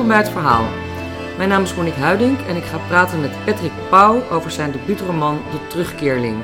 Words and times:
Welkom 0.00 0.18
bij 0.18 0.28
het 0.28 0.38
verhaal. 0.38 0.64
Mijn 1.36 1.48
naam 1.48 1.62
is 1.62 1.74
Monique 1.74 2.00
Huiding 2.00 2.38
en 2.38 2.56
ik 2.56 2.62
ga 2.62 2.78
praten 2.78 3.20
met 3.20 3.44
Patrick 3.44 3.72
Pauw 3.90 4.28
over 4.30 4.50
zijn 4.50 4.72
debuutroman 4.72 5.34
De 5.34 5.66
Terugkeerling. 5.66 6.42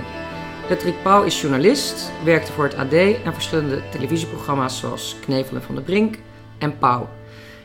Patrick 0.68 1.02
Pauw 1.02 1.24
is 1.24 1.40
journalist, 1.40 2.12
werkte 2.24 2.52
voor 2.52 2.64
het 2.64 2.74
AD 2.74 2.92
en 2.92 3.32
verschillende 3.32 3.82
televisieprogramma's 3.90 4.78
zoals 4.78 5.16
Knevelen 5.20 5.62
van 5.62 5.74
de 5.74 5.80
Brink 5.80 6.18
en 6.58 6.78
Pauw. 6.78 7.08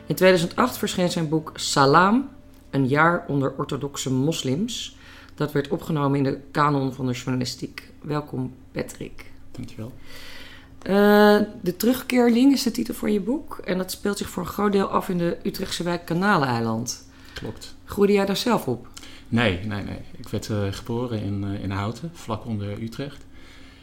In 0.06 0.14
2008 0.14 0.78
verscheen 0.78 1.10
zijn 1.10 1.28
boek 1.28 1.52
Salam, 1.54 2.28
een 2.70 2.86
jaar 2.86 3.24
onder 3.28 3.54
orthodoxe 3.56 4.12
moslims. 4.12 4.96
Dat 5.34 5.52
werd 5.52 5.68
opgenomen 5.68 6.18
in 6.18 6.24
de 6.24 6.40
kanon 6.50 6.92
van 6.92 7.06
de 7.06 7.12
journalistiek. 7.12 7.92
Welkom 8.02 8.54
Patrick. 8.72 9.24
Dankjewel. 9.50 9.92
Uh, 10.88 11.38
de 11.60 11.76
Terugkeerling 11.76 12.52
is 12.52 12.62
de 12.62 12.70
titel 12.70 12.94
van 12.94 13.12
je 13.12 13.20
boek. 13.20 13.58
En 13.64 13.78
dat 13.78 13.90
speelt 13.90 14.18
zich 14.18 14.28
voor 14.28 14.42
een 14.42 14.48
groot 14.48 14.72
deel 14.72 14.86
af 14.86 15.08
in 15.08 15.18
de 15.18 15.38
Utrechtse 15.42 15.82
wijk 15.82 16.04
Kanaleiland. 16.04 17.04
Klopt. 17.34 17.74
Groeide 17.84 18.12
jij 18.12 18.26
daar 18.26 18.36
zelf 18.36 18.68
op? 18.68 18.88
Nee, 19.28 19.60
nee, 19.64 19.82
nee. 19.82 19.98
Ik 20.16 20.28
werd 20.28 20.48
uh, 20.48 20.62
geboren 20.70 21.22
in, 21.22 21.44
uh, 21.44 21.62
in 21.62 21.70
Houten, 21.70 22.10
vlak 22.12 22.46
onder 22.46 22.82
Utrecht. 22.82 23.24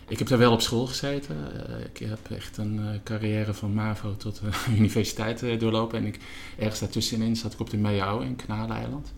Ik 0.08 0.20
heb 0.20 0.28
daar 0.28 0.38
wel 0.38 0.52
op 0.52 0.62
school 0.62 0.88
gezeten. 0.88 1.36
ik 1.94 2.08
heb 2.08 2.20
echt 2.30 2.58
een 2.58 2.82
carrière 3.04 3.54
van 3.54 3.74
MAVO 3.74 4.16
tot 4.18 4.42
universiteit 4.78 5.60
doorlopen. 5.60 5.98
En 5.98 6.06
ik, 6.06 6.20
ergens 6.58 6.80
daartussenin 6.80 7.36
zat 7.36 7.54
ik 7.54 7.60
op 7.60 7.70
de 7.70 7.78
MEO 7.78 8.20
in 8.20 8.36
Kanaleiland. 8.36 9.14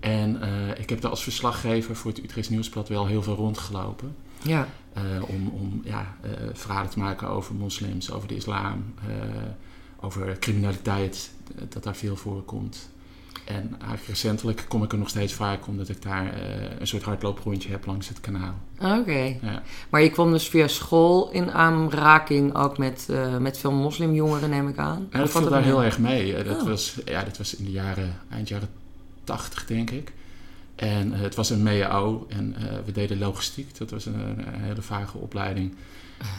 En 0.00 0.40
ik 0.78 0.88
heb 0.90 1.00
daar 1.00 1.10
als 1.10 1.22
verslaggever 1.22 1.96
voor 1.96 2.10
het 2.10 2.22
Utrechts 2.22 2.50
Nieuwsblad 2.50 2.88
wel 2.88 3.06
heel 3.06 3.22
veel 3.22 3.34
rondgelopen. 3.34 4.14
Ja. 4.42 4.68
Uh, 4.96 5.28
om 5.28 5.48
om 5.48 5.80
ja, 5.84 6.14
uh, 6.24 6.30
verhalen 6.52 6.90
te 6.90 6.98
maken 6.98 7.28
over 7.28 7.54
moslims, 7.54 8.12
over 8.12 8.28
de 8.28 8.34
islam, 8.34 8.94
uh, 9.08 9.14
over 10.00 10.38
criminaliteit, 10.38 11.30
dat 11.68 11.82
daar 11.82 11.96
veel 11.96 12.16
voorkomt. 12.16 12.88
En 13.44 13.74
eigenlijk 13.78 14.06
recentelijk 14.06 14.64
kom 14.68 14.82
ik 14.82 14.92
er 14.92 14.98
nog 14.98 15.08
steeds 15.08 15.32
vaak 15.32 15.66
omdat 15.66 15.88
ik 15.88 16.02
daar 16.02 16.34
een 16.78 16.86
soort 16.86 17.02
hardlooprondje 17.02 17.70
heb 17.70 17.86
langs 17.86 18.08
het 18.08 18.20
kanaal. 18.20 18.54
Oké. 18.78 18.98
Okay. 18.98 19.38
Ja. 19.42 19.62
Maar 19.88 20.02
je 20.02 20.10
kwam 20.10 20.32
dus 20.32 20.48
via 20.48 20.68
school 20.68 21.30
in 21.30 21.50
aanraking 21.52 22.54
ook 22.54 22.78
met, 22.78 23.08
met 23.38 23.58
veel 23.58 23.72
moslimjongeren, 23.72 24.50
neem 24.50 24.68
ik 24.68 24.78
aan? 24.78 25.08
Ja, 25.10 25.18
dat 25.18 25.30
viel 25.30 25.48
daar 25.48 25.62
heel 25.62 25.82
erg 25.82 25.98
mee. 25.98 26.44
dat, 26.44 26.60
oh. 26.60 26.66
was, 26.66 26.98
ja, 27.04 27.24
dat 27.24 27.38
was 27.38 27.56
in 27.56 27.64
de 27.64 27.70
jaren, 27.70 28.20
eind 28.30 28.48
jaren 28.48 28.68
tachtig, 29.24 29.66
denk 29.66 29.90
ik. 29.90 30.12
En 30.80 31.12
uh, 31.12 31.20
het 31.20 31.34
was 31.34 31.50
een 31.50 31.62
MEO 31.62 32.26
en 32.28 32.56
uh, 32.58 32.64
we 32.84 32.92
deden 32.92 33.18
logistiek. 33.18 33.78
Dat 33.78 33.90
was 33.90 34.06
een, 34.06 34.38
een 34.38 34.60
hele 34.60 34.82
vage 34.82 35.18
opleiding. 35.18 35.74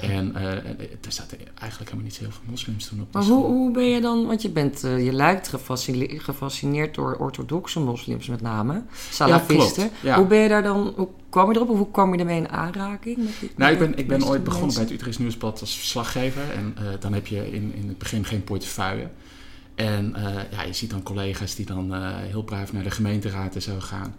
En 0.01 0.33
uh, 0.35 0.51
er 0.51 0.97
zaten 1.07 1.37
eigenlijk 1.37 1.91
helemaal 1.91 2.11
niet 2.11 2.17
heel 2.17 2.31
veel 2.31 2.49
moslims 2.49 2.87
toen 2.87 3.01
op 3.01 3.11
de 3.11 3.17
maar 3.17 3.27
school. 3.27 3.37
Hoe, 3.37 3.51
hoe 3.51 3.71
ben 3.71 3.83
je 3.83 4.01
dan, 4.01 4.25
want 4.25 4.41
je, 4.41 4.49
bent, 4.49 4.81
je 4.81 5.11
lijkt 5.11 5.47
gefascineerd, 5.47 6.23
gefascineerd 6.23 6.95
door 6.95 7.15
orthodoxe 7.15 7.79
moslims 7.79 8.27
met 8.27 8.41
name, 8.41 8.83
salafisten. 9.09 9.89
Ja. 10.01 10.17
Hoe 10.17 10.25
ben 10.25 10.37
je 10.37 10.49
daar 10.49 10.63
dan, 10.63 10.93
hoe 10.95 11.07
kwam 11.29 11.49
je 11.49 11.55
erop 11.55 11.69
of 11.69 11.77
hoe 11.77 11.91
kwam 11.91 12.13
je 12.13 12.19
ermee 12.19 12.37
in 12.37 12.49
aanraking? 12.49 13.17
Met 13.17 13.33
die, 13.39 13.51
nou, 13.55 13.71
ik 13.71 13.79
ben, 13.79 13.97
ik 13.97 14.07
ben 14.07 14.27
ooit 14.27 14.43
begonnen 14.43 14.73
bij 14.73 14.83
het 14.83 14.91
Utrechts 14.91 15.17
Nieuwsblad 15.17 15.61
als 15.61 15.77
verslaggever. 15.77 16.51
En 16.55 16.75
dan 16.99 17.13
heb 17.13 17.27
je 17.27 17.51
in, 17.51 17.73
in 17.75 17.87
het 17.87 17.97
begin 17.97 18.25
geen 18.25 18.43
portefeuille. 18.43 19.09
En 19.81 20.13
uh, 20.17 20.51
ja, 20.51 20.63
je 20.63 20.73
ziet 20.73 20.89
dan 20.89 21.03
collega's 21.03 21.55
die 21.55 21.65
dan 21.65 21.95
uh, 21.95 22.15
heel 22.15 22.43
braaf 22.43 22.73
naar 22.73 22.83
de 22.83 22.91
gemeenteraad 22.91 23.55
en 23.55 23.61
zo 23.61 23.79
gaan. 23.79 24.15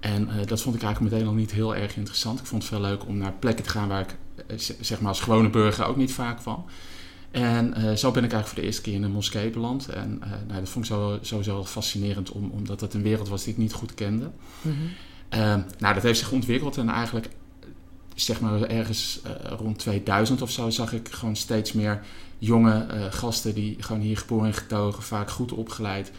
En 0.00 0.28
uh, 0.28 0.46
dat 0.46 0.60
vond 0.60 0.74
ik 0.74 0.82
eigenlijk 0.82 1.12
meteen 1.12 1.28
al 1.28 1.34
niet 1.34 1.52
heel 1.52 1.76
erg 1.76 1.96
interessant. 1.96 2.40
Ik 2.40 2.46
vond 2.46 2.62
het 2.62 2.72
veel 2.72 2.80
leuk 2.80 3.06
om 3.06 3.16
naar 3.16 3.32
plekken 3.32 3.64
te 3.64 3.70
gaan 3.70 3.88
waar 3.88 4.00
ik 4.00 4.16
zeg 4.80 5.00
maar 5.00 5.08
als 5.08 5.20
gewone 5.20 5.50
burger 5.50 5.84
ook 5.84 5.96
niet 5.96 6.12
vaak 6.12 6.40
van. 6.40 6.64
En 7.30 7.98
zo 7.98 8.10
ben 8.10 8.24
ik 8.24 8.32
eigenlijk 8.32 8.46
voor 8.46 8.58
de 8.58 8.62
eerste 8.62 8.82
keer 8.82 8.94
in 8.94 9.02
een 9.02 9.10
moskee 9.10 9.50
beland. 9.50 9.88
En 9.88 10.22
nou, 10.46 10.60
dat 10.60 10.68
vond 10.68 10.84
ik 10.84 10.90
zo, 10.90 11.18
sowieso 11.20 11.54
wel 11.54 11.64
fascinerend, 11.64 12.30
om, 12.30 12.50
omdat 12.50 12.80
dat 12.80 12.94
een 12.94 13.02
wereld 13.02 13.28
was 13.28 13.44
die 13.44 13.52
ik 13.52 13.58
niet 13.58 13.72
goed 13.72 13.94
kende. 13.94 14.30
Mm 14.60 14.74
-hmm. 15.30 15.64
nou, 15.78 15.94
dat 15.94 16.02
heeft 16.02 16.18
zich 16.18 16.32
ontwikkeld 16.32 16.76
en 16.76 16.88
eigenlijk 16.88 17.28
zeg 18.14 18.40
maar 18.40 18.62
ergens 18.62 19.20
rond 19.42 19.78
2000 19.78 20.42
of 20.42 20.50
zo 20.50 20.70
zag 20.70 20.92
ik 20.92 21.08
gewoon 21.08 21.36
steeds 21.36 21.72
meer 21.72 22.00
jonge 22.44 22.86
uh, 22.94 23.04
gasten 23.10 23.54
die 23.54 23.76
gewoon 23.78 24.00
hier 24.00 24.16
geboren 24.16 24.46
en 24.46 24.54
getogen, 24.54 25.02
vaak 25.02 25.30
goed 25.30 25.52
opgeleid, 25.52 26.12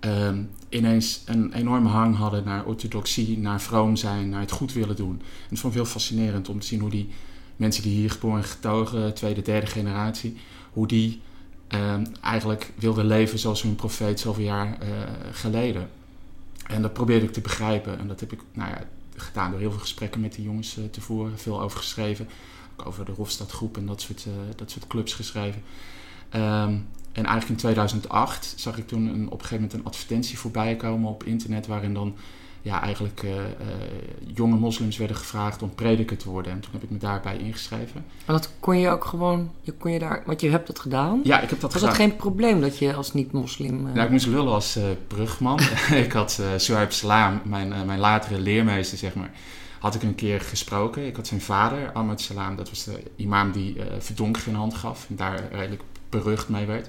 um, 0.00 0.50
ineens 0.68 1.22
een 1.26 1.52
enorme 1.52 1.88
hang 1.88 2.16
hadden 2.16 2.44
naar 2.44 2.64
orthodoxie, 2.64 3.38
naar 3.38 3.60
vroom 3.60 3.96
zijn, 3.96 4.28
naar 4.28 4.40
het 4.40 4.50
goed 4.50 4.72
willen 4.72 4.96
doen. 4.96 5.20
En 5.20 5.48
het 5.48 5.58
vond 5.58 5.72
ik 5.72 5.78
heel 5.80 5.90
fascinerend 5.90 6.48
om 6.48 6.60
te 6.60 6.66
zien 6.66 6.80
hoe 6.80 6.90
die 6.90 7.08
mensen 7.56 7.82
die 7.82 7.92
hier 7.92 8.10
geboren 8.10 8.36
en 8.36 8.44
getogen, 8.44 9.14
tweede, 9.14 9.42
derde 9.42 9.66
generatie, 9.66 10.36
hoe 10.72 10.86
die 10.86 11.20
um, 11.68 12.06
eigenlijk 12.22 12.72
wilden 12.76 13.06
leven 13.06 13.38
zoals 13.38 13.62
hun 13.62 13.74
profeet 13.74 14.20
zoveel 14.20 14.44
jaar 14.44 14.66
uh, 14.82 14.88
geleden. 15.32 15.88
En 16.66 16.82
dat 16.82 16.92
probeerde 16.92 17.26
ik 17.26 17.32
te 17.32 17.40
begrijpen. 17.40 17.98
En 17.98 18.08
dat 18.08 18.20
heb 18.20 18.32
ik 18.32 18.40
nou 18.52 18.70
ja, 18.70 18.86
gedaan 19.16 19.50
door 19.50 19.60
heel 19.60 19.70
veel 19.70 19.80
gesprekken 19.80 20.20
met 20.20 20.34
die 20.34 20.44
jongens 20.44 20.78
uh, 20.78 20.84
te 20.84 21.00
voeren, 21.00 21.38
veel 21.38 21.60
over 21.60 21.78
geschreven 21.78 22.28
over 22.84 23.04
de 23.04 23.12
Hofstadgroep 23.12 23.76
en 23.76 23.86
dat 23.86 24.00
soort, 24.00 24.24
uh, 24.28 24.32
dat 24.56 24.70
soort 24.70 24.86
clubs 24.86 25.12
geschreven. 25.12 25.62
Um, 26.34 26.86
en 27.12 27.24
eigenlijk 27.24 27.48
in 27.48 27.56
2008 27.56 28.54
zag 28.56 28.78
ik 28.78 28.86
toen 28.86 29.06
een, 29.06 29.26
op 29.26 29.32
een 29.32 29.40
gegeven 29.40 29.56
moment 29.56 29.72
een 29.72 29.84
advertentie 29.84 30.38
voorbij 30.38 30.76
komen 30.76 31.10
op 31.10 31.24
internet 31.24 31.66
waarin 31.66 31.94
dan 31.94 32.14
ja, 32.62 32.82
eigenlijk 32.82 33.22
uh, 33.22 33.30
uh, 33.30 33.40
jonge 34.34 34.56
moslims 34.56 34.96
werden 34.96 35.16
gevraagd 35.16 35.62
om 35.62 35.74
prediker 35.74 36.16
te 36.16 36.30
worden. 36.30 36.52
En 36.52 36.60
toen 36.60 36.70
heb 36.72 36.82
ik 36.82 36.90
me 36.90 36.98
daarbij 36.98 37.36
ingeschreven. 37.36 38.04
En 38.24 38.32
dat 38.32 38.52
kon 38.60 38.78
je 38.78 38.88
ook 38.88 39.04
gewoon, 39.04 39.50
je 39.60 39.72
kon 39.72 39.90
je 39.90 39.98
daar, 39.98 40.22
want 40.26 40.40
je 40.40 40.50
hebt 40.50 40.66
dat 40.66 40.78
gedaan? 40.78 41.20
Ja, 41.24 41.40
ik 41.40 41.50
heb 41.50 41.60
dat 41.60 41.72
Was 41.72 41.72
gedaan. 41.72 41.88
Was 41.88 41.98
dat 41.98 42.08
geen 42.08 42.16
probleem 42.16 42.60
dat 42.60 42.78
je 42.78 42.94
als 42.94 43.12
niet-moslim... 43.12 43.86
Uh... 43.86 43.92
Nou, 43.92 44.04
ik 44.04 44.10
moest 44.10 44.26
lullen 44.26 44.52
als 44.52 44.78
brugman. 45.06 45.60
ik 46.04 46.12
had 46.12 46.38
uh, 46.40 46.46
Suhaib 46.56 46.92
Salam, 46.92 47.40
mijn, 47.44 47.68
mijn 47.86 47.98
latere 47.98 48.40
leermeester, 48.40 48.98
zeg 48.98 49.14
maar 49.14 49.30
had 49.82 49.94
ik 49.94 50.02
een 50.02 50.14
keer 50.14 50.40
gesproken. 50.40 51.06
Ik 51.06 51.16
had 51.16 51.26
zijn 51.26 51.40
vader, 51.40 51.92
Ahmad 51.92 52.20
Salam, 52.20 52.56
dat 52.56 52.68
was 52.68 52.84
de 52.84 53.02
imam 53.16 53.52
die 53.52 53.76
uh, 53.76 53.84
verdonker 53.98 54.42
in 54.46 54.54
hand 54.54 54.74
gaf 54.74 55.06
en 55.08 55.16
daar 55.16 55.48
redelijk 55.52 55.82
berucht 56.08 56.48
mee 56.48 56.66
werd. 56.66 56.88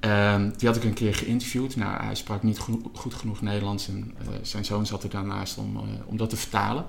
Um, 0.00 0.52
die 0.56 0.68
had 0.68 0.76
ik 0.76 0.84
een 0.84 0.92
keer 0.92 1.14
geïnterviewd. 1.14 1.76
Nou, 1.76 2.04
hij 2.04 2.14
sprak 2.14 2.42
niet 2.42 2.58
go 2.58 2.80
goed 2.92 3.14
genoeg 3.14 3.40
Nederlands 3.40 3.88
en 3.88 4.14
uh, 4.22 4.28
zijn 4.42 4.64
zoon 4.64 4.86
zat 4.86 5.02
er 5.02 5.10
daarnaast 5.10 5.58
om, 5.58 5.76
uh, 5.76 5.82
om 6.06 6.16
dat 6.16 6.30
te 6.30 6.36
vertalen. 6.36 6.84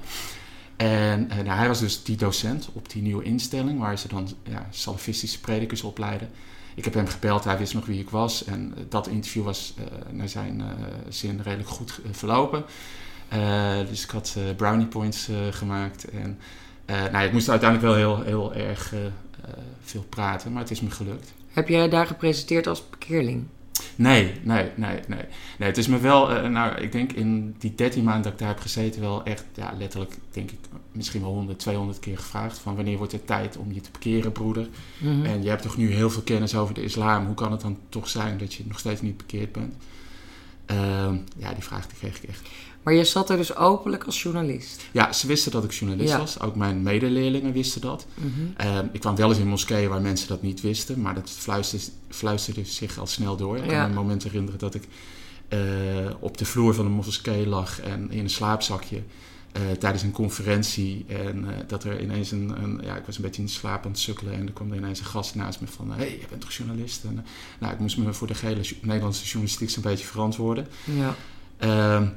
En 0.76 1.28
nou, 1.28 1.50
hij 1.50 1.68
was 1.68 1.80
dus 1.80 2.04
die 2.04 2.18
docent 2.18 2.70
op 2.74 2.90
die 2.90 3.02
nieuwe 3.02 3.24
instelling 3.24 3.80
waar 3.80 3.98
ze 3.98 4.08
dan 4.08 4.28
ja, 4.44 4.68
salafistische 4.72 5.40
predikers 5.40 5.82
opleiden. 5.82 6.30
Ik 6.76 6.84
heb 6.84 6.94
hem 6.94 7.08
gebeld, 7.08 7.44
hij 7.44 7.58
wist 7.58 7.74
nog 7.74 7.86
wie 7.86 8.00
ik 8.00 8.10
was. 8.10 8.44
En 8.44 8.74
dat 8.90 9.08
interview 9.08 9.44
was 9.44 9.74
naar 10.12 10.30
zijn 10.30 10.64
zin 11.10 11.42
redelijk 11.44 11.70
goed 11.70 12.00
verlopen. 12.12 12.66
Uh, 13.34 13.88
dus 13.90 14.04
ik 14.04 14.10
had 14.10 14.36
uh, 14.38 14.56
brownie 14.56 14.86
points 14.86 15.30
uh, 15.30 15.38
gemaakt. 15.52 16.10
En 16.10 16.40
nou, 17.12 17.26
ik 17.26 17.32
moest 17.32 17.50
uiteindelijk 17.50 17.90
wel 17.90 17.98
heel, 17.98 18.22
heel 18.22 18.54
erg 18.54 18.94
veel 19.84 20.06
praten, 20.10 20.52
maar 20.52 20.62
het 20.62 20.72
is 20.72 20.82
me 20.82 20.92
gelukt. 20.92 21.34
Heb 21.52 21.68
jij 21.68 21.90
daar 21.90 22.08
gepresenteerd 22.08 22.68
als 22.68 22.82
parkeerling? 22.82 23.44
Nee, 23.96 24.34
nee, 24.44 24.70
nee, 24.76 25.00
nee. 25.08 25.26
nee 25.58 25.70
het 25.70 25.78
is 25.78 25.88
me 25.88 26.00
wel, 26.00 26.50
nou, 26.50 26.82
ik 26.82 26.92
denk 26.92 27.12
in 27.12 27.56
die 27.58 27.76
13 27.76 28.04
maanden 28.04 28.24
dat 28.24 28.32
ik 28.32 28.40
daar 28.40 28.48
heb 28.48 28.60
gezeten, 28.60 29.02
wel 29.02 29.24
echt, 29.24 29.46
ja, 29.54 29.74
letterlijk, 29.78 30.18
denk 30.32 30.52
ik, 30.52 30.60
misschien 30.96 31.22
wel 31.22 31.34
100, 31.34 31.60
200 31.60 32.00
keer 32.00 32.18
gevraagd: 32.18 32.58
van 32.58 32.76
wanneer 32.76 32.98
wordt 32.98 33.12
het 33.12 33.28
tijd 33.28 33.58
om 33.58 33.74
je 33.74 33.82
te 33.82 33.92
parkeren, 33.92 34.32
broeder? 34.32 34.68
Mm 34.98 35.12
-hmm. 35.12 35.26
En 35.26 35.44
je 35.44 35.50
hebt 35.50 35.62
toch 35.62 35.78
nu 35.78 35.92
heel 35.92 36.10
veel 36.10 36.22
kennis 36.22 36.56
over 36.56 36.74
de 36.74 36.84
islam. 36.84 37.26
Hoe 37.26 37.36
kan 37.36 37.52
het 37.52 37.62
dan 37.62 37.78
toch 37.90 38.10
zijn 38.10 38.38
dat 38.38 38.54
je 38.54 38.64
nog 38.68 38.80
steeds 38.80 39.02
niet 39.02 39.18
bekeerd 39.18 39.52
bent? 39.52 39.74
Ja, 41.38 41.54
die 41.54 41.64
vraag 41.64 41.88
die 41.88 41.98
kreeg 41.98 42.18
ik 42.18 42.30
echt. 42.30 42.42
Maar 42.86 42.94
je 42.94 43.04
zat 43.04 43.30
er 43.30 43.38
dus 43.38 43.56
openlijk 43.56 44.04
als 44.04 44.22
journalist? 44.22 44.86
Ja, 44.92 45.14
ze 45.14 45.28
wisten 45.28 45.52
dat 45.52 45.64
ik 45.64 45.72
journalist 45.72 46.12
ja. 46.12 46.18
was. 46.18 46.40
Ook 46.40 46.56
mijn 46.56 46.84
medeleerlingen 46.84 47.54
wisten 47.54 47.82
dat. 47.82 48.06
Mm 48.14 48.34
-hmm. 48.36 48.68
uh, 48.68 48.80
ik 48.92 49.00
kwam 49.00 49.16
wel 49.16 49.30
eens 49.30 49.38
in 49.38 49.48
moskeeën 49.48 49.90
waar 49.90 50.02
mensen 50.02 50.28
dat 50.28 50.42
niet 50.42 50.62
wisten. 50.62 51.02
Maar 51.02 51.14
dat 51.14 51.30
fluisterde, 51.30 51.86
fluisterde 52.10 52.66
zich 52.66 52.98
al 52.98 53.08
snel 53.08 53.36
door. 53.36 53.58
Ik 53.58 53.68
kan 53.68 53.78
me 53.78 53.84
een 53.84 53.94
moment 53.94 54.24
herinneren 54.24 54.60
dat 54.60 54.76
ik 54.76 54.88
uh, 55.50 55.60
op 56.20 56.38
de 56.38 56.46
vloer 56.46 56.74
van 56.74 56.86
een 56.86 56.92
moskee 56.92 57.48
lag. 57.48 57.82
En 57.82 58.12
in 58.12 58.20
een 58.20 58.30
slaapzakje. 58.30 59.02
Uh, 59.58 59.72
tijdens 59.72 60.04
een 60.04 60.12
conferentie. 60.12 61.06
En 61.08 61.46
dat 61.68 61.84
er 61.84 62.02
ineens 62.02 62.32
een, 62.32 62.64
een, 62.64 62.80
Ja, 62.84 62.96
ik 62.96 63.06
was 63.06 63.16
een 63.16 63.22
beetje 63.22 63.42
in 63.42 63.50
slaap 63.50 63.86
aan 63.86 63.92
het 63.92 64.00
sukkelen. 64.00 64.34
En 64.34 64.48
er 64.48 64.54
kwam 64.54 64.72
er 64.72 64.78
ineens 64.78 65.00
een 65.00 65.06
gast 65.06 65.36
naast 65.36 65.62
me 65.62 65.68
van... 65.68 65.92
Hé, 65.92 65.98
hey, 65.98 66.18
je 66.20 66.26
bent 66.30 66.42
toch 66.42 66.52
journalist? 66.52 67.04
En, 67.04 67.26
nou, 67.60 67.74
ik 67.74 67.80
moest 67.80 67.98
me 67.98 68.14
voor 68.14 68.28
de 68.28 68.34
gele 68.34 68.62
Nederlandse 68.82 69.24
journalistiek 69.24 69.70
zo'n 69.70 69.84
beetje 69.84 70.06
verantwoorden. 70.06 70.68
Ja. 70.84 71.16
Ehm, 71.58 72.08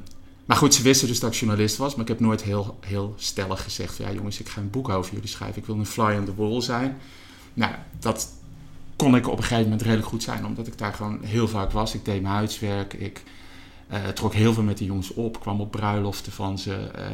maar 0.46 0.56
goed, 0.56 0.74
ze 0.74 0.82
wisten 0.82 1.08
dus 1.08 1.20
dat 1.20 1.32
ik 1.32 1.38
journalist 1.38 1.76
was. 1.76 1.92
Maar 1.92 2.02
ik 2.02 2.08
heb 2.08 2.20
nooit 2.20 2.42
heel, 2.42 2.78
heel 2.86 3.14
stellig 3.16 3.62
gezegd... 3.62 3.96
ja 3.96 4.12
jongens, 4.12 4.40
ik 4.40 4.48
ga 4.48 4.60
een 4.60 4.70
boek 4.70 4.88
over 4.88 5.14
jullie 5.14 5.28
schrijven. 5.28 5.60
Ik 5.60 5.66
wil 5.66 5.76
een 5.76 5.86
fly 5.86 6.16
on 6.16 6.24
the 6.24 6.34
wall 6.34 6.60
zijn. 6.60 6.96
Nou, 7.54 7.74
dat 7.98 8.32
kon 8.96 9.16
ik 9.16 9.26
op 9.26 9.36
een 9.36 9.42
gegeven 9.42 9.62
moment 9.62 9.82
redelijk 9.82 10.08
goed 10.08 10.22
zijn. 10.22 10.46
Omdat 10.46 10.66
ik 10.66 10.78
daar 10.78 10.92
gewoon 10.92 11.22
heel 11.22 11.48
vaak 11.48 11.70
was. 11.70 11.94
Ik 11.94 12.04
deed 12.04 12.22
mijn 12.22 12.34
huiswerk. 12.34 12.94
Ik 12.94 13.22
trok 14.14 14.34
heel 14.34 14.52
veel 14.52 14.62
met 14.62 14.78
die 14.78 14.86
jongens 14.86 15.14
op. 15.14 15.40
Kwam 15.40 15.60
op 15.60 15.70
bruiloften 15.70 16.32
van 16.32 16.58
ze. 16.58 16.70
Uh, 16.98 17.04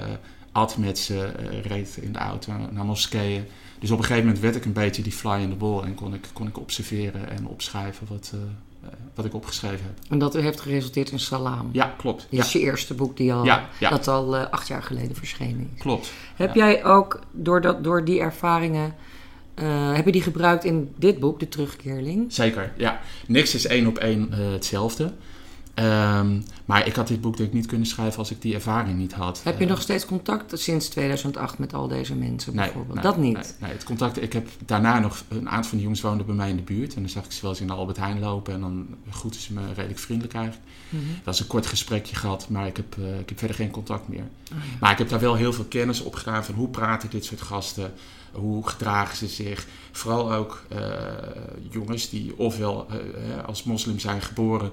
at 0.53 0.76
met 0.76 0.99
ze. 0.99 1.32
Uh, 1.53 1.61
reed 1.61 1.99
in 2.00 2.12
de 2.12 2.19
auto 2.19 2.53
naar 2.71 2.85
moskeeën. 2.85 3.44
Dus 3.79 3.91
op 3.91 3.99
een 3.99 4.05
gegeven 4.05 4.26
moment 4.26 4.43
werd 4.43 4.56
ik 4.56 4.65
een 4.65 4.73
beetje 4.73 5.03
die 5.03 5.12
fly 5.12 5.41
in 5.41 5.50
the 5.50 5.56
wall. 5.67 5.82
En 5.82 5.94
kon 5.94 6.15
ik, 6.15 6.29
kon 6.32 6.47
ik 6.47 6.59
observeren 6.59 7.31
en 7.31 7.47
opschrijven 7.47 8.06
wat, 8.11 8.32
wat 9.15 9.25
ik 9.25 9.35
opgeschreven 9.35 9.85
heb. 9.85 10.11
En 10.11 10.19
dat 10.19 10.35
heeft 10.35 10.61
geresulteerd 10.61 11.11
in 11.11 11.19
Salaam. 11.19 11.69
Ja, 11.73 11.94
klopt. 11.97 12.21
Dat 12.21 12.26
Ja, 12.31 12.43
is 12.44 12.53
je 12.53 12.59
eerste 12.61 12.94
boek 12.94 13.17
die 13.17 13.32
al, 13.32 13.44
Ja, 13.44 13.69
ja. 13.81 13.91
dat 13.91 14.09
al 14.09 14.37
eh, 14.37 14.50
acht 14.50 14.69
jaar 14.69 14.82
geleden 14.82 15.17
verschenen 15.17 15.70
is. 15.75 15.81
klopt. 15.81 16.12
Heb 16.37 16.55
jij 16.55 16.85
ook 16.85 17.20
door, 17.32 17.61
dat, 17.61 17.85
door 17.85 18.05
die 18.05 18.20
ervaringen, 18.20 18.94
eh, 19.55 19.94
heb 19.94 20.05
je 20.05 20.12
die 20.12 20.23
gebruikt 20.23 20.65
in 20.65 20.93
dit 20.97 21.19
boek, 21.20 21.41
De 21.41 21.49
Terugkeerling? 21.49 22.32
Zeker, 22.32 22.73
ja. 22.77 23.00
Niks 23.27 23.55
is 23.55 23.67
één 23.67 23.87
op 23.87 23.99
één 23.99 24.32
eh, 24.32 24.38
hetzelfde. 24.53 25.12
Ehm, 25.75 26.41
maar 26.65 26.87
ik 26.87 26.94
had 26.94 27.09
dit 27.09 27.21
boek 27.21 27.37
denk 27.37 27.49
ik 27.49 27.55
niet 27.55 27.67
kunnen 27.67 27.87
schrijven 27.87 28.19
als 28.19 28.31
ik 28.31 28.43
die 28.43 28.55
ervaring 28.55 28.99
niet 28.99 29.12
had. 29.12 29.41
Heb 29.43 29.59
je 29.59 29.65
Eh, 29.65 29.71
nog 29.71 29.81
steeds 29.82 30.06
contact 30.06 30.59
sinds 30.61 30.88
2008 30.88 31.59
met 31.59 31.75
al 31.75 31.88
deze 31.88 32.15
mensen 32.15 32.55
bijvoorbeeld? 32.55 32.94
nee, 32.94 33.03
dat 33.05 33.17
niet? 33.17 33.56
Nee, 33.61 33.73
het 33.73 33.85
contact, 33.85 34.23
ik 34.23 34.32
heb 34.32 34.49
daarna 34.67 34.99
nog 34.99 35.23
een 35.29 35.49
aantal 35.49 35.62
van 35.69 35.71
die 35.79 35.81
jongens 35.82 36.00
woonden 36.00 36.26
bij 36.26 36.35
mij 36.35 36.50
in 36.50 36.56
de 36.56 36.62
buurt. 36.62 36.94
En 36.94 37.00
dan 37.00 37.11
zag 37.11 37.25
ik 37.25 37.32
ze 37.32 37.41
wel 37.41 37.50
eens 37.50 37.61
in 37.61 37.67
de 37.67 37.73
Albert 37.73 37.97
Heijn 37.97 38.21
lopen. 38.21 38.55
En 38.55 38.61
dan 38.61 38.87
groeten 39.11 39.41
ze 39.41 39.53
me 39.53 39.61
redelijk 39.75 39.99
vriendelijk 39.99 40.35
eigenlijk. 40.35 40.67
Mhm. 40.88 41.03
Dat 41.25 41.35
is 41.35 41.41
een 41.41 41.47
kort 41.47 41.67
gesprekje 41.67 42.17
gehad, 42.17 42.49
maar 42.49 42.67
ik 42.67 42.77
heb, 42.77 42.97
eh, 42.99 43.19
ik 43.20 43.29
heb 43.29 43.38
verder 43.38 43.56
geen 43.56 43.70
contact 43.70 44.09
meer. 44.09 44.19
Oh, 44.53 44.59
ja. 44.59 44.77
Maar 44.81 44.93
ik 44.93 44.99
heb 44.99 45.09
daar 45.09 45.20
wel 45.20 45.35
heel 45.35 45.53
veel 45.53 45.65
kennis 45.65 46.00
op 46.00 46.15
gedaan 46.15 46.44
van 46.44 46.55
hoe 46.55 46.69
praten 46.69 47.11
dit 47.11 47.25
soort 47.25 47.41
gasten, 47.41 47.93
hoe 48.32 48.69
gedragen 48.69 49.17
ze 49.17 49.27
zich. 49.27 49.67
Vooral 49.93 50.32
ook 50.32 50.62
eh, 50.69 50.79
jongens 51.70 52.11
die 52.11 52.38
ofwel 52.38 52.87
als 53.47 53.62
moslim 53.65 53.99
zijn 53.99 54.23
geboren 54.23 54.70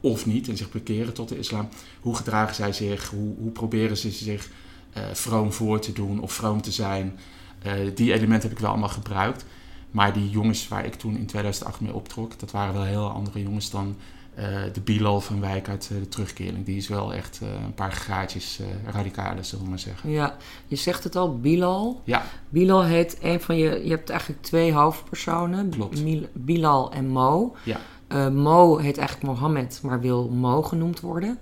of 0.00 0.26
niet 0.26 0.48
en 0.48 0.56
zich 0.56 0.70
bekeren 0.70 1.14
tot 1.14 1.28
de 1.28 1.38
islam. 1.38 1.68
Hoe 2.00 2.16
gedragen 2.16 2.54
zij 2.54 2.72
zich? 2.72 3.10
Hoe, 3.10 3.34
hoe 3.38 3.50
proberen 3.50 3.96
ze 3.96 4.10
zich 4.10 4.50
eh, 4.92 5.02
vroom 5.12 5.52
voor 5.52 5.80
te 5.80 5.92
doen 5.92 6.20
of 6.20 6.32
vroom 6.32 6.62
te 6.62 6.72
zijn? 6.72 7.18
Eh, 7.62 7.72
die 7.94 8.12
elementen 8.12 8.48
heb 8.48 8.56
ik 8.56 8.62
wel 8.62 8.70
allemaal 8.70 8.88
gebruikt. 8.88 9.44
Maar 9.90 10.12
die 10.12 10.30
jongens 10.30 10.68
waar 10.68 10.84
ik 10.84 10.94
toen 10.94 11.16
in 11.16 11.26
2008 11.26 11.80
mee 11.80 11.94
optrok, 11.94 12.38
dat 12.38 12.50
waren 12.50 12.74
wel 12.74 12.84
heel 12.84 13.10
andere 13.10 13.42
jongens 13.42 13.70
dan 13.70 13.96
eh, 14.34 14.44
de 14.72 14.80
Bilal 14.80 15.20
van 15.20 15.40
Wijk 15.40 15.68
uit 15.68 15.88
de 15.88 16.08
terugkering. 16.08 16.64
Die 16.64 16.76
is 16.76 16.88
wel 16.88 17.14
echt 17.14 17.40
een 17.64 17.74
paar 17.74 17.92
graadjes 17.92 18.60
radicaler, 18.86 19.44
zullen 19.44 19.64
we 19.64 19.70
maar 19.70 19.78
zeggen. 19.78 20.10
Ja, 20.10 20.36
je 20.66 20.76
zegt 20.76 21.04
het 21.04 21.16
al, 21.16 21.38
Bilal. 21.38 22.02
Ja, 22.04 22.24
Bilal 22.48 22.82
heet 22.82 23.18
een 23.22 23.40
van 23.40 23.56
je... 23.56 23.80
Je 23.84 23.90
hebt 23.90 24.10
eigenlijk 24.10 24.42
twee 24.42 24.72
hoofdpersonen. 24.72 25.70
Klopt. 25.70 26.02
Bilal 26.32 26.92
en 26.92 27.06
Mo. 27.06 27.56
ja, 27.64 27.80
Eh, 28.10 28.28
Mo 28.28 28.76
heet 28.76 28.98
eigenlijk 28.98 29.26
Mohammed, 29.28 29.80
maar 29.82 30.00
wil 30.00 30.28
Mo 30.28 30.62
genoemd 30.62 31.00
worden. 31.00 31.38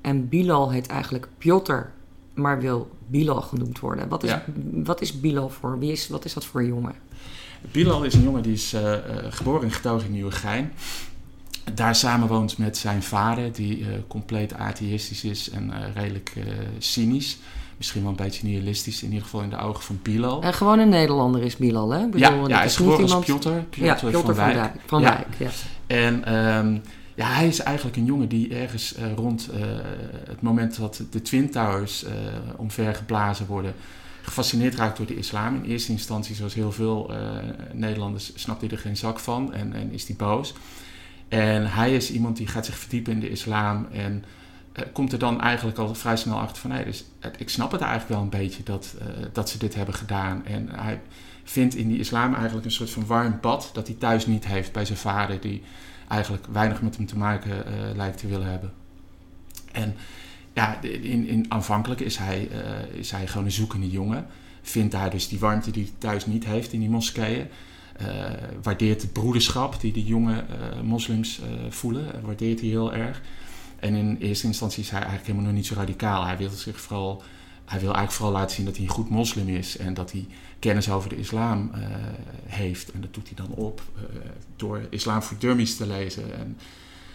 En 0.00 0.28
Bilal 0.28 0.70
heet 0.70 0.86
eigenlijk 0.86 1.28
Piotr, 1.38 1.80
maar 2.34 2.60
wil 2.60 2.90
Bilal 3.06 3.40
genoemd 3.40 3.80
worden. 3.80 4.08
Wat 4.08 4.22
is, 4.22 4.30
Ja. 4.30 4.44
wat 4.84 5.00
is 5.00 5.20
Bilal 5.20 5.48
voor? 5.48 5.78
Wie 5.78 5.92
is, 5.92 6.08
wat 6.08 6.24
is 6.24 6.32
dat 6.34 6.44
voor 6.44 6.60
een 6.60 6.66
jongen? 6.66 6.94
Bilal 7.72 8.04
is 8.04 8.14
een 8.14 8.22
jongen 8.22 8.42
die 8.42 8.52
is 8.52 8.72
eh, 8.72 8.94
geboren 9.28 9.62
en 9.62 9.70
getogen 9.70 10.06
in 10.06 10.12
Nieuwegein. 10.12 10.72
Daar 11.74 11.94
samenwoont 11.94 12.58
met 12.58 12.76
zijn 12.76 13.02
vader, 13.02 13.52
die 13.52 13.86
compleet 14.06 14.54
atheïstisch 14.54 15.24
is 15.24 15.50
en 15.50 15.72
redelijk 15.94 16.32
cynisch. 16.78 17.38
Misschien 17.82 18.02
wel 18.02 18.10
een 18.10 18.24
beetje 18.24 18.46
nihilistisch, 18.46 19.02
in 19.02 19.08
ieder 19.08 19.22
geval 19.22 19.40
in 19.42 19.50
de 19.50 19.58
ogen 19.58 19.82
van 19.82 19.98
Bilal. 20.02 20.42
En 20.42 20.54
gewoon 20.54 20.78
een 20.78 20.88
Nederlander 20.88 21.42
is 21.42 21.56
Bilal, 21.56 21.90
hè? 21.90 22.04
Bedoel, 22.06 22.20
ja, 22.20 22.48
ja, 22.48 22.56
hij 22.56 22.64
is 22.64 22.76
geboren 22.76 23.02
als 23.02 23.14
niet 23.14 23.24
Piotr, 23.24 23.48
Piotr, 23.48 23.84
Ja, 23.84 23.94
Piotr 23.94 24.26
van 24.26 24.34
Wijk. 24.34 24.54
Dijk. 24.54 24.72
Van 24.86 25.00
Ja. 25.00 25.08
Wijk, 25.08 25.26
ja. 25.38 25.50
En 25.86 26.24
ehm, 26.24 26.78
ja, 27.14 27.26
hij 27.26 27.46
is 27.46 27.58
eigenlijk 27.58 27.96
een 27.96 28.04
jongen 28.04 28.28
die 28.28 28.54
ergens 28.54 28.94
eh, 28.94 29.12
rond 29.14 29.48
eh, 29.48 29.60
het 30.28 30.42
moment 30.42 30.76
dat 30.76 31.02
de 31.10 31.22
Twin 31.22 31.50
Towers 31.50 32.04
eh 32.04 32.12
omvergeblazen 32.56 33.46
worden, 33.46 33.74
gefascineerd 34.22 34.74
raakt 34.74 34.96
door 34.96 35.06
de 35.06 35.16
islam. 35.16 35.54
In 35.54 35.70
eerste 35.70 35.92
instantie, 35.92 36.34
zoals 36.34 36.54
heel 36.54 36.72
veel 36.72 37.10
Nederlanders, 37.72 38.32
snapt 38.34 38.60
hij 38.60 38.70
er 38.70 38.78
geen 38.78 38.96
zak 38.96 39.18
van 39.18 39.54
en, 39.54 39.72
en 39.72 39.92
is 39.92 40.06
hij 40.06 40.16
boos. 40.16 40.54
En 41.28 41.72
hij 41.72 41.94
is 41.94 42.10
iemand 42.10 42.36
die 42.36 42.46
gaat 42.46 42.66
zich 42.66 42.78
verdiepen 42.78 43.12
in 43.12 43.20
de 43.20 43.30
islam 43.30 43.86
en 43.92 44.24
komt 44.92 45.12
er 45.12 45.18
dan 45.18 45.40
eigenlijk 45.40 45.78
al 45.78 45.94
vrij 45.94 46.16
snel 46.16 46.38
achter 46.38 46.60
van... 46.60 46.70
Hey, 46.70 46.84
dus, 46.84 47.04
eh, 47.18 47.30
ik 47.38 47.48
snap 47.48 47.72
het 47.72 47.80
eigenlijk 47.80 48.10
wel 48.12 48.20
een 48.22 48.42
beetje 48.44 48.62
dat, 48.62 48.94
eh, 49.00 49.06
dat 49.32 49.48
ze 49.48 49.58
dit 49.58 49.74
hebben 49.74 49.94
gedaan. 49.94 50.46
En 50.46 50.68
hij 50.70 51.00
vindt 51.44 51.74
in 51.74 51.88
die 51.88 51.98
islam 51.98 52.34
eigenlijk 52.34 52.64
een 52.64 52.72
soort 52.72 52.90
van 52.90 53.06
warm 53.06 53.38
bad... 53.40 53.70
dat 53.72 53.86
hij 53.86 53.96
thuis 53.96 54.26
niet 54.26 54.46
heeft 54.46 54.72
bij 54.72 54.84
zijn 54.84 54.98
vader... 54.98 55.40
die 55.40 55.62
eigenlijk 56.08 56.46
weinig 56.52 56.82
met 56.82 56.96
hem 56.96 57.06
te 57.06 57.16
maken 57.16 57.66
eh, 57.66 57.72
lijkt 57.96 58.18
te 58.18 58.28
willen 58.28 58.50
hebben. 58.50 58.72
En 59.72 59.94
ja, 60.52 60.80
in, 60.82 61.26
in, 61.26 61.46
aanvankelijk 61.48 62.00
is 62.00 62.16
hij, 62.16 62.48
eh, 62.50 62.98
is 62.98 63.10
hij 63.10 63.26
gewoon 63.26 63.44
een 63.44 63.52
zoekende 63.52 63.90
jongen. 63.90 64.26
Vindt 64.62 64.92
daar 64.92 65.10
dus 65.10 65.28
die 65.28 65.38
warmte 65.38 65.70
die 65.70 65.82
hij 65.82 65.92
thuis 65.98 66.26
niet 66.26 66.44
heeft 66.44 66.72
in 66.72 66.80
die 66.80 66.90
moskeeën. 66.90 67.46
Eh, 67.96 68.06
waardeert 68.62 69.00
de 69.00 69.06
broederschap 69.06 69.80
die 69.80 69.92
die 69.92 70.04
jonge 70.04 70.34
eh, 70.34 70.80
moslims 70.82 71.40
eh, 71.40 71.48
voelen. 71.70 72.14
eh, 72.14 72.20
waardeert 72.24 72.60
hij 72.60 72.68
heel 72.68 72.92
erg. 72.92 73.20
En 73.82 73.94
in 73.94 74.16
eerste 74.20 74.46
instantie 74.46 74.82
is 74.82 74.90
hij 74.90 74.98
eigenlijk 74.98 75.26
helemaal 75.26 75.48
nog 75.48 75.56
niet 75.56 75.66
zo 75.66 75.74
radicaal. 75.74 76.24
Hij 76.24 76.36
wil 76.36 76.50
zich 76.50 76.80
vooral... 76.80 77.22
Hij 77.64 77.80
wil 77.80 77.94
eigenlijk 77.94 78.16
vooral 78.16 78.34
laten 78.34 78.56
zien 78.56 78.64
dat 78.64 78.76
hij 78.76 78.84
een 78.84 78.90
goed 78.90 79.08
moslim 79.10 79.48
is 79.48 79.76
en 79.76 79.94
dat 79.94 80.12
hij 80.12 80.26
kennis 80.58 80.90
over 80.90 81.08
de 81.08 81.16
islam 81.16 81.70
eh, 81.74 81.80
heeft. 82.46 82.90
En 82.90 83.00
dat 83.00 83.14
doet 83.14 83.26
hij 83.26 83.46
dan 83.46 83.54
op 83.54 83.82
eh, 83.96 84.02
door 84.56 84.80
Islam 84.90 85.22
voor 85.22 85.36
Dummies 85.38 85.76
te 85.76 85.86
lezen. 85.86 86.38
En 86.38 86.56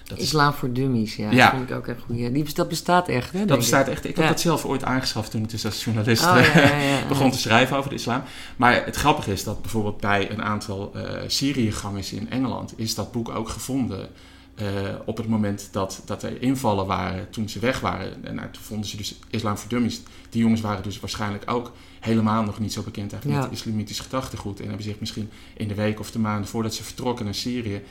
dat, 0.03 0.17
is, 0.17 0.23
Islam 0.23 0.53
voor 0.53 0.73
Dummies, 0.73 1.15
ja. 1.15 1.31
Ja. 1.31 1.37
Dat 1.37 1.55
vind 1.57 1.69
ik 1.69 1.75
ook 1.75 1.87
echt 1.87 2.01
goed. 2.01 2.17
Ja, 2.17 2.29
die, 2.29 2.53
dat 2.53 2.69
bestaat 2.69 3.07
echt, 3.07 3.31
hè? 3.31 3.39
dat 3.39 3.49
ik. 3.49 3.57
bestaat 3.57 3.87
echt. 3.87 4.05
Ik 4.05 4.15
heb 4.15 4.27
dat 4.27 4.39
zelf 4.39 4.65
ooit 4.65 4.83
aangeschaft 4.83 5.31
toen 5.31 5.43
ik 5.43 5.49
dus 5.49 5.65
als 5.65 5.83
journalist 5.83 6.25
Oh, 6.25 6.39
ja, 6.53 6.77
ja. 6.77 7.07
begon 7.07 7.31
te 7.31 7.37
schrijven 7.37 7.77
over 7.77 7.89
de 7.89 7.95
islam. 7.95 8.21
Maar 8.55 8.85
het 8.85 8.95
grappige 8.95 9.31
is 9.31 9.43
dat 9.43 9.61
bijvoorbeeld 9.61 9.99
bij 9.99 10.31
een 10.31 10.43
aantal 10.43 10.91
eh 10.95 11.21
Syriëgangers 11.27 12.13
in 12.13 12.29
Engeland 12.29 12.73
is 12.75 12.95
dat 12.95 13.11
boek 13.11 13.29
ook 13.29 13.49
gevonden. 13.49 14.09
Eh, 14.57 14.65
op 15.05 15.17
het 15.17 15.27
moment 15.27 15.69
dat, 15.71 16.01
dat 16.05 16.23
er 16.23 16.41
invallen 16.41 16.85
waren 16.85 17.29
toen 17.29 17.49
ze 17.49 17.59
weg 17.59 17.79
waren. 17.79 18.25
En 18.25 18.35
nou, 18.35 18.47
toen 18.51 18.63
vonden 18.63 18.87
ze 18.89 18.97
dus 18.97 19.19
Islam 19.29 19.57
voor 19.57 19.69
Dummies. 19.69 20.01
Die 20.29 20.41
jongens 20.41 20.61
waren 20.61 20.83
dus 20.83 20.99
waarschijnlijk 20.99 21.43
ook 21.51 21.71
helemaal 21.99 22.43
nog 22.43 22.59
niet 22.59 22.73
zo 22.73 22.81
bekend 22.81 23.11
eigenlijk 23.11 23.43
Ja. 23.43 23.49
met 23.49 23.57
islamitisch 23.59 23.99
gedachtegoed. 23.99 24.59
En 24.59 24.65
hebben 24.67 24.83
zich 24.83 24.99
misschien 24.99 25.29
in 25.57 25.67
de 25.67 25.75
week 25.75 25.99
of 25.99 26.11
de 26.11 26.19
maanden 26.19 26.47
voordat 26.49 26.73
ze 26.73 26.83
vertrokken 26.83 27.25
naar 27.25 27.35
Syrië... 27.35 27.81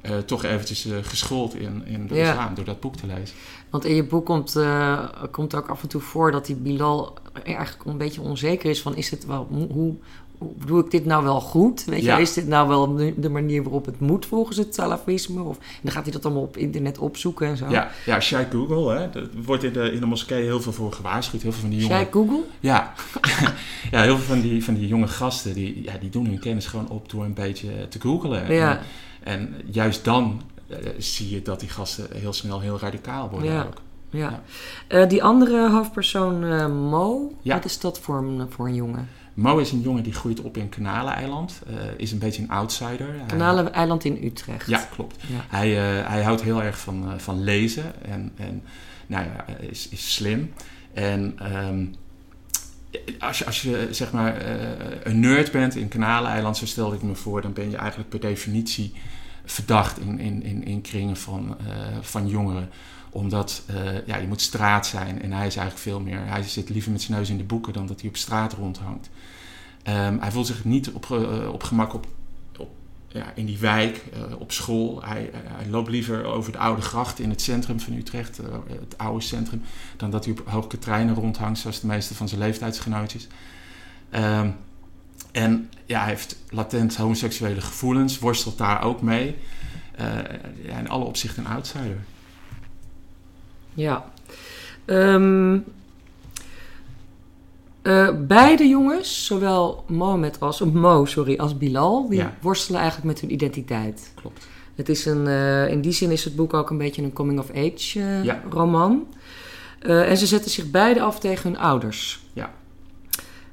eh, 0.00 0.18
toch 0.18 0.44
eventjes 0.44 0.84
eh, 0.86 0.96
geschoold 1.02 1.54
in, 1.54 1.82
in 1.86 2.06
de 2.06 2.14
Ja. 2.14 2.30
islam 2.30 2.54
door 2.54 2.64
dat 2.64 2.80
boek 2.80 2.96
te 2.96 3.06
lezen. 3.06 3.36
Want 3.70 3.84
in 3.84 3.94
je 3.94 4.04
boek 4.04 4.26
komt, 4.26 4.56
eh, 4.56 5.08
komt 5.30 5.54
ook 5.54 5.68
af 5.68 5.82
en 5.82 5.88
toe 5.88 6.00
voor 6.00 6.30
dat 6.32 6.46
die 6.46 6.56
Bilal 6.56 7.14
eigenlijk 7.44 7.84
een 7.84 7.98
beetje 7.98 8.20
onzeker 8.20 8.70
is 8.70 8.82
van... 8.82 8.96
is 8.96 9.10
het 9.10 9.26
wel, 9.26 9.48
hoe 9.70 9.94
doe 10.66 10.84
ik 10.84 10.90
dit 10.90 11.04
nou 11.04 11.24
wel 11.24 11.40
goed? 11.40 11.84
Weet 11.84 12.00
je, 12.00 12.06
Ja. 12.06 12.18
is 12.18 12.32
dit 12.32 12.46
nou 12.48 12.68
wel 12.68 12.96
de, 13.16 13.28
manier 13.30 13.62
waarop 13.62 13.86
het 13.86 14.00
moet 14.00 14.26
volgens 14.26 14.56
het 14.56 14.74
salafisme? 14.74 15.42
Of, 15.42 15.56
en 15.58 15.64
dan 15.82 15.92
gaat 15.92 16.02
hij 16.02 16.12
dat 16.12 16.24
allemaal 16.24 16.42
op 16.42 16.56
internet 16.56 16.98
opzoeken 16.98 17.46
en 17.46 17.56
zo. 17.56 17.68
Ja, 17.68 17.90
ja 18.06 18.20
Sheikh 18.20 18.50
Google, 18.50 18.94
hè, 18.98 19.08
wordt 19.44 19.62
in 19.64 19.72
de, 19.72 19.92
in 19.92 20.00
de 20.00 20.06
moskee 20.06 20.42
heel 20.42 20.60
veel 20.60 20.72
voor 20.72 20.92
gewaarschuwd. 20.92 21.42
Heel 21.42 21.52
veel 21.52 21.60
van 21.60 21.70
die 21.70 21.78
jonge, 21.80 21.92
Jij 21.94 22.08
Google? 22.10 22.40
ja, 22.60 22.92
ja, 23.90 24.02
heel 24.02 24.16
veel 24.16 24.26
van 24.34 24.40
die, 24.40 24.64
van 24.64 24.74
die 24.74 24.88
jonge 24.88 25.08
gasten, 25.08 25.54
die, 25.54 25.82
ja, 25.82 25.92
die 26.00 26.10
doen 26.10 26.26
hun 26.26 26.38
kennis 26.38 26.66
gewoon 26.66 26.88
op 26.88 27.10
door 27.10 27.24
een 27.24 27.34
beetje 27.34 27.88
te 27.88 28.00
googlen. 28.00 28.52
Ja. 28.54 28.70
En, 28.70 28.84
en 29.38 29.54
juist 29.70 30.04
dan 30.04 30.42
eh, 30.68 30.76
zie 30.98 31.30
je 31.30 31.42
dat 31.42 31.60
die 31.60 31.68
gasten 31.68 32.06
heel 32.14 32.32
snel 32.32 32.60
heel 32.60 32.78
radicaal 32.78 33.30
worden 33.30 33.52
Ja. 33.52 33.62
ook. 33.62 33.80
Ja. 34.10 34.18
Ja. 34.18 34.42
Eh, 34.86 35.08
die 35.08 35.22
andere 35.22 35.70
hoofdpersoon, 35.70 36.44
eh, 36.44 36.66
Mo, 36.66 37.32
wat 37.42 37.64
is 37.64 37.80
dat 37.80 37.98
voor 37.98 38.16
een, 38.18 38.46
voor 38.50 38.66
een 38.66 38.74
jongen? 38.74 39.08
Mo 39.34 39.58
is 39.58 39.72
een 39.72 39.80
jongen 39.80 40.02
die 40.02 40.12
groeit 40.12 40.40
op 40.40 40.56
in 40.56 40.68
Kanaleneiland. 40.68 41.62
eh 41.66 41.74
is 41.96 42.12
een 42.12 42.18
beetje 42.18 42.42
een 42.42 42.50
outsider. 42.50 43.14
Kanaleneiland 43.26 44.04
in 44.04 44.24
Utrecht. 44.24 44.66
Ja, 44.66 44.88
klopt. 44.94 45.16
Ja. 45.20 45.44
Hij, 45.48 45.76
eh, 45.76 46.08
hij 46.08 46.22
houdt 46.22 46.42
heel 46.42 46.62
erg 46.62 46.78
van, 46.78 47.12
eh, 47.12 47.18
van 47.18 47.42
lezen 47.42 48.04
en, 48.04 48.32
en 48.36 48.62
nou 49.06 49.24
ja, 49.24 49.46
is, 49.56 49.88
is 49.88 50.14
slim. 50.14 50.52
En 50.92 51.34
ehm, 51.38 51.84
als, 53.18 53.38
je, 53.38 53.46
als 53.46 53.62
je 53.62 53.88
zeg 53.90 54.12
maar 54.12 54.46
een 55.02 55.20
nerd 55.20 55.52
bent 55.52 55.74
in 55.74 55.88
Kanaleiland, 55.88 56.56
zo 56.56 56.66
stelde 56.66 56.96
ik 56.96 57.02
me 57.02 57.14
voor, 57.14 57.42
dan 57.42 57.52
ben 57.52 57.70
je 57.70 57.76
eigenlijk 57.76 58.08
per 58.08 58.20
definitie 58.20 58.92
verdacht 59.44 60.00
in, 60.00 60.18
in, 60.18 60.42
in, 60.42 60.64
in 60.64 60.80
kringen 60.80 61.16
van, 61.16 61.56
van 62.00 62.28
jongeren. 62.28 62.68
Omdat 63.12 63.62
eh, 63.66 64.06
ja, 64.06 64.16
je 64.16 64.26
moet 64.26 64.40
straat 64.40 64.86
zijn 64.86 65.22
en 65.22 65.32
hij 65.32 65.46
is 65.46 65.56
eigenlijk 65.56 65.78
veel 65.78 66.00
meer. 66.00 66.26
Hij 66.26 66.42
zit 66.42 66.68
liever 66.68 66.92
met 66.92 67.02
zijn 67.02 67.18
neus 67.18 67.30
in 67.30 67.36
de 67.36 67.44
boeken 67.44 67.72
dan 67.72 67.86
dat 67.86 68.00
hij 68.00 68.08
op 68.08 68.16
straat 68.16 68.52
rondhangt. 68.52 69.10
Ehm, 69.82 70.18
hij 70.18 70.30
voelt 70.30 70.46
zich 70.46 70.64
niet 70.64 70.90
op, 70.90 71.10
eh, 71.10 71.52
op 71.52 71.62
gemak 71.62 71.94
op, 71.94 72.06
ja, 73.08 73.32
in 73.34 73.46
die 73.46 73.58
wijk, 73.58 74.04
eh, 74.12 74.40
op 74.40 74.52
school. 74.52 75.02
Hij, 75.04 75.30
hij 75.32 75.68
loopt 75.68 75.88
liever 75.88 76.24
over 76.24 76.52
de 76.52 76.58
oude 76.58 76.82
gracht 76.82 77.18
in 77.18 77.30
het 77.30 77.40
centrum 77.40 77.80
van 77.80 77.92
Utrecht, 77.92 78.36
het 78.80 78.98
oude 78.98 79.24
centrum, 79.24 79.62
dan 79.96 80.10
dat 80.10 80.24
hij 80.24 80.34
op 80.34 80.48
hoge 80.48 80.78
treinen 80.78 81.14
rondhangt, 81.14 81.58
zoals 81.58 81.80
de 81.80 81.86
meeste 81.86 82.14
van 82.14 82.28
zijn 82.28 82.40
leeftijdsgenootjes. 82.40 83.26
Ehm, 84.10 84.50
en 85.32 85.70
ja, 85.86 86.00
hij 86.00 86.08
heeft 86.08 86.36
latent 86.50 86.96
homoseksuele 86.96 87.60
gevoelens, 87.60 88.18
worstelt 88.18 88.58
daar 88.58 88.82
ook 88.82 89.02
mee. 89.02 89.36
Ja, 90.62 90.78
in 90.78 90.88
alle 90.88 91.04
opzichten 91.04 91.44
een 91.44 91.50
outsider. 91.50 91.98
Ja. 93.74 94.04
Ehm, 94.84 95.58
eh, 97.82 98.08
beide 98.26 98.68
jongens, 98.68 99.26
zowel 99.26 99.84
Mohammed 99.88 100.40
als, 100.40 100.60
eh, 100.60 100.68
Mo 100.68 101.04
sorry, 101.04 101.38
als 101.38 101.58
Bilal, 101.58 102.08
die 102.08 102.18
Ja. 102.18 102.34
worstelen 102.40 102.80
eigenlijk 102.80 103.10
met 103.12 103.20
hun 103.20 103.32
identiteit. 103.32 104.12
Klopt. 104.14 104.46
Het 104.74 104.88
is 104.88 105.06
een, 105.06 105.26
eh, 105.26 105.68
in 105.70 105.80
die 105.80 105.92
zin 105.92 106.10
is 106.10 106.24
het 106.24 106.36
boek 106.36 106.54
ook 106.54 106.70
een 106.70 106.78
beetje 106.78 107.02
een 107.02 107.12
coming-of-age 107.12 107.98
uh, 107.98 108.24
Ja. 108.24 108.42
roman. 108.50 109.06
Eh, 109.78 110.10
en 110.10 110.16
ze 110.16 110.26
zetten 110.26 110.50
zich 110.50 110.70
beide 110.70 111.00
af 111.00 111.20
tegen 111.20 111.50
hun 111.50 111.60
ouders. 111.60 112.22
Ja. 112.32 112.50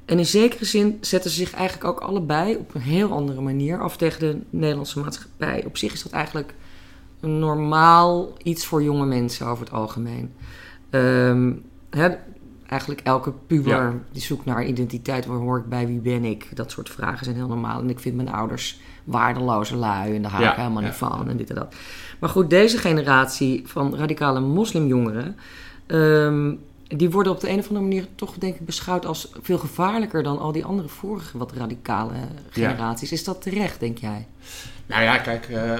En 0.04 0.18
in 0.18 0.26
zekere 0.26 0.64
zin 0.64 0.98
zetten 1.00 1.30
ze 1.30 1.36
zich 1.36 1.52
eigenlijk 1.52 1.88
ook 1.88 2.00
allebei 2.00 2.56
op 2.56 2.74
een 2.74 2.80
heel 2.80 3.12
andere 3.12 3.40
manier 3.40 3.80
af 3.80 3.96
tegen 3.96 4.20
de 4.20 4.38
Nederlandse 4.50 4.98
maatschappij. 4.98 5.64
Op 5.66 5.76
zich 5.76 5.92
is 5.92 6.02
dat 6.02 6.12
eigenlijk 6.12 6.54
een 7.20 7.38
normaal 7.38 8.32
iets 8.42 8.66
voor 8.66 8.82
jonge 8.82 9.06
mensen 9.06 9.46
over 9.46 9.64
het 9.64 9.74
algemeen. 9.74 10.32
Ehm, 10.90 11.52
hè, 11.90 12.08
eigenlijk 12.66 13.00
elke 13.00 13.32
puber 13.46 13.72
Ja. 13.72 13.92
die 14.12 14.22
zoekt 14.22 14.44
naar 14.44 14.64
identiteit. 14.66 15.26
Waar 15.26 15.36
hoor 15.38 15.58
ik 15.58 15.68
bij? 15.68 15.86
Wie 15.86 15.98
ben 16.00 16.24
ik? 16.24 16.56
Dat 16.56 16.70
soort 16.70 16.90
vragen 16.90 17.24
zijn 17.24 17.36
heel 17.36 17.48
normaal. 17.48 17.80
En 17.80 17.90
ik 17.90 17.98
vind 18.00 18.16
mijn 18.16 18.32
ouders 18.32 18.80
waardeloze 19.04 19.76
lui 19.76 20.14
en 20.14 20.22
daar 20.22 20.40
Ja, 20.40 20.50
ik 20.50 20.56
helemaal 20.56 20.80
ja. 20.82 20.86
niet 20.88 20.96
van 20.96 21.28
en 21.28 21.36
dit 21.36 21.48
en 21.48 21.54
dat. 21.54 21.74
Maar 22.18 22.30
goed, 22.30 22.50
deze 22.50 22.78
generatie 22.78 23.62
van 23.66 23.96
radicale 23.96 24.40
moslimjongeren... 24.40 25.36
ehm, 25.86 26.54
die 26.96 27.10
worden 27.10 27.32
op 27.32 27.40
de 27.40 27.50
een 27.50 27.58
of 27.58 27.66
andere 27.68 27.84
manier 27.84 28.06
toch 28.14 28.34
denk 28.38 28.54
ik 28.54 28.64
beschouwd 28.66 29.06
als 29.06 29.32
veel 29.42 29.58
gevaarlijker 29.58 30.22
dan 30.22 30.38
al 30.38 30.52
die 30.52 30.64
andere 30.64 30.88
vorige 30.88 31.38
wat 31.38 31.52
radicale 31.52 32.12
generaties. 32.50 33.12
Is 33.12 33.24
dat 33.24 33.42
terecht, 33.42 33.80
denk 33.80 33.98
jij? 33.98 34.26
Nou 34.90 35.02
ja, 35.02 35.18
kijk, 35.18 35.48
eh, 35.48 35.74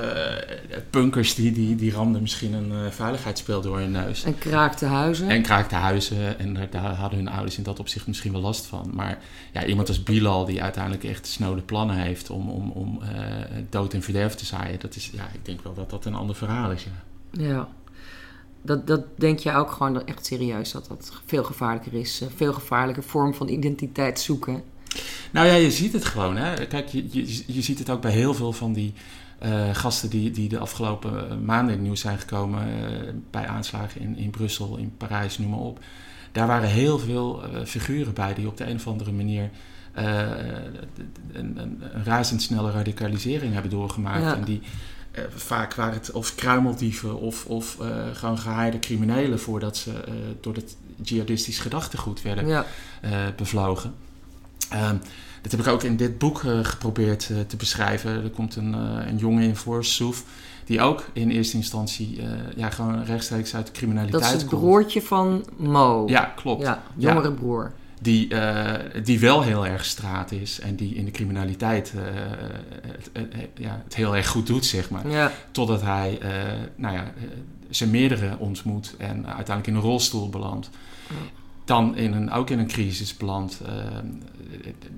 punkers 0.90 1.34
die, 1.34 1.52
die, 1.52 1.76
die 1.76 1.92
ramden 1.92 2.20
misschien 2.20 2.52
een 2.52 2.72
eh, 2.72 2.90
veiligheidsspeel 2.90 3.60
door 3.60 3.78
hun 3.78 3.90
neus. 3.90 4.24
En 4.24 4.38
kraakte 4.38 4.86
huizen. 4.86 5.28
En 5.28 5.42
kraakte 5.42 5.74
huizen 5.74 6.38
en 6.38 6.54
daar, 6.54 6.70
daar 6.70 6.94
hadden 6.94 7.18
hun 7.18 7.28
ouders 7.28 7.56
in 7.58 7.62
dat 7.62 7.78
opzicht 7.78 8.06
misschien 8.06 8.32
wel 8.32 8.40
last 8.40 8.66
van. 8.66 8.90
Maar 8.94 9.18
ja, 9.52 9.64
iemand 9.64 9.88
als 9.88 10.02
Bilal 10.02 10.44
die 10.44 10.62
uiteindelijk 10.62 11.04
echt 11.04 11.26
snode 11.26 11.62
plannen 11.62 11.96
heeft 11.96 12.30
om, 12.30 12.50
om, 12.50 12.70
om 12.70 13.02
eh, 13.02 13.08
dood 13.70 13.94
en 13.94 14.02
verderf 14.02 14.34
te 14.34 14.46
zaaien. 14.46 14.80
Dat 14.80 14.96
is, 14.96 15.10
ja, 15.12 15.28
ik 15.32 15.44
denk 15.44 15.62
wel 15.62 15.74
dat 15.74 15.90
dat 15.90 16.04
een 16.04 16.14
ander 16.14 16.36
verhaal 16.36 16.70
is. 16.70 16.84
Ja. 16.84 16.90
Ja. 17.46 17.68
Dat, 18.62 18.86
dat 18.86 19.02
denk 19.16 19.38
je 19.38 19.52
ook 19.52 19.70
gewoon 19.70 20.06
echt 20.06 20.26
serieus 20.26 20.72
dat 20.72 20.86
dat 20.88 21.12
veel 21.24 21.44
gevaarlijker 21.44 21.94
is. 21.94 22.22
Veel 22.36 22.52
gevaarlijker 22.52 23.02
vorm 23.02 23.34
van 23.34 23.48
identiteit 23.48 24.20
zoeken. 24.20 24.62
Nou 25.30 25.46
ja, 25.46 25.54
je 25.54 25.70
ziet 25.70 25.92
het 25.92 26.04
gewoon. 26.04 26.36
Hè? 26.36 26.66
Kijk, 26.66 26.88
je, 26.88 27.04
je, 27.10 27.42
je 27.46 27.62
ziet 27.62 27.78
het 27.78 27.90
ook 27.90 28.00
bij 28.00 28.12
heel 28.12 28.34
veel 28.34 28.52
van 28.52 28.72
die 28.72 28.92
eh, 29.40 29.74
gasten 29.74 30.10
die, 30.10 30.30
die 30.30 30.48
de 30.48 30.58
afgelopen 30.58 31.30
eh, 31.30 31.36
maanden 31.36 31.66
in 31.68 31.78
het 31.78 31.86
nieuws 31.86 32.00
zijn 32.00 32.18
gekomen. 32.18 32.60
eh, 32.62 33.12
bij 33.30 33.46
aanslagen 33.46 34.00
in, 34.00 34.16
in 34.16 34.30
Brussel, 34.30 34.76
in 34.76 34.92
Parijs, 34.96 35.38
noem 35.38 35.50
maar 35.50 35.58
op. 35.58 35.78
Daar 36.32 36.46
waren 36.46 36.68
heel 36.68 36.98
veel 36.98 37.42
figuren 37.64 38.14
bij 38.14 38.34
die 38.34 38.46
op 38.46 38.56
de 38.56 38.66
een 38.66 38.76
of 38.76 38.86
andere 38.86 39.12
manier 39.12 39.50
een, 39.94 40.76
een, 41.32 41.58
een 41.58 41.82
razendsnelle 42.04 42.70
radicalisering 42.70 43.52
hebben 43.52 43.70
doorgemaakt. 43.70 44.22
Ja. 44.22 44.34
En 44.36 44.44
die 44.44 44.60
vaak 45.34 45.74
waren 45.74 45.94
het 45.94 46.10
of 46.10 46.34
kruimeldieven 46.34 47.20
of, 47.20 47.46
of 47.46 47.76
gewoon 48.12 48.38
gehaaide 48.38 48.78
criminelen 48.78 49.40
voordat 49.40 49.76
ze 49.76 49.92
door 50.40 50.54
het 50.54 50.76
jihadistisch 51.02 51.58
gedachtegoed 51.58 52.22
werden 52.22 52.46
Ja. 52.46 52.66
bevlogen. 53.36 53.94
Ehm, 54.70 54.96
dat 55.42 55.50
heb 55.52 55.60
ik 55.60 55.66
ook 55.66 55.82
in 55.82 55.96
dit 55.96 56.18
boek 56.18 56.44
eh, 56.44 56.58
geprobeerd 56.62 57.30
eh, 57.30 57.36
te 57.46 57.56
beschrijven. 57.56 58.22
Er 58.24 58.30
komt 58.30 58.56
een, 58.56 58.74
eh, 58.74 59.06
een 59.06 59.16
jongen 59.16 59.42
in 59.42 59.56
voor, 59.56 59.84
Soef, 59.84 60.24
die 60.64 60.80
ook 60.80 61.04
in 61.12 61.30
eerste 61.30 61.56
instantie 61.56 62.20
ja, 62.56 62.70
gewoon 62.70 63.04
rechtstreeks 63.04 63.54
uit 63.54 63.66
de 63.66 63.72
criminaliteit 63.72 64.22
Dat 64.22 64.32
is 64.34 64.40
het 64.40 64.50
komt. 64.50 64.60
broertje 64.62 65.02
van 65.02 65.44
Mo. 65.56 66.04
Ja, 66.08 66.24
klopt. 66.36 66.62
Ja, 66.62 66.82
Ja. 66.96 67.08
jongere 67.08 67.32
broer. 67.32 67.72
Die, 68.02 68.28
die 69.04 69.20
wel 69.20 69.42
heel 69.42 69.66
erg 69.66 69.84
straat 69.84 70.32
is 70.32 70.60
en 70.60 70.76
die 70.76 70.94
in 70.94 71.04
de 71.04 71.10
criminaliteit 71.10 71.92
het, 71.92 73.10
ja, 73.54 73.80
het 73.84 73.94
heel 73.94 74.16
erg 74.16 74.28
goed 74.28 74.46
doet, 74.46 74.64
zeg 74.64 74.90
maar. 74.90 75.08
Ja. 75.08 75.32
Totdat 75.50 75.82
hij 75.82 76.18
nou 76.76 76.94
ja, 76.94 77.12
zijn 77.70 77.90
meerdere 77.90 78.36
ontmoet 78.38 78.94
en 78.98 79.26
uiteindelijk 79.26 79.66
in 79.66 79.74
een 79.74 79.80
rolstoel 79.80 80.28
belandt. 80.28 80.70
Dan 81.70 81.96
in 81.96 82.12
een, 82.12 82.30
ook 82.32 82.50
in 82.50 82.58
een 82.58 82.66
crisis 82.66 83.16
belandt, 83.16 83.60
eh, 83.66 83.72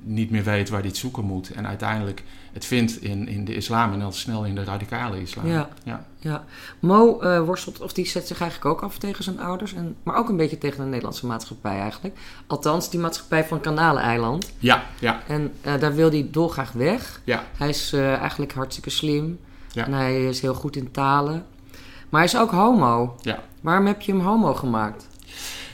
niet 0.03 0.31
meer 0.31 0.45
weet 0.45 0.69
waar 0.69 0.79
hij 0.81 0.89
het 0.89 0.97
zoeken 0.99 1.25
moet. 1.25 1.51
En 1.51 1.67
uiteindelijk 1.67 2.23
het 2.53 2.65
vindt 2.65 3.03
in, 3.03 3.29
in 3.29 3.45
de 3.45 3.55
islam 3.55 3.93
en 3.93 3.99
dan 3.99 4.13
snel 4.13 4.45
in 4.45 4.55
de 4.55 4.65
radicale 4.65 5.21
islam. 5.21 5.47
Ja. 5.47 5.69
Ja. 5.85 6.07
Ja, 6.19 6.45
Mo 6.79 7.21
eh, 7.21 7.41
worstelt, 7.45 7.81
of 7.81 7.93
die 7.93 8.07
zet 8.07 8.27
zich 8.27 8.41
eigenlijk 8.41 8.71
ook 8.75 8.83
af 8.83 8.99
tegen 8.99 9.25
zijn 9.25 9.41
ouders, 9.41 9.75
en, 9.75 9.97
maar 10.03 10.17
ook 10.17 10.29
een 10.29 10.37
beetje 10.37 10.59
tegen 10.59 10.79
de 10.79 10.85
Nederlandse 10.89 11.27
maatschappij 11.27 11.81
eigenlijk. 11.81 12.19
Althans, 12.47 12.91
die 12.91 13.01
maatschappij 13.01 13.45
van 13.45 13.61
Kanaleiland. 13.61 14.53
ja, 14.59 14.83
ja, 14.99 15.23
En 15.27 15.53
eh, 15.61 15.81
daar 15.81 15.95
wil 15.95 16.11
hij 16.11 16.29
dolgraag 16.31 16.73
weg. 16.73 17.21
ja. 17.25 17.45
Hij 17.57 17.69
is 17.69 17.93
eigenlijk 17.93 18.53
hartstikke 18.53 18.91
slim 18.91 19.39
Ja. 19.73 19.87
en 19.87 19.93
hij 19.93 20.29
is 20.29 20.41
heel 20.41 20.55
goed 20.55 20.77
in 20.77 20.91
talen. 20.91 21.45
Maar 22.09 22.21
hij 22.21 22.31
is 22.31 22.37
ook 22.37 22.51
homo. 22.51 23.17
Ja. 23.21 23.39
Waarom 23.61 23.87
heb 23.87 24.01
je 24.01 24.13
hem 24.13 24.21
homo 24.21 24.55
gemaakt? 24.55 25.09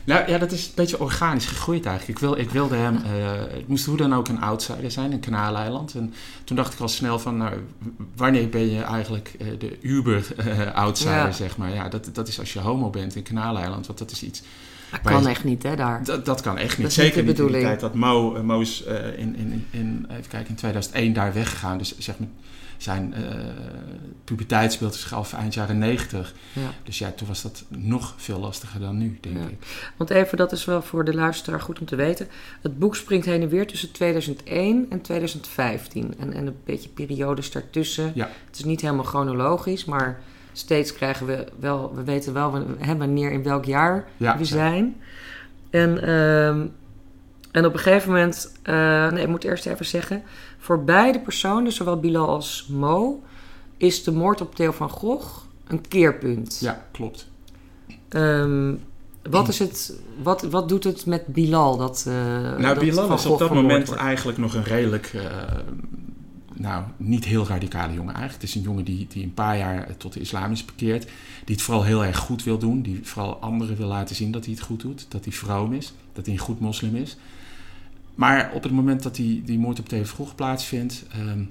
Nou 0.08 0.30
ja, 0.30 0.38
dat 0.38 0.52
is 0.52 0.64
een 0.66 0.72
beetje 0.74 1.00
organisch 1.00 1.46
gegroeid 1.46 1.86
eigenlijk. 1.86 2.18
Ik, 2.18 2.24
wil, 2.26 2.38
ik 2.38 2.50
wilde 2.50 2.74
hem, 2.76 2.96
eh, 2.96 3.02
het 3.50 3.68
moest 3.68 3.84
hoe 3.86 3.96
dan 3.96 4.14
ook 4.14 4.28
een 4.28 4.40
outsider 4.40 4.90
zijn 4.90 5.12
in 5.12 5.20
Kanaaleiland. 5.20 5.94
En 5.94 6.14
toen 6.44 6.56
dacht 6.56 6.72
ik 6.74 6.80
al 6.80 6.88
snel 6.88 7.18
van, 7.18 7.36
nou, 7.36 7.52
wanneer 8.16 8.48
ben 8.48 8.70
je 8.70 8.80
eigenlijk 8.82 9.34
eh, 9.38 9.46
de 9.58 9.78
uber-outsider, 9.82 11.12
Ja. 11.14 11.32
zeg 11.32 11.56
maar. 11.56 11.74
Ja, 11.74 11.88
dat, 11.88 12.10
dat 12.12 12.28
is 12.28 12.38
als 12.38 12.52
je 12.52 12.60
homo 12.60 12.90
bent 12.90 13.16
in 13.16 13.22
Kanaaleiland, 13.22 13.86
want 13.86 13.98
dat 13.98 14.10
is 14.10 14.22
iets... 14.22 14.42
Dat 14.90 15.00
kan 15.00 15.22
je- 15.22 15.28
echt 15.28 15.44
niet, 15.44 15.62
hè, 15.62 15.76
daar. 15.76 16.04
Dat, 16.04 16.24
dat 16.24 16.40
kan 16.40 16.58
echt 16.58 16.68
Dat 16.68 16.76
niet. 16.78 16.86
niet 16.86 16.94
Zeker 16.96 17.14
de 17.14 17.20
niet 17.22 17.28
in 17.28 17.34
de 17.36 17.42
bedoeling. 17.42 17.64
tijd 17.64 17.80
dat 17.80 17.94
Mo, 17.94 18.34
eh, 18.34 18.60
eh, 18.86 19.18
in, 19.18 19.36
in, 19.36 19.66
in, 19.70 20.06
even 20.10 20.28
kijken, 20.28 20.48
in 20.48 20.54
2001 20.54 21.12
daar 21.12 21.32
weggegaan. 21.32 21.78
Dus 21.78 21.98
zeg 21.98 22.18
maar, 22.18 22.28
zijn 22.78 23.14
eh 23.14 23.22
puberteit 24.24 24.72
speelde 24.72 24.96
zich 24.96 25.14
af 25.14 25.32
eind 25.32 25.54
jaren 25.54 25.78
90. 25.78 26.34
Ja. 26.52 26.70
Dus 26.82 26.98
ja, 26.98 27.10
toen 27.10 27.28
was 27.28 27.42
dat 27.42 27.64
nog 27.68 28.14
veel 28.16 28.38
lastiger 28.40 28.80
dan 28.80 28.98
nu, 28.98 29.18
denk 29.20 29.36
Ja. 29.36 29.42
ik. 29.48 29.56
Want 29.96 30.10
even, 30.10 30.38
dat 30.38 30.52
is 30.52 30.64
wel 30.64 30.82
voor 30.82 31.04
de 31.04 31.14
luisteraar 31.14 31.60
goed 31.60 31.78
om 31.80 31.86
te 31.86 31.96
weten. 31.96 32.28
Het 32.62 32.78
boek 32.78 32.96
springt 32.96 33.26
heen 33.26 33.42
en 33.42 33.48
weer 33.48 33.66
tussen 33.66 33.92
2001 33.92 34.86
en 34.90 35.00
2015. 35.00 36.14
En, 36.18 36.32
en 36.32 36.46
een 36.46 36.56
beetje 36.64 36.88
periodes 36.88 37.50
daartussen. 37.50 38.12
Ja. 38.14 38.28
Het 38.46 38.58
is 38.58 38.64
niet 38.64 38.80
helemaal 38.80 39.04
chronologisch, 39.04 39.84
maar 39.84 40.20
steeds 40.52 40.92
krijgen 40.92 41.26
we 41.26 41.44
wel... 41.58 41.94
We 41.94 42.04
weten 42.04 42.32
wel 42.32 42.66
wanneer, 42.98 43.30
in 43.32 43.42
welk 43.42 43.64
jaar 43.64 44.04
Ja, 44.16 44.32
we 44.32 44.38
ja. 44.38 44.44
zijn. 44.44 44.96
En, 45.70 46.02
ehm, 46.02 46.66
en 47.52 47.66
op 47.66 47.72
een 47.72 47.78
gegeven 47.78 48.12
moment... 48.12 48.52
eh, 48.62 49.10
nee, 49.10 49.22
ik 49.22 49.28
moet 49.28 49.44
eerst 49.44 49.66
even 49.66 49.86
zeggen... 49.86 50.22
Voor 50.68 50.84
beide 50.84 51.20
personen, 51.20 51.72
zowel 51.72 52.00
Bilal 52.00 52.28
als 52.28 52.66
Mo... 52.70 53.22
is 53.76 54.04
de 54.04 54.12
moord 54.12 54.40
op 54.40 54.54
Theo 54.54 54.72
van 54.72 54.90
Gogh 54.90 55.44
een 55.66 55.88
keerpunt. 55.88 56.58
Ja, 56.60 56.86
klopt. 56.92 57.28
Ehm, 58.08 58.74
wat, 59.30 59.48
is 59.48 59.58
het, 59.58 60.00
wat, 60.22 60.42
wat 60.42 60.68
doet 60.68 60.84
het 60.84 61.06
met 61.06 61.26
Bilal? 61.26 61.76
Dat, 61.76 62.04
eh 62.08 62.14
Nou, 62.14 62.62
dat 62.62 62.78
Bilal 62.78 63.12
is 63.12 63.26
op 63.26 63.38
dat 63.38 63.54
moment 63.54 63.86
wordt? 63.86 64.02
eigenlijk 64.02 64.38
nog 64.38 64.54
een 64.54 64.64
redelijk, 64.64 65.06
eh, 65.06 65.22
nou, 66.54 66.84
niet 66.96 67.24
heel 67.24 67.46
radicale 67.46 67.92
jongen 67.92 68.14
eigenlijk. 68.14 68.42
Het 68.42 68.50
is 68.50 68.54
een 68.54 68.62
jongen 68.62 68.84
die, 68.84 69.06
die 69.10 69.24
een 69.24 69.34
paar 69.34 69.58
jaar 69.58 69.86
eh, 69.86 69.94
tot 69.94 70.12
de 70.12 70.20
islam 70.20 70.52
is 70.52 70.64
bekeerd. 70.64 71.02
Die 71.44 71.54
het 71.54 71.64
vooral 71.64 71.84
heel 71.84 72.04
erg 72.04 72.18
goed 72.18 72.44
wil 72.44 72.58
doen. 72.58 72.82
Die 72.82 73.00
vooral 73.02 73.36
anderen 73.36 73.76
wil 73.76 73.88
laten 73.88 74.16
zien 74.16 74.30
dat 74.30 74.44
hij 74.44 74.54
het 74.54 74.62
goed 74.62 74.80
doet. 74.80 75.06
Dat 75.08 75.24
hij 75.24 75.32
vroom 75.32 75.72
is. 75.72 75.92
Dat 76.12 76.24
hij 76.24 76.34
een 76.34 76.40
goed 76.40 76.60
moslim 76.60 76.96
is. 76.96 77.16
Maar 78.18 78.50
op 78.54 78.62
het 78.62 78.72
moment 78.72 79.02
dat 79.02 79.14
die, 79.14 79.42
die 79.44 79.58
moord 79.58 79.78
op 79.78 79.88
Theo 79.88 80.04
Vroeg 80.04 80.34
plaatsvindt, 80.34 81.04
ehm, 81.12 81.42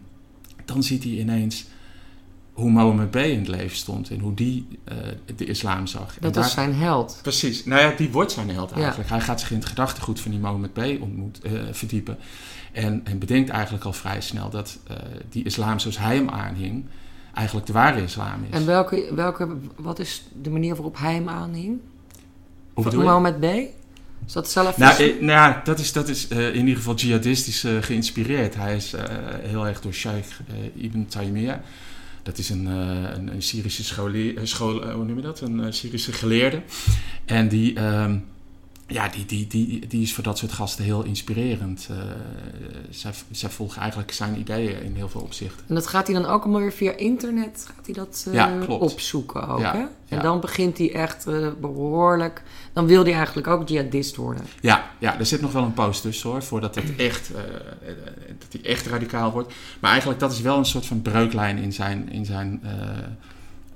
dan 0.65 0.83
ziet 0.83 1.03
hij 1.03 1.11
ineens 1.11 1.65
hoe 2.53 2.69
Mohammed 2.71 3.11
B. 3.11 3.15
in 3.15 3.39
het 3.39 3.47
leven 3.47 3.77
stond. 3.77 4.09
En 4.09 4.19
hoe 4.19 4.33
die 4.33 4.67
eh, 4.83 4.95
de 5.35 5.45
islam 5.45 5.87
zag. 5.87 6.15
en 6.15 6.21
Dat 6.21 6.33
daar- 6.33 6.45
is 6.45 6.51
zijn 6.51 6.73
held. 6.73 7.19
Precies. 7.21 7.65
Nou 7.65 7.81
ja, 7.81 7.93
die 7.97 8.11
wordt 8.11 8.31
zijn 8.31 8.49
held 8.49 8.69
Ja. 8.69 8.75
eigenlijk. 8.75 9.09
Hij 9.09 9.21
gaat 9.21 9.39
zich 9.39 9.51
in 9.51 9.57
het 9.57 9.65
gedachtegoed 9.65 10.19
van 10.19 10.31
die 10.31 10.39
Mohammed 10.39 10.73
B. 10.73 10.77
Ontmoet, 11.01 11.39
eh, 11.41 11.51
verdiepen. 11.71 12.17
En, 12.71 13.01
en 13.03 13.19
bedenkt 13.19 13.49
eigenlijk 13.49 13.83
al 13.83 13.93
vrij 13.93 14.21
snel 14.21 14.49
dat 14.49 14.77
eh, 14.87 14.95
die 15.29 15.43
islam 15.43 15.79
zoals 15.79 15.97
hij 15.97 16.15
hem 16.15 16.29
aanhing... 16.29 16.85
eigenlijk 17.33 17.67
de 17.67 17.73
ware 17.73 18.01
islam 18.03 18.43
is. 18.49 18.59
En 18.59 18.65
welke, 18.65 19.11
welke, 19.15 19.57
wat 19.75 19.99
is 19.99 20.23
de 20.41 20.49
manier 20.49 20.73
waarop 20.75 20.97
hij 20.97 21.13
hem 21.13 21.29
aanhing? 21.29 21.79
Hoe? 22.73 22.95
Mohammed 22.95 23.39
B? 23.39 23.45
Is 24.27 24.33
dat 24.33 24.49
zelf? 24.49 24.77
Nou, 24.77 25.03
eh, 25.03 25.13
nou 25.13 25.25
ja, 25.25 25.61
dat 25.63 25.79
is, 25.79 25.91
dat 25.91 26.07
is 26.07 26.27
eh, 26.27 26.47
in 26.47 26.59
ieder 26.59 26.75
geval 26.75 26.95
jihadistisch 26.95 27.63
eh, 27.63 27.71
geïnspireerd. 27.81 28.55
Hij 28.55 28.75
is 28.75 28.93
heel 29.41 29.67
erg 29.67 29.81
door 29.81 29.93
Sheikh 29.93 30.27
Ibn 30.75 31.05
Taymiyyah. 31.05 31.59
Dat 32.23 32.37
is 32.37 32.49
een, 32.49 32.65
een, 32.65 33.33
een 33.33 33.41
Syrische 33.41 33.83
scholier, 33.83 34.39
school, 34.43 34.91
hoe 34.91 35.05
noem 35.05 35.15
je 35.15 35.21
dat? 35.21 35.41
Een 35.41 35.73
Syrische 35.73 36.13
geleerde. 36.13 36.61
En 37.25 37.47
die, 37.47 37.75
ehm, 37.75 38.17
ja, 38.87 39.07
die, 39.07 39.25
die, 39.25 39.47
die, 39.47 39.87
die 39.87 40.01
is 40.01 40.13
voor 40.13 40.23
dat 40.23 40.37
soort 40.37 40.51
gasten 40.51 40.83
heel 40.83 41.03
inspirerend. 41.03 41.87
Uh, 41.91 41.97
zij, 42.89 43.11
zij 43.31 43.49
volgen 43.49 43.81
eigenlijk 43.81 44.11
zijn 44.11 44.39
ideeën 44.39 44.83
in 44.83 44.95
heel 44.95 45.09
veel 45.09 45.21
opzichten. 45.21 45.65
En 45.67 45.75
dat 45.75 45.87
gaat 45.87 46.07
hij 46.07 46.15
dan 46.15 46.25
ook 46.25 46.43
allemaal 46.43 46.61
weer 46.61 46.71
via 46.71 46.91
internet 46.91 47.67
gaat 47.75 47.85
hij 47.85 47.95
dat 47.95 48.25
uh, 48.27 48.33
ja, 48.33 48.65
opzoeken 48.67 49.47
ook, 49.47 49.59
ja, 49.59 49.71
hè? 49.73 49.79
En 49.79 50.17
ja. 50.17 50.21
dan 50.21 50.39
begint 50.39 50.77
hij 50.77 50.93
echt 50.93 51.27
uh, 51.27 51.47
behoorlijk... 51.61 52.43
Dan 52.73 52.85
wil 52.85 53.03
hij 53.03 53.13
eigenlijk 53.13 53.47
ook 53.47 53.67
jihadist 53.67 54.15
worden. 54.15 54.45
Ja, 54.61 54.91
ja, 54.97 55.19
er 55.19 55.25
zit 55.25 55.41
nog 55.41 55.51
wel 55.51 55.63
een 55.63 55.73
post 55.73 56.01
tussen 56.01 56.29
hoor, 56.29 56.43
voordat 56.43 56.75
het 56.75 56.95
echt, 57.09 57.31
dat 58.37 58.61
hij 58.61 58.71
echt 58.71 58.85
radicaal 58.85 59.31
wordt. 59.31 59.53
Maar 59.79 59.89
eigenlijk 59.91 60.19
dat 60.19 60.31
is 60.31 60.41
wel 60.41 60.57
een 60.57 60.65
soort 60.65 60.85
van 60.85 61.01
breuklijn 61.01 61.57
in 61.57 61.73
zijn, 61.73 62.09
in 62.09 62.25
zijn 62.25 62.61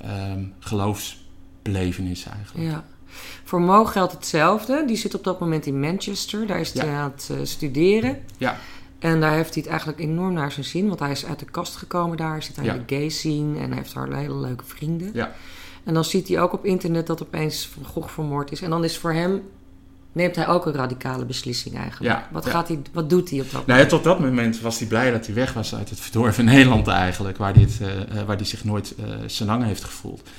um, 0.05 0.53
geloofsbelevenis 0.59 2.25
eigenlijk. 2.25 2.69
Ja. 2.69 2.83
Voor 3.43 3.61
Mo 3.61 3.85
geldt 3.85 4.11
hetzelfde. 4.11 4.83
Die 4.87 4.95
zit 4.95 5.15
op 5.15 5.23
dat 5.23 5.39
moment 5.39 5.65
in 5.65 5.79
Manchester. 5.79 6.47
Daar 6.47 6.59
is 6.59 6.73
hij 6.73 6.89
aan 6.89 7.11
het 7.15 7.29
uh, 7.31 7.37
studeren. 7.43 8.19
Ja. 8.37 8.57
En 8.99 9.19
daar 9.19 9.33
heeft 9.33 9.53
hij 9.53 9.61
het 9.63 9.71
eigenlijk 9.71 9.99
enorm 9.99 10.33
naar 10.33 10.51
zijn 10.51 10.65
zin. 10.65 10.87
Want 10.87 10.99
hij 10.99 11.11
is 11.11 11.25
uit 11.25 11.39
de 11.39 11.45
kast 11.45 11.75
gekomen 11.75 12.17
daar. 12.17 12.43
Zit 12.43 12.55
hij 12.55 12.65
ja. 12.65 12.73
de 12.73 12.95
gay 12.95 13.09
scene. 13.09 13.59
En 13.59 13.73
heeft 13.73 13.93
daar 13.93 14.13
hele 14.13 14.35
leuke 14.35 14.65
vrienden. 14.65 15.09
Ja. 15.13 15.31
En 15.83 15.93
dan 15.93 16.05
ziet 16.05 16.27
hij 16.27 16.41
ook 16.41 16.53
op 16.53 16.65
internet 16.65 17.07
dat 17.07 17.21
opeens 17.21 17.69
Van 17.73 17.85
Gogh 17.85 18.09
vermoord 18.09 18.51
is. 18.51 18.61
En 18.61 18.69
dan 18.69 18.83
is 18.83 18.97
voor 18.97 19.13
hem... 19.13 19.41
Neemt 20.13 20.35
hij 20.35 20.47
ook 20.47 20.65
een 20.65 20.73
radicale 20.73 21.25
beslissing 21.25 21.77
eigenlijk. 21.77 22.15
Ja, 22.15 22.27
wat, 22.31 22.45
Gaat 22.45 22.67
hij, 22.67 22.81
wat 22.93 23.09
doet 23.09 23.29
hij 23.29 23.39
op 23.39 23.45
dat 23.45 23.53
nou, 23.53 23.67
moment? 23.67 23.89
tot 23.89 24.03
dat 24.03 24.19
moment 24.19 24.61
was 24.61 24.79
hij 24.79 24.87
blij 24.87 25.11
dat 25.11 25.25
hij 25.25 25.35
weg 25.35 25.53
was 25.53 25.75
uit 25.75 25.89
het 25.89 25.99
verdorven 25.99 26.45
Nederland 26.45 26.87
eigenlijk. 26.87 27.37
Waar 27.37 27.53
hij, 27.53 27.61
het, 27.61 27.79
uh, 27.81 28.23
waar 28.23 28.35
hij 28.35 28.45
zich 28.45 28.63
nooit 28.63 28.93
uh, 28.99 29.05
zijn 29.25 29.49
lang 29.49 29.63
heeft 29.63 29.83
gevoeld. 29.83 30.29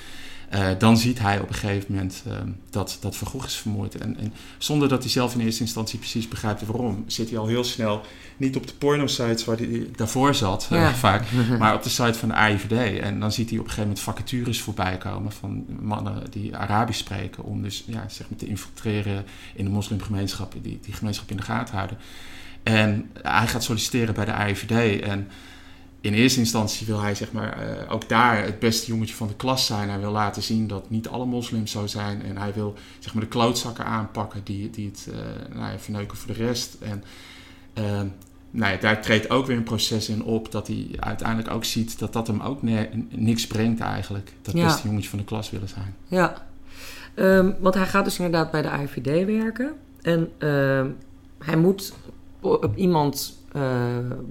Uh, 0.54 0.68
dan 0.78 0.96
ziet 0.96 1.18
hij 1.18 1.40
op 1.40 1.48
een 1.48 1.54
gegeven 1.54 1.92
moment 1.92 2.22
uh, 2.26 2.34
dat, 2.70 2.98
dat 3.00 3.16
Van 3.16 3.26
Gogh 3.26 3.46
is 3.46 3.56
vermoord. 3.56 3.94
En, 3.94 4.18
en, 4.18 4.32
zonder 4.58 4.88
dat 4.88 5.02
hij 5.02 5.10
zelf 5.10 5.34
in 5.34 5.40
eerste 5.40 5.62
instantie 5.62 5.98
precies 5.98 6.28
begrijpt 6.28 6.66
waarom, 6.66 7.04
zit 7.06 7.30
hij 7.30 7.38
al 7.38 7.46
heel 7.46 7.64
snel 7.64 8.00
niet 8.36 8.56
op 8.56 8.66
de 8.66 8.72
porno-sites 8.72 9.44
waar 9.44 9.56
hij 9.56 9.88
daarvoor 9.96 10.34
zat, 10.34 10.66
ja. 10.70 10.88
uh, 10.88 10.94
vaak, 11.06 11.24
maar 11.58 11.74
op 11.74 11.82
de 11.82 11.88
site 11.88 12.18
van 12.18 12.28
de 12.28 12.34
AIVD. 12.34 13.00
En 13.00 13.20
dan 13.20 13.32
ziet 13.32 13.50
hij 13.50 13.58
op 13.58 13.64
een 13.64 13.70
gegeven 13.70 13.88
moment 13.88 14.00
vacatures 14.00 14.60
voorbij 14.60 14.98
komen 14.98 15.32
van 15.32 15.64
mannen 15.80 16.30
die 16.30 16.56
Arabisch 16.56 17.00
spreken, 17.00 17.44
om 17.44 17.62
dus 17.62 17.84
ja, 17.86 18.08
zeg 18.08 18.30
maar 18.30 18.38
te 18.38 18.46
infiltreren 18.46 19.24
in 19.54 19.64
de 19.64 19.70
moslimgemeenschap, 19.70 20.54
die, 20.62 20.78
die 20.82 20.94
gemeenschap 20.94 21.30
in 21.30 21.36
de 21.36 21.42
gaten 21.42 21.76
houden. 21.76 21.98
En 22.62 23.10
hij 23.22 23.46
gaat 23.46 23.64
solliciteren 23.64 24.14
bij 24.14 24.24
de 24.24 24.32
AIVD 24.32 25.02
en 25.02 25.28
in 26.02 26.14
eerste 26.14 26.38
instantie 26.38 26.86
wil 26.86 27.00
hij 27.00 27.14
zeg 27.14 27.32
maar, 27.32 27.58
uh, 27.58 27.92
ook 27.92 28.08
daar 28.08 28.44
het 28.44 28.58
beste 28.58 28.86
jongetje 28.86 29.14
van 29.14 29.28
de 29.28 29.34
klas 29.34 29.66
zijn. 29.66 29.88
Hij 29.88 30.00
wil 30.00 30.10
laten 30.10 30.42
zien 30.42 30.66
dat 30.66 30.90
niet 30.90 31.08
alle 31.08 31.26
moslims 31.26 31.70
zo 31.70 31.86
zijn. 31.86 32.22
En 32.22 32.36
hij 32.36 32.52
wil 32.52 32.74
zeg 32.98 33.14
maar, 33.14 33.22
de 33.22 33.28
klootzakken 33.28 33.84
aanpakken 33.84 34.40
die, 34.44 34.70
die 34.70 34.86
het 34.86 35.06
uh, 35.08 35.14
nou 35.56 35.72
ja, 35.72 35.78
verneuken 35.78 36.16
voor 36.16 36.34
de 36.34 36.44
rest. 36.44 36.76
En 36.80 37.04
uh, 37.78 37.84
nou 38.50 38.72
ja, 38.72 38.78
daar 38.78 39.02
treedt 39.02 39.30
ook 39.30 39.46
weer 39.46 39.56
een 39.56 39.62
proces 39.62 40.08
in 40.08 40.24
op 40.24 40.52
dat 40.52 40.66
hij 40.66 40.88
uiteindelijk 40.98 41.50
ook 41.50 41.64
ziet 41.64 41.98
dat 41.98 42.12
dat 42.12 42.26
hem 42.26 42.40
ook 42.40 42.62
niks 43.08 43.46
brengt 43.46 43.80
eigenlijk. 43.80 44.32
Dat 44.42 44.54
ja. 44.54 44.64
beste 44.64 44.88
jongetje 44.88 45.08
van 45.08 45.18
de 45.18 45.24
klas 45.24 45.50
willen 45.50 45.68
zijn. 45.68 45.94
Ja, 46.06 46.46
um, 47.14 47.56
want 47.60 47.74
hij 47.74 47.86
gaat 47.86 48.04
dus 48.04 48.18
inderdaad 48.18 48.50
bij 48.50 48.62
de 48.62 48.70
AIVD 48.70 49.26
werken. 49.26 49.72
En 50.00 50.30
ehm, 50.38 50.88
hij 51.38 51.56
moet 51.56 51.92
op 52.40 52.76
iemand 52.76 53.41
uh, 53.56 53.62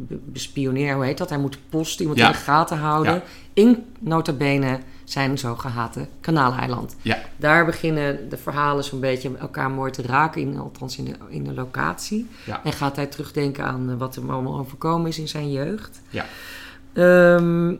bespioneren, 0.09 0.95
hoe 0.95 1.05
heet 1.05 1.17
dat? 1.17 1.29
Hij 1.29 1.37
moet 1.37 1.57
post 1.69 1.99
iemand 1.99 2.17
ja. 2.17 2.25
in 2.25 2.31
de 2.31 2.37
gaten 2.37 2.77
houden. 2.77 3.13
Ja. 3.13 3.21
In 3.53 3.85
notabene 3.99 4.79
zijn 5.03 5.37
zo 5.37 5.55
gehate 5.55 6.07
kanaaleiland. 6.19 6.95
Ja. 7.01 7.17
Daar 7.37 7.65
beginnen 7.65 8.29
de 8.29 8.37
verhalen 8.37 8.83
zo'n 8.83 8.99
beetje 8.99 9.31
elkaar 9.39 9.71
mooi 9.71 9.91
te 9.91 10.01
raken, 10.01 10.41
in, 10.41 10.57
althans 10.57 10.97
in 10.97 11.05
de, 11.05 11.15
in 11.29 11.43
de 11.43 11.53
locatie. 11.53 12.29
Ja. 12.45 12.61
En 12.63 12.73
gaat 12.73 12.95
hij 12.95 13.05
terugdenken 13.05 13.65
aan 13.65 13.89
uh, 13.89 13.95
wat 13.97 14.15
hem 14.15 14.29
allemaal 14.29 14.59
overkomen 14.59 15.07
is 15.07 15.19
in 15.19 15.27
zijn 15.27 15.51
jeugd. 15.51 16.01
Ja. 16.09 16.25
Um, 16.93 17.79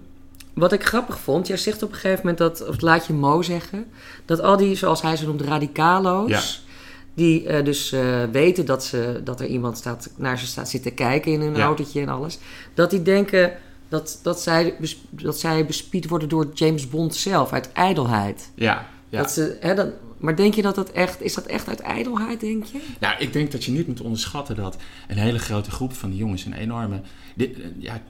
wat 0.54 0.72
ik 0.72 0.86
grappig 0.86 1.20
vond, 1.20 1.48
jij 1.48 1.58
zegt 1.58 1.84
op 1.84 1.90
een 1.90 1.96
gegeven 1.96 2.20
moment 2.20 2.38
dat, 2.38 2.68
of 2.68 2.82
laat 2.82 3.06
je 3.08 3.14
Mo 3.14 3.42
zeggen, 3.42 3.86
dat 4.26 4.42
al 4.42 4.58
die, 4.58 4.76
zoals 4.76 5.02
hij 5.02 5.16
ze 5.16 5.26
noemt, 5.26 5.42
radicalo's 5.42 6.66
die 7.14 7.44
uh, 7.44 7.64
dus 7.64 7.94
uh, 7.94 8.24
weten 8.32 8.66
dat, 8.66 8.84
ze, 8.84 9.22
dat 9.24 9.40
er 9.40 9.48
iemand 9.48 9.78
staat, 9.78 10.12
naar 10.16 10.40
ze 10.40 10.46
staat 10.46 10.70
zitten 10.70 10.94
kijken 10.94 11.32
in 11.32 11.42
hun 11.42 11.56
ja. 11.56 11.64
autootje 11.64 12.02
en 12.02 12.10
alles. 12.10 12.40
Dat 12.74 12.90
die 12.90 13.02
denken 13.02 13.54
dat, 13.90 14.20
dat, 14.24 14.42
zij, 14.42 14.76
dat 15.10 15.40
zij 15.40 15.66
bespied 15.66 16.08
worden 16.08 16.30
door 16.30 16.52
James 16.54 16.90
Bond 16.90 17.16
zelf, 17.16 17.52
uit 17.52 17.72
ijdelheid. 17.72 18.52
Ja, 18.56 18.90
ja. 19.10 19.18
Dat 19.22 19.32
ze, 19.32 19.58
hè, 19.60 19.76
dan, 19.76 19.92
maar 20.18 20.36
denk 20.36 20.54
je 20.54 20.62
dat 20.62 20.76
dat 20.76 20.92
echt, 20.92 21.22
is 21.22 21.34
dat 21.34 21.46
echt 21.46 21.68
uit 21.68 21.80
ijdelheid, 21.80 22.40
denk 22.40 22.66
je? 22.66 22.80
Ja, 23.00 23.18
ik 23.18 23.34
denk 23.34 23.52
dat 23.52 23.64
je 23.64 23.72
niet 23.72 23.88
moet 23.88 24.02
onderschatten 24.02 24.56
dat 24.56 24.78
een 25.08 25.18
hele 25.18 25.40
grote 25.40 25.72
groep 25.72 25.94
van 25.94 26.10
die 26.10 26.20
jongens, 26.20 26.46
een 26.46 26.54
enorme... 26.54 27.02
Dit, 27.36 27.58
ja, 27.78 28.02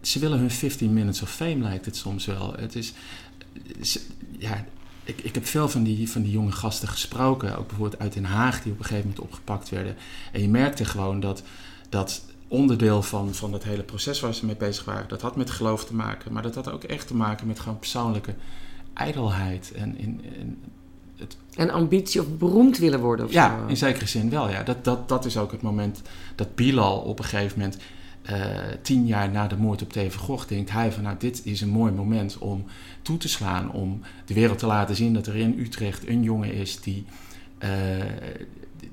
ze 0.00 0.18
willen 0.18 0.38
hun 0.38 0.50
15 0.50 0.92
minutes 0.92 1.22
of 1.22 1.30
fame, 1.30 1.62
lijkt 1.62 1.84
het 1.84 1.96
soms 1.96 2.26
wel. 2.26 2.54
Het 2.56 2.76
is... 2.76 2.92
Ja, 4.38 4.64
ik, 5.04 5.20
ik 5.20 5.34
heb 5.34 5.46
veel 5.46 5.68
van 5.68 5.82
die, 5.82 6.10
van 6.10 6.22
die 6.22 6.32
jonge 6.32 6.52
gasten 6.52 6.88
gesproken, 6.88 7.58
ook 7.58 7.68
bijvoorbeeld 7.68 8.02
uit 8.02 8.12
Den 8.12 8.24
Haag, 8.24 8.62
die 8.62 8.72
op 8.72 8.78
een 8.78 8.84
gegeven 8.84 9.08
moment 9.08 9.24
opgepakt 9.24 9.68
werden. 9.68 9.96
En 10.32 10.40
je 10.40 10.48
merkte 10.48 10.84
gewoon 10.84 11.20
dat 11.20 11.42
dat 11.88 12.24
onderdeel 12.48 13.02
van, 13.02 13.34
van 13.34 13.50
dat 13.50 13.64
hele 13.64 13.82
proces 13.82 14.20
waar 14.20 14.34
ze 14.34 14.46
mee 14.46 14.56
bezig 14.56 14.84
waren, 14.84 15.08
dat 15.08 15.20
had 15.20 15.36
met 15.36 15.50
geloof 15.50 15.84
te 15.84 15.94
maken, 15.94 16.32
maar 16.32 16.42
dat 16.42 16.54
had 16.54 16.70
ook 16.70 16.84
echt 16.84 17.06
te 17.06 17.14
maken 17.14 17.46
met 17.46 17.60
gewoon 17.60 17.78
persoonlijke 17.78 18.34
ijdelheid 18.94 19.72
en, 19.72 19.98
in, 19.98 20.20
in 20.38 20.58
het... 21.16 21.36
En 21.54 21.70
ambitie 21.70 22.20
of 22.20 22.36
beroemd 22.38 22.78
willen 22.78 23.00
worden 23.00 23.26
of 23.26 23.32
Ja, 23.32 23.58
zo. 23.58 23.66
in 23.66 23.76
zekere 23.76 24.06
zin 24.06 24.30
wel, 24.30 24.50
ja. 24.50 24.62
Dat, 24.62 24.84
dat, 24.84 25.08
dat 25.08 25.24
is 25.24 25.36
ook 25.36 25.52
het 25.52 25.62
moment 25.62 26.02
dat 26.34 26.54
Bilal 26.54 26.98
op 26.98 27.18
een 27.18 27.24
gegeven 27.24 27.58
moment 27.58 27.78
uh, 28.30 28.56
tien 28.82 29.06
jaar 29.06 29.30
na 29.30 29.46
de 29.46 29.56
moord 29.56 29.82
op 29.82 29.92
T.V. 29.92 30.14
Gogh 30.14 30.48
denkt 30.48 30.70
hij 30.70 30.92
van 30.92 31.02
nou 31.02 31.16
dit 31.18 31.46
is 31.46 31.60
een 31.60 31.68
mooi 31.68 31.92
moment 31.92 32.38
om 32.38 32.64
toe 33.02 33.16
te 33.16 33.28
slaan, 33.28 33.72
om 33.72 34.00
de 34.24 34.34
wereld 34.34 34.58
te 34.58 34.66
laten 34.66 34.96
zien 34.96 35.14
dat 35.14 35.26
er 35.26 35.36
in 35.36 35.58
Utrecht 35.58 36.08
een 36.08 36.22
jongen 36.22 36.52
is 36.52 36.80
die, 36.80 37.04
uh, 37.58 37.70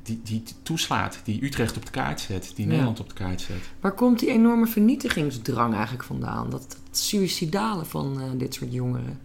die, 0.03 0.19
die 0.23 0.43
toeslaat, 0.63 1.19
die 1.23 1.43
Utrecht 1.43 1.77
op 1.77 1.85
de 1.85 1.91
kaart 1.91 2.19
zet, 2.19 2.51
die 2.55 2.65
ja. 2.65 2.71
Nederland 2.71 2.99
op 2.99 3.07
de 3.07 3.15
kaart 3.15 3.41
zet. 3.41 3.69
Waar 3.79 3.93
komt 3.93 4.19
die 4.19 4.29
enorme 4.29 4.67
vernietigingsdrang 4.67 5.73
eigenlijk 5.73 6.03
vandaan? 6.03 6.49
Dat, 6.49 6.77
dat 6.89 6.97
suïcidale 6.97 7.85
van 7.85 8.17
uh, 8.17 8.23
dit 8.37 8.53
soort 8.53 8.73
jongeren? 8.73 9.19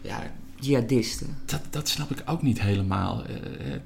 Ja, 0.00 0.32
jihadisten. 0.60 1.36
Dat, 1.44 1.60
dat 1.70 1.88
snap 1.88 2.10
ik 2.10 2.22
ook 2.26 2.42
niet 2.42 2.60
helemaal. 2.60 3.22
Uh, 3.30 3.36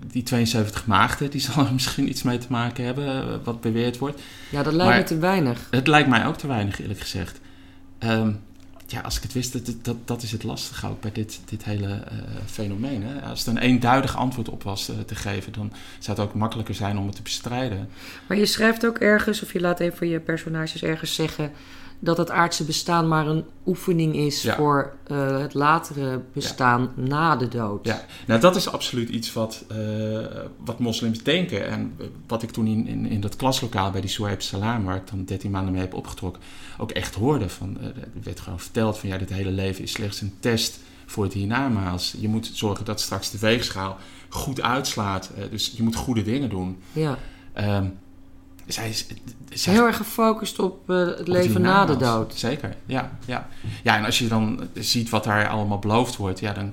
die 0.06 0.22
72 0.22 0.86
maagden, 0.86 1.30
die 1.30 1.40
zal 1.50 1.66
er 1.66 1.72
misschien 1.72 2.08
iets 2.08 2.22
mee 2.22 2.38
te 2.38 2.46
maken 2.48 2.84
hebben, 2.84 3.28
uh, 3.28 3.34
wat 3.44 3.60
beweerd 3.60 3.98
wordt. 3.98 4.20
Ja, 4.50 4.62
dat 4.62 4.72
lijkt 4.72 4.90
maar 4.90 5.00
me 5.00 5.06
te 5.06 5.18
weinig. 5.18 5.68
Het 5.70 5.86
lijkt 5.86 6.08
mij 6.08 6.26
ook 6.26 6.36
te 6.36 6.46
weinig, 6.46 6.80
eerlijk 6.80 7.00
gezegd. 7.00 7.40
Um, 7.98 8.40
ja, 8.86 9.00
als 9.00 9.16
ik 9.16 9.22
het 9.22 9.32
wist, 9.32 9.52
dat, 9.52 9.74
dat, 9.82 9.96
dat 10.04 10.22
is 10.22 10.32
het 10.32 10.42
lastige 10.42 10.88
ook 10.88 11.00
bij 11.00 11.12
dit, 11.12 11.40
dit 11.44 11.64
hele 11.64 11.88
uh, 11.88 12.18
fenomeen. 12.46 13.02
Hè? 13.02 13.20
Als 13.20 13.46
er 13.46 13.50
een 13.50 13.58
eenduidig 13.58 14.16
antwoord 14.16 14.48
op 14.48 14.62
was 14.62 14.90
te 15.06 15.14
geven, 15.14 15.52
dan 15.52 15.72
zou 15.98 16.16
het 16.16 16.26
ook 16.26 16.34
makkelijker 16.34 16.74
zijn 16.74 16.98
om 16.98 17.06
het 17.06 17.16
te 17.16 17.22
bestrijden. 17.22 17.88
Maar 18.26 18.36
je 18.36 18.46
schrijft 18.46 18.86
ook 18.86 18.98
ergens, 18.98 19.42
of 19.42 19.52
je 19.52 19.60
laat 19.60 19.80
een 19.80 19.92
van 19.92 20.08
je 20.08 20.20
personages 20.20 20.82
ergens 20.82 21.14
zeggen 21.14 21.52
dat 22.04 22.16
het 22.16 22.30
aardse 22.30 22.64
bestaan 22.64 23.08
maar 23.08 23.26
een 23.26 23.44
oefening 23.66 24.16
is 24.16 24.42
ja. 24.42 24.56
voor 24.56 24.94
uh, 25.06 25.38
het 25.38 25.54
latere 25.54 26.20
bestaan 26.32 26.80
ja. 26.80 27.02
na 27.02 27.36
de 27.36 27.48
dood. 27.48 27.86
Ja, 27.86 28.04
nou 28.26 28.40
dat 28.40 28.56
is 28.56 28.68
absoluut 28.68 29.08
iets 29.08 29.32
wat, 29.32 29.64
uh, 29.72 30.26
wat 30.64 30.78
moslims 30.78 31.22
denken. 31.22 31.66
En 31.66 31.96
wat 32.26 32.42
ik 32.42 32.50
toen 32.50 32.66
in, 32.66 32.86
in, 32.86 33.06
in 33.06 33.20
dat 33.20 33.36
klaslokaal 33.36 33.90
bij 33.90 34.00
die 34.00 34.10
Suhaib 34.10 34.42
Salam, 34.42 34.84
waar 34.84 34.96
ik 34.96 35.10
dan 35.10 35.24
13 35.24 35.50
maanden 35.50 35.72
mee 35.72 35.82
heb 35.82 35.94
opgetrokken, 35.94 36.42
ook 36.78 36.90
echt 36.90 37.14
hoorde. 37.14 37.48
Van, 37.48 37.76
uh, 37.80 37.86
er 37.86 37.94
werd 38.22 38.40
gewoon 38.40 38.60
verteld 38.60 38.98
van 38.98 39.08
ja, 39.08 39.18
dit 39.18 39.32
hele 39.32 39.50
leven 39.50 39.82
is 39.82 39.92
slechts 39.92 40.20
een 40.20 40.34
test 40.40 40.78
voor 41.06 41.24
het 41.24 41.32
hiernamaals. 41.32 42.14
Je 42.18 42.28
moet 42.28 42.50
zorgen 42.52 42.84
dat 42.84 43.00
straks 43.00 43.30
de 43.30 43.38
weegschaal 43.38 43.96
goed 44.28 44.62
uitslaat. 44.62 45.30
dus 45.50 45.72
je 45.76 45.82
moet 45.82 45.96
goede 45.96 46.22
dingen 46.22 46.48
doen. 46.48 46.78
Ja. 46.92 47.18
Um, 47.78 47.98
zij 48.66 48.88
is, 48.88 49.06
zij 49.52 49.72
heel 49.72 49.86
erg 49.86 49.96
gefocust 49.96 50.58
op 50.58 50.90
uh, 50.90 51.06
het 51.06 51.20
op 51.20 51.26
leven 51.26 51.60
na 51.60 51.84
de 51.84 51.96
dood. 51.96 52.34
Zeker, 52.34 52.76
ja, 52.86 53.18
ja. 53.26 53.48
Ja, 53.82 53.96
en 53.96 54.04
als 54.04 54.18
je 54.18 54.28
dan 54.28 54.68
ziet 54.74 55.10
wat 55.10 55.24
daar 55.24 55.48
allemaal 55.48 55.78
beloofd 55.78 56.16
wordt, 56.16 56.40
ja, 56.40 56.52
dan 56.52 56.72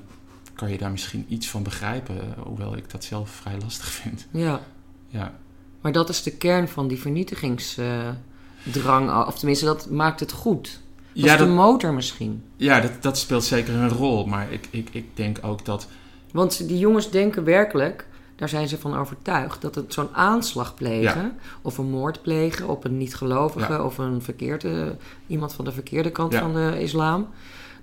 kan 0.56 0.72
je 0.72 0.78
daar 0.78 0.92
misschien 0.92 1.26
iets 1.28 1.50
van 1.50 1.64
begrijpen. 1.64 2.16
Hoewel 2.38 2.78
ik 2.78 2.92
dat 2.92 3.04
zelf 3.04 3.30
vrij 3.30 3.58
lastig 3.62 3.88
vind. 3.88 4.28
Ja. 4.32 4.62
ja. 5.08 5.34
Maar 5.82 5.92
dat 5.92 6.10
is 6.10 6.24
de 6.24 6.32
kern 6.32 6.68
van 6.68 6.88
die 6.88 7.00
vernietigingsdrang. 7.00 9.08
Uh, 9.08 9.26
of 9.28 9.38
tenminste, 9.38 9.66
dat 9.66 9.90
maakt 9.90 10.20
het 10.20 10.32
goed. 10.32 10.80
Dat 11.14 11.24
ja, 11.24 11.34
is 11.34 11.40
de 11.40 11.46
motor 11.46 11.94
misschien. 11.94 12.44
Ja, 12.56 12.80
dat, 12.80 12.92
dat 13.02 13.18
speelt 13.18 13.44
zeker 13.44 13.74
een 13.74 13.90
rol. 13.90 14.26
Maar 14.26 14.52
ik, 14.52 14.68
ik, 14.70 14.90
ik 14.92 15.06
denk 15.14 15.38
ook 15.42 15.66
dat... 15.66 15.88
Want 16.32 16.68
die 16.68 16.78
jongens 16.78 17.12
denken 17.12 17.44
werkelijk 17.44 18.08
daar 18.40 18.50
zijn 18.50 18.68
ze 18.68 18.78
van 18.78 18.98
overtuigd 18.98 19.62
dat 19.62 19.76
het 19.76 19.94
zo'n 19.94 20.16
aanslag 20.16 20.74
plegen 20.74 21.22
ja. 21.22 21.34
of 21.62 21.78
een 21.78 21.90
moord 21.90 22.22
plegen 22.22 22.68
op 22.68 22.84
een 22.84 22.98
niet-gelovige 22.98 23.74
ja. 23.74 23.84
of 23.84 23.98
een 23.98 24.22
verkeerde, 24.22 24.96
iemand 25.28 25.54
van 25.54 25.66
de 25.66 25.72
verkeerde 25.72 26.12
kant 26.12 26.34
ja. 26.34 26.40
van 26.40 26.54
de 26.54 26.82
islam, 26.82 27.28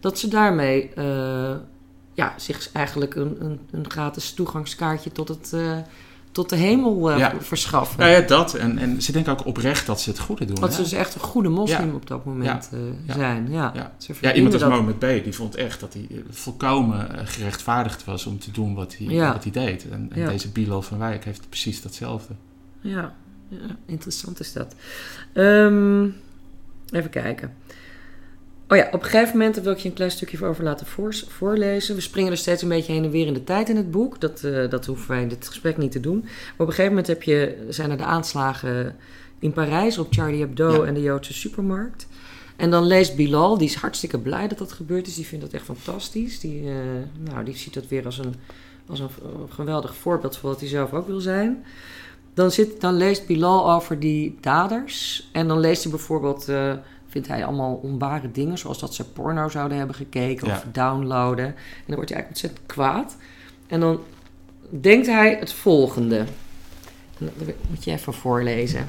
dat 0.01 0.19
ze 0.19 0.29
daarmee 0.29 0.91
uh, 0.99 1.55
ja, 2.13 2.35
zich 2.37 2.73
eigenlijk 2.73 3.15
een, 3.15 3.37
een, 3.45 3.61
een, 3.71 3.91
gratis 3.91 4.33
toegangskaartje 4.33 5.13
tot 5.13 5.29
het, 5.29 5.51
uh, 5.55 5.77
tot 6.37 6.49
de 6.49 6.57
hemel 6.57 7.11
uh, 7.13 7.19
Ja. 7.19 7.35
verschaffen. 7.41 7.99
Nou 7.99 8.11
ja, 8.11 8.21
dat. 8.21 8.55
En, 8.55 8.79
en 8.79 9.03
ze 9.03 9.13
denken 9.13 9.33
ook 9.33 9.47
oprecht 9.47 9.87
dat 9.87 10.01
ze 10.01 10.11
het 10.11 10.19
goede 10.19 10.45
doen. 10.45 10.55
Dat 10.55 10.75
ze 10.75 10.83
dus 10.83 10.93
echt 10.93 11.15
een 11.15 11.21
goede 11.21 11.49
moslim 11.49 11.89
Ja. 11.89 11.95
op 11.95 12.07
dat 12.07 12.25
moment 12.25 12.71
eh, 12.73 13.15
zijn. 13.15 13.51
Ja, 13.51 13.73
Ja. 14.21 14.33
Iemand 14.35 14.55
als. 14.55 14.63
Mohammed 14.63 14.99
B. 14.99 15.25
die 15.25 15.33
vond 15.35 15.55
echt 15.55 15.81
dat 15.81 15.93
hij 15.93 16.07
eh, 16.11 16.17
volkomen 16.31 17.27
gerechtvaardigd 17.27 18.05
was 18.05 18.27
om 18.27 18.39
te 18.39 18.51
doen 18.51 18.75
wat 18.75 18.97
hij, 18.99 19.33
wat 19.33 19.43
hij 19.43 19.53
deed. 19.53 19.89
En, 19.89 20.11
deze 20.15 20.49
Bilal 20.49 20.83
van 20.83 20.99
Wijk 20.99 21.25
heeft 21.25 21.49
precies 21.49 21.83
datzelfde. 21.83 22.35
Ja, 22.81 23.15
ja, 23.49 23.77
interessant 23.87 24.41
is 24.41 24.53
dat. 24.53 24.75
Ehm, 25.33 26.05
even 26.91 27.11
kijken. 27.11 27.55
Oh 28.69 28.77
ja, 28.77 28.87
op 28.87 28.93
een 29.03 29.09
gegeven 29.09 29.37
moment 29.37 29.55
daar 29.55 29.65
wil 29.65 29.73
ik 29.73 29.79
je 29.79 29.89
een 29.89 29.95
klein 29.95 30.11
stukje 30.11 30.45
over 30.47 30.65
laten 30.65 30.87
voor- 30.87 31.15
voorlezen. 31.29 31.95
We 31.95 32.01
springen 32.01 32.31
er 32.33 32.39
steeds 32.39 32.63
een 32.63 32.69
beetje 32.69 32.93
heen 32.93 33.05
en 33.05 33.11
weer 33.11 33.27
in 33.27 33.35
de 33.35 33.45
tijd 33.45 33.69
in 33.69 33.77
het 33.77 33.91
boek. 33.91 34.21
Dat, 34.21 34.43
eh, 34.45 34.71
dat 34.71 34.87
hoeven 34.87 35.09
wij 35.09 35.23
in 35.23 35.29
dit 35.29 35.49
gesprek 35.49 35.77
niet 35.77 35.93
te 35.93 36.01
doen. 36.01 36.19
Maar 36.21 36.31
op 36.57 36.59
een 36.59 36.67
gegeven 36.67 36.89
moment 36.89 37.07
heb 37.07 37.23
je, 37.23 37.67
zijn 37.69 37.91
er 37.91 37.97
de 37.97 38.05
aanslagen 38.05 38.97
in 39.39 39.53
Parijs 39.53 39.99
op 39.99 40.07
Charlie 40.11 40.41
Hebdo 40.41 40.73
Ja. 40.73 40.85
en 40.85 40.95
de 40.95 41.03
Joodse 41.03 41.33
supermarkt. 41.33 42.07
En 42.57 42.71
dan 42.71 42.87
leest 42.87 43.17
Bilal, 43.17 43.59
die 43.59 43.69
is 43.69 43.75
hartstikke 43.75 44.19
blij 44.19 44.49
dat 44.49 44.59
dat 44.59 44.73
gebeurd 44.73 45.07
is. 45.07 45.15
Die 45.15 45.27
vindt 45.27 45.45
dat 45.45 45.55
echt 45.55 45.65
fantastisch. 45.65 46.41
Die, 46.41 46.69
eh, 46.69 46.75
nou, 47.33 47.45
die 47.45 47.57
ziet 47.57 47.75
dat 47.75 47.89
weer 47.89 48.05
als 48.05 48.19
een, 48.19 48.35
als 48.87 49.01
een 49.01 49.09
geweldig 49.49 49.95
voorbeeld 49.97 50.37
van 50.37 50.51
wat 50.51 50.61
hij 50.61 50.69
zelf 50.69 50.93
ook 50.93 51.07
wil 51.07 51.21
zijn. 51.21 51.65
Dan, 52.35 52.51
zit, 52.51 52.81
dan 52.81 52.95
leest 52.97 53.27
Bilal 53.27 53.73
over 53.73 53.99
die 54.01 54.39
daders. 54.41 55.29
En 55.33 55.49
dan 55.49 55.61
leest 55.61 55.83
hij 55.83 55.91
bijvoorbeeld, 55.93 56.49
eh, 56.49 56.73
vindt 57.17 57.29
hij 57.31 57.45
allemaal 57.47 57.75
onware 57.75 58.31
dingen, 58.31 58.59
zoals 58.59 58.79
dat 58.79 58.95
ze 58.95 59.05
porno 59.05 59.49
zouden 59.49 59.79
hebben 59.79 59.97
gekeken 59.97 60.49
Ja. 60.49 60.55
of 60.55 60.65
downloaden. 60.73 61.47
En 61.47 61.55
dan 61.87 61.95
wordt 61.95 62.11
hij 62.11 62.19
eigenlijk 62.19 62.29
ontzettend 62.29 62.67
kwaad. 62.67 63.17
En 63.67 63.81
dan 63.81 64.01
denkt 64.71 65.07
hij 65.07 65.37
het 65.41 65.53
volgende. 65.53 66.19
En 67.19 67.31
Dat 67.39 67.55
moet 67.69 67.85
je 67.85 67.91
even 67.91 68.15
voorlezen. 68.15 68.89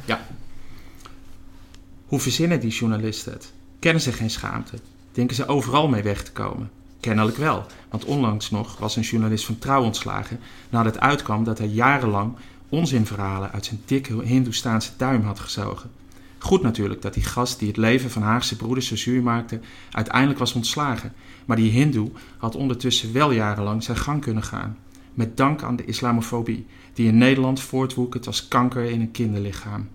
Hoe 2.07 2.19
verzinnen 2.19 2.59
die 2.59 2.71
journalisten 2.71 3.31
het? 3.31 3.51
Kennen 3.79 4.01
ze 4.01 4.11
geen 4.11 4.29
schaamte? 4.29 4.77
Denken 5.11 5.35
ze 5.35 5.47
overal 5.47 5.87
mee 5.87 6.03
weg 6.03 6.23
te 6.23 6.31
komen? 6.31 6.69
Kennelijk 6.99 7.37
wel, 7.37 7.65
want 7.89 8.05
onlangs 8.05 8.51
nog 8.51 8.77
was 8.77 8.95
een 8.95 9.01
journalist 9.01 9.45
van 9.45 9.57
trouw 9.57 9.83
ontslagen 9.83 10.39
nadat 10.69 10.93
het 10.93 11.03
uitkwam 11.03 11.43
dat 11.43 11.57
hij 11.57 11.67
jarenlang 11.67 12.33
onzinverhalen 12.69 13.51
uit 13.51 13.65
zijn 13.65 13.81
dikke 13.85 14.23
Hindoestaanse 14.23 14.91
duim 14.97 15.23
had 15.23 15.39
gezogen. 15.39 15.89
Goed 16.37 16.61
natuurlijk 16.61 17.01
dat 17.01 17.13
die 17.13 17.23
gast 17.23 17.59
die 17.59 17.67
het 17.67 17.77
leven 17.77 18.09
van 18.09 18.21
Haagse 18.21 18.55
broeders 18.55 18.87
zo 18.87 18.95
zuur 18.95 19.23
maakte, 19.23 19.59
uiteindelijk 19.91 20.39
was 20.39 20.53
ontslagen. 20.53 21.13
Maar 21.45 21.57
die 21.57 21.71
hindoe 21.71 22.11
had 22.37 22.55
ondertussen 22.55 23.13
wel 23.13 23.31
jarenlang 23.31 23.83
zijn 23.83 23.97
gang 23.97 24.21
kunnen 24.21 24.43
gaan. 24.43 24.77
Met 25.13 25.37
dank 25.37 25.63
aan 25.63 25.75
de 25.75 25.85
islamofobie, 25.85 26.65
die 26.93 27.07
in 27.07 27.17
Nederland 27.17 27.61
voortwoekert 27.61 28.27
als 28.27 28.47
kanker 28.47 28.83
in 28.83 29.01
een 29.01 29.11
kinderlichaam. 29.11 29.87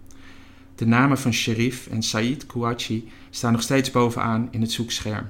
De 0.75 0.87
namen 0.87 1.19
van 1.19 1.33
Sherif 1.33 1.87
en 1.87 2.03
Said 2.03 2.47
Kouachi 2.47 3.09
staan 3.31 3.53
nog 3.53 3.63
steeds 3.63 3.91
bovenaan 3.91 4.49
in 4.51 4.61
het 4.61 4.73
zoekscherm. 4.73 5.27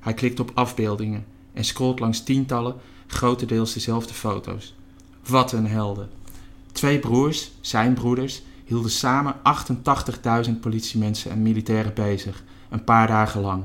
Hij 0.00 0.14
klikt 0.14 0.40
op 0.40 0.50
afbeeldingen 0.54 1.24
en 1.52 1.64
scrolt 1.64 2.00
langs 2.00 2.22
tientallen, 2.22 2.74
grotendeels 3.06 3.72
dezelfde 3.72 4.14
foto's. 4.14 4.74
Wat 5.26 5.52
een 5.52 5.66
helden. 5.66 6.08
Twee 6.72 6.98
broers, 6.98 7.50
zijn 7.60 7.94
broeders, 7.94 8.42
hielden 8.72 8.90
samen 8.90 9.34
88.000 10.46 10.60
politiemensen 10.60 11.30
en 11.30 11.42
militairen 11.42 11.94
bezig, 11.94 12.44
een 12.70 12.84
paar 12.84 13.06
dagen 13.06 13.40
lang. 13.40 13.64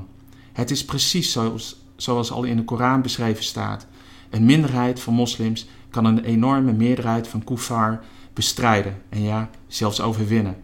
Het 0.52 0.70
is 0.70 0.84
precies 0.84 1.32
zoals, 1.32 1.82
zoals 1.96 2.30
al 2.30 2.44
in 2.44 2.56
de 2.56 2.64
Koran 2.64 3.02
beschreven 3.02 3.44
staat. 3.44 3.86
Een 4.30 4.44
minderheid 4.44 5.00
van 5.00 5.14
moslims 5.14 5.66
kan 5.90 6.04
een 6.04 6.24
enorme 6.24 6.72
meerderheid 6.72 7.28
van 7.28 7.44
kuffar 7.44 8.00
bestrijden 8.32 9.02
en 9.08 9.22
ja, 9.22 9.50
zelfs 9.66 10.00
overwinnen. 10.00 10.56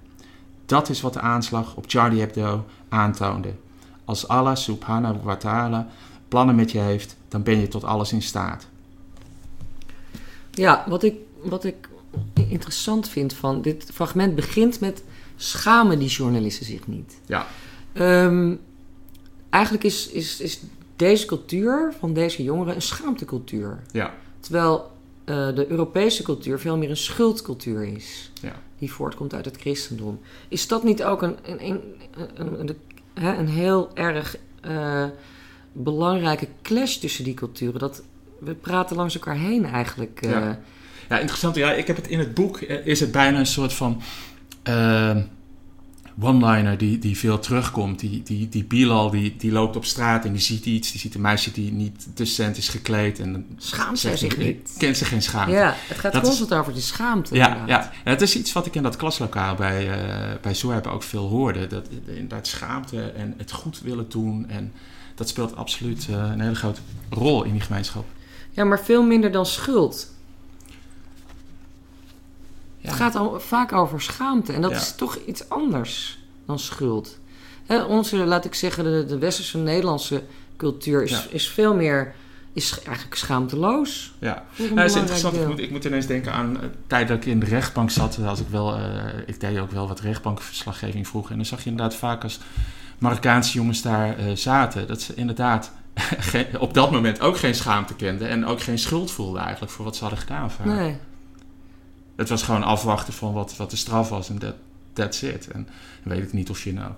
Dat 0.66 0.88
is 0.88 1.00
wat 1.00 1.12
de 1.12 1.20
aanslag 1.20 1.76
op 1.76 1.84
Charlie 1.86 2.20
Hebdo 2.20 2.64
aantoonde. 2.88 3.54
Als 4.04 4.28
Allah 4.28 4.56
subhanahu 4.56 5.18
wa 5.22 5.36
ta'ala 5.36 5.88
plannen 6.28 6.54
met 6.54 6.70
je 6.70 6.78
heeft, 6.78 7.16
dan 7.28 7.42
ben 7.42 7.60
je 7.60 7.68
tot 7.68 7.84
alles 7.84 8.12
in 8.12 8.22
staat. 8.22 8.66
Ja, 10.50 10.84
wat 10.88 11.02
ik, 11.02 11.14
wat 11.42 11.64
ik 11.64 11.88
interessant 12.48 13.08
vind 13.08 13.32
van 13.32 13.62
dit 13.62 13.90
fragment 13.92 14.34
begint 14.34 14.80
met 14.80 15.02
schamen 15.36 15.98
die 15.98 16.08
journalisten 16.08 16.66
zich 16.66 16.86
niet. 16.86 17.20
Ja. 17.26 17.46
Ehm, 17.92 18.54
eigenlijk 19.50 19.84
is, 19.84 20.08
is, 20.08 20.40
is 20.40 20.60
deze 20.96 21.26
cultuur 21.26 21.94
van 21.98 22.12
deze 22.12 22.42
jongeren 22.42 22.74
een 22.74 22.82
schaamtecultuur. 22.82 23.82
Ja. 23.92 24.14
Terwijl 24.40 24.90
eh, 25.24 25.54
de 25.54 25.70
Europese 25.70 26.22
cultuur 26.22 26.58
veel 26.58 26.76
meer 26.76 26.90
een 26.90 26.96
schuldcultuur 26.96 27.84
is. 27.84 28.30
Ja. 28.42 28.52
Die 28.78 28.92
voortkomt 28.92 29.34
uit 29.34 29.44
het 29.44 29.56
christendom. 29.56 30.20
Is 30.48 30.68
dat 30.68 30.84
niet 30.84 31.04
ook 31.04 31.22
een, 31.22 31.36
een, 31.42 31.64
een, 31.70 31.80
een, 32.34 32.68
een, 33.14 33.38
een 33.38 33.48
heel 33.48 33.90
erg 33.94 34.36
eh, 34.60 35.04
belangrijke 35.72 36.48
clash 36.62 36.96
tussen 36.96 37.24
die 37.24 37.34
culturen? 37.34 37.78
Dat 37.80 38.02
we 38.38 38.54
praten 38.54 38.96
langs 38.96 39.14
elkaar 39.14 39.36
heen 39.36 39.64
eigenlijk. 39.64 40.22
eh. 40.22 40.30
Ja. 40.30 40.60
Ja, 41.08 41.18
interessant. 41.18 41.56
Ja, 41.56 41.72
ik 41.72 41.86
heb 41.86 41.96
het 41.96 42.08
in 42.08 42.18
het 42.18 42.34
boek, 42.34 42.58
eh, 42.58 42.86
is 42.86 43.00
het 43.00 43.12
bijna 43.12 43.38
een 43.38 43.46
soort 43.46 43.72
van 43.72 44.02
eh, 44.62 45.16
one-liner 46.20 46.78
die, 46.78 46.98
die 46.98 47.18
veel 47.18 47.38
terugkomt. 47.38 47.98
Die, 48.00 48.22
die, 48.22 48.48
die 48.48 48.64
Bilal, 48.64 49.10
die, 49.10 49.36
die 49.36 49.52
loopt 49.52 49.76
op 49.76 49.84
straat 49.84 50.24
en 50.24 50.32
die 50.32 50.40
ziet 50.40 50.66
iets. 50.66 50.90
Die 50.92 51.00
ziet 51.00 51.14
een 51.14 51.20
meisje 51.20 51.52
die 51.52 51.72
niet 51.72 52.06
decent 52.14 52.56
is 52.56 52.68
gekleed. 52.68 53.18
En 53.18 53.46
Schaamt 53.56 53.98
zij 53.98 54.16
zich 54.16 54.36
niet? 54.36 54.74
Kent 54.78 54.96
ze 54.96 55.04
geen 55.04 55.22
schaamte. 55.22 55.52
Ja, 55.52 55.74
het 55.88 55.98
gaat 55.98 56.12
Dat 56.12 56.22
is- 56.22 56.28
constant 56.28 56.60
over 56.60 56.72
die 56.72 56.82
schaamte. 56.82 57.34
Ja, 57.34 57.48
inderdaad. 57.52 57.90
ja, 57.94 58.10
het 58.10 58.20
is 58.20 58.36
iets 58.36 58.52
wat 58.52 58.66
ik 58.66 58.74
in 58.74 58.82
dat 58.82 58.96
klaslokaal 58.96 59.54
bij, 59.54 59.90
eh 59.90 60.54
bij 60.70 60.84
ook 60.92 61.02
veel 61.02 61.28
hoorde. 61.28 61.66
Dat 61.66 61.88
inderdaad 62.06 62.46
schaamte 62.46 63.02
en 63.02 63.34
het 63.36 63.52
goed 63.52 63.80
willen 63.80 64.08
doen. 64.08 64.48
En 64.48 64.72
dat 65.14 65.28
speelt 65.28 65.56
absoluut 65.56 66.06
eh, 66.10 66.14
een 66.16 66.40
hele 66.40 66.54
grote 66.54 66.80
rol 67.10 67.44
in 67.44 67.52
die 67.52 67.60
gemeenschap. 67.60 68.04
Ja, 68.50 68.64
maar 68.64 68.80
veel 68.80 69.02
minder 69.02 69.32
dan 69.32 69.46
schuld. 69.46 70.13
Het 72.84 72.96
gaat 72.96 73.14
al 73.14 73.40
vaak 73.40 73.72
over 73.72 74.00
schaamte. 74.00 74.52
En 74.52 74.60
dat 74.60 74.72
is 74.72 74.94
toch 74.94 75.18
iets 75.26 75.48
anders 75.48 76.18
dan 76.46 76.58
schuld. 76.58 77.18
Hè, 77.66 77.82
onze, 77.82 78.16
laat 78.16 78.44
ik 78.44 78.54
zeggen, 78.54 78.84
de, 78.84 79.04
de 79.04 79.18
westerse 79.18 79.58
Nederlandse 79.58 80.22
cultuur 80.56 81.02
is, 81.02 81.26
is 81.28 81.48
veel 81.48 81.74
meer... 81.74 82.14
is 82.52 82.82
eigenlijk 82.82 83.16
schaamteloos. 83.16 84.14
Ja, 84.18 84.44
een 84.58 84.64
Nou, 84.64 84.74
dat 84.74 84.84
is 84.84 84.96
interessant. 84.96 85.36
Ik 85.36 85.46
moet, 85.46 85.58
ik 85.58 85.70
moet 85.70 85.84
ineens 85.84 86.06
denken 86.06 86.32
aan 86.32 86.54
de 86.54 86.70
tijd 86.86 87.08
dat 87.08 87.16
ik 87.16 87.26
in 87.26 87.40
de 87.40 87.46
rechtbank 87.46 87.90
zat. 87.90 88.18
Als 88.26 88.40
ik, 88.40 88.48
wel, 88.48 88.76
eh, 88.76 88.82
ik 89.26 89.40
deed 89.40 89.58
ook 89.58 89.70
wel 89.70 89.88
wat 89.88 90.00
rechtbankverslaggeving 90.00 91.08
vroeger. 91.08 91.30
En 91.30 91.36
dan 91.36 91.46
zag 91.46 91.64
je 91.64 91.70
inderdaad 91.70 91.94
vaak 91.94 92.22
als 92.22 92.40
Marokkaanse 92.98 93.52
jongens 93.52 93.82
daar 93.82 94.18
eh, 94.18 94.24
zaten... 94.34 94.86
dat 94.86 95.00
ze 95.00 95.14
inderdaad 95.14 95.70
op 96.58 96.74
dat 96.74 96.90
moment 96.90 97.20
ook 97.20 97.36
geen 97.36 97.54
schaamte 97.54 97.94
kenden... 97.94 98.28
en 98.28 98.46
ook 98.46 98.60
geen 98.60 98.78
schuld 98.78 99.10
voelden 99.10 99.42
eigenlijk 99.42 99.72
voor 99.72 99.84
wat 99.84 99.96
ze 99.96 100.00
hadden 100.00 100.20
gedaan. 100.20 100.50
vaak. 100.50 100.66
Nee. 100.66 100.96
Het 102.16 102.28
was 102.28 102.42
gewoon 102.42 102.62
afwachten 102.62 103.12
van 103.12 103.32
wat, 103.32 103.56
wat 103.56 103.70
de 103.70 103.76
straf 103.76 104.08
was 104.08 104.28
en 104.28 104.38
dat 104.38 104.54
that's 104.92 105.22
it. 105.22 105.48
En 105.48 105.68
dan 106.02 106.14
weet 106.14 106.22
ik 106.24 106.32
niet 106.32 106.50
of 106.50 106.64
je 106.64 106.72
nou 106.72 106.92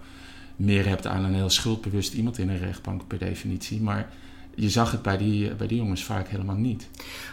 meer 0.56 0.86
hebt 0.88 1.06
aan 1.06 1.24
een 1.24 1.34
heel 1.34 1.50
schuldbewust 1.50 2.14
iemand 2.14 2.38
in 2.38 2.48
een 2.48 2.58
rechtbank 2.58 3.06
per 3.06 3.18
definitie. 3.18 3.80
Maar 3.80 4.08
je 4.54 4.70
zag 4.70 4.90
het 4.90 5.02
bij 5.02 5.16
die, 5.16 5.54
bij 5.54 5.66
die 5.66 5.76
jongens 5.76 6.04
vaak 6.04 6.28
helemaal 6.28 6.56
niet. 6.56 6.88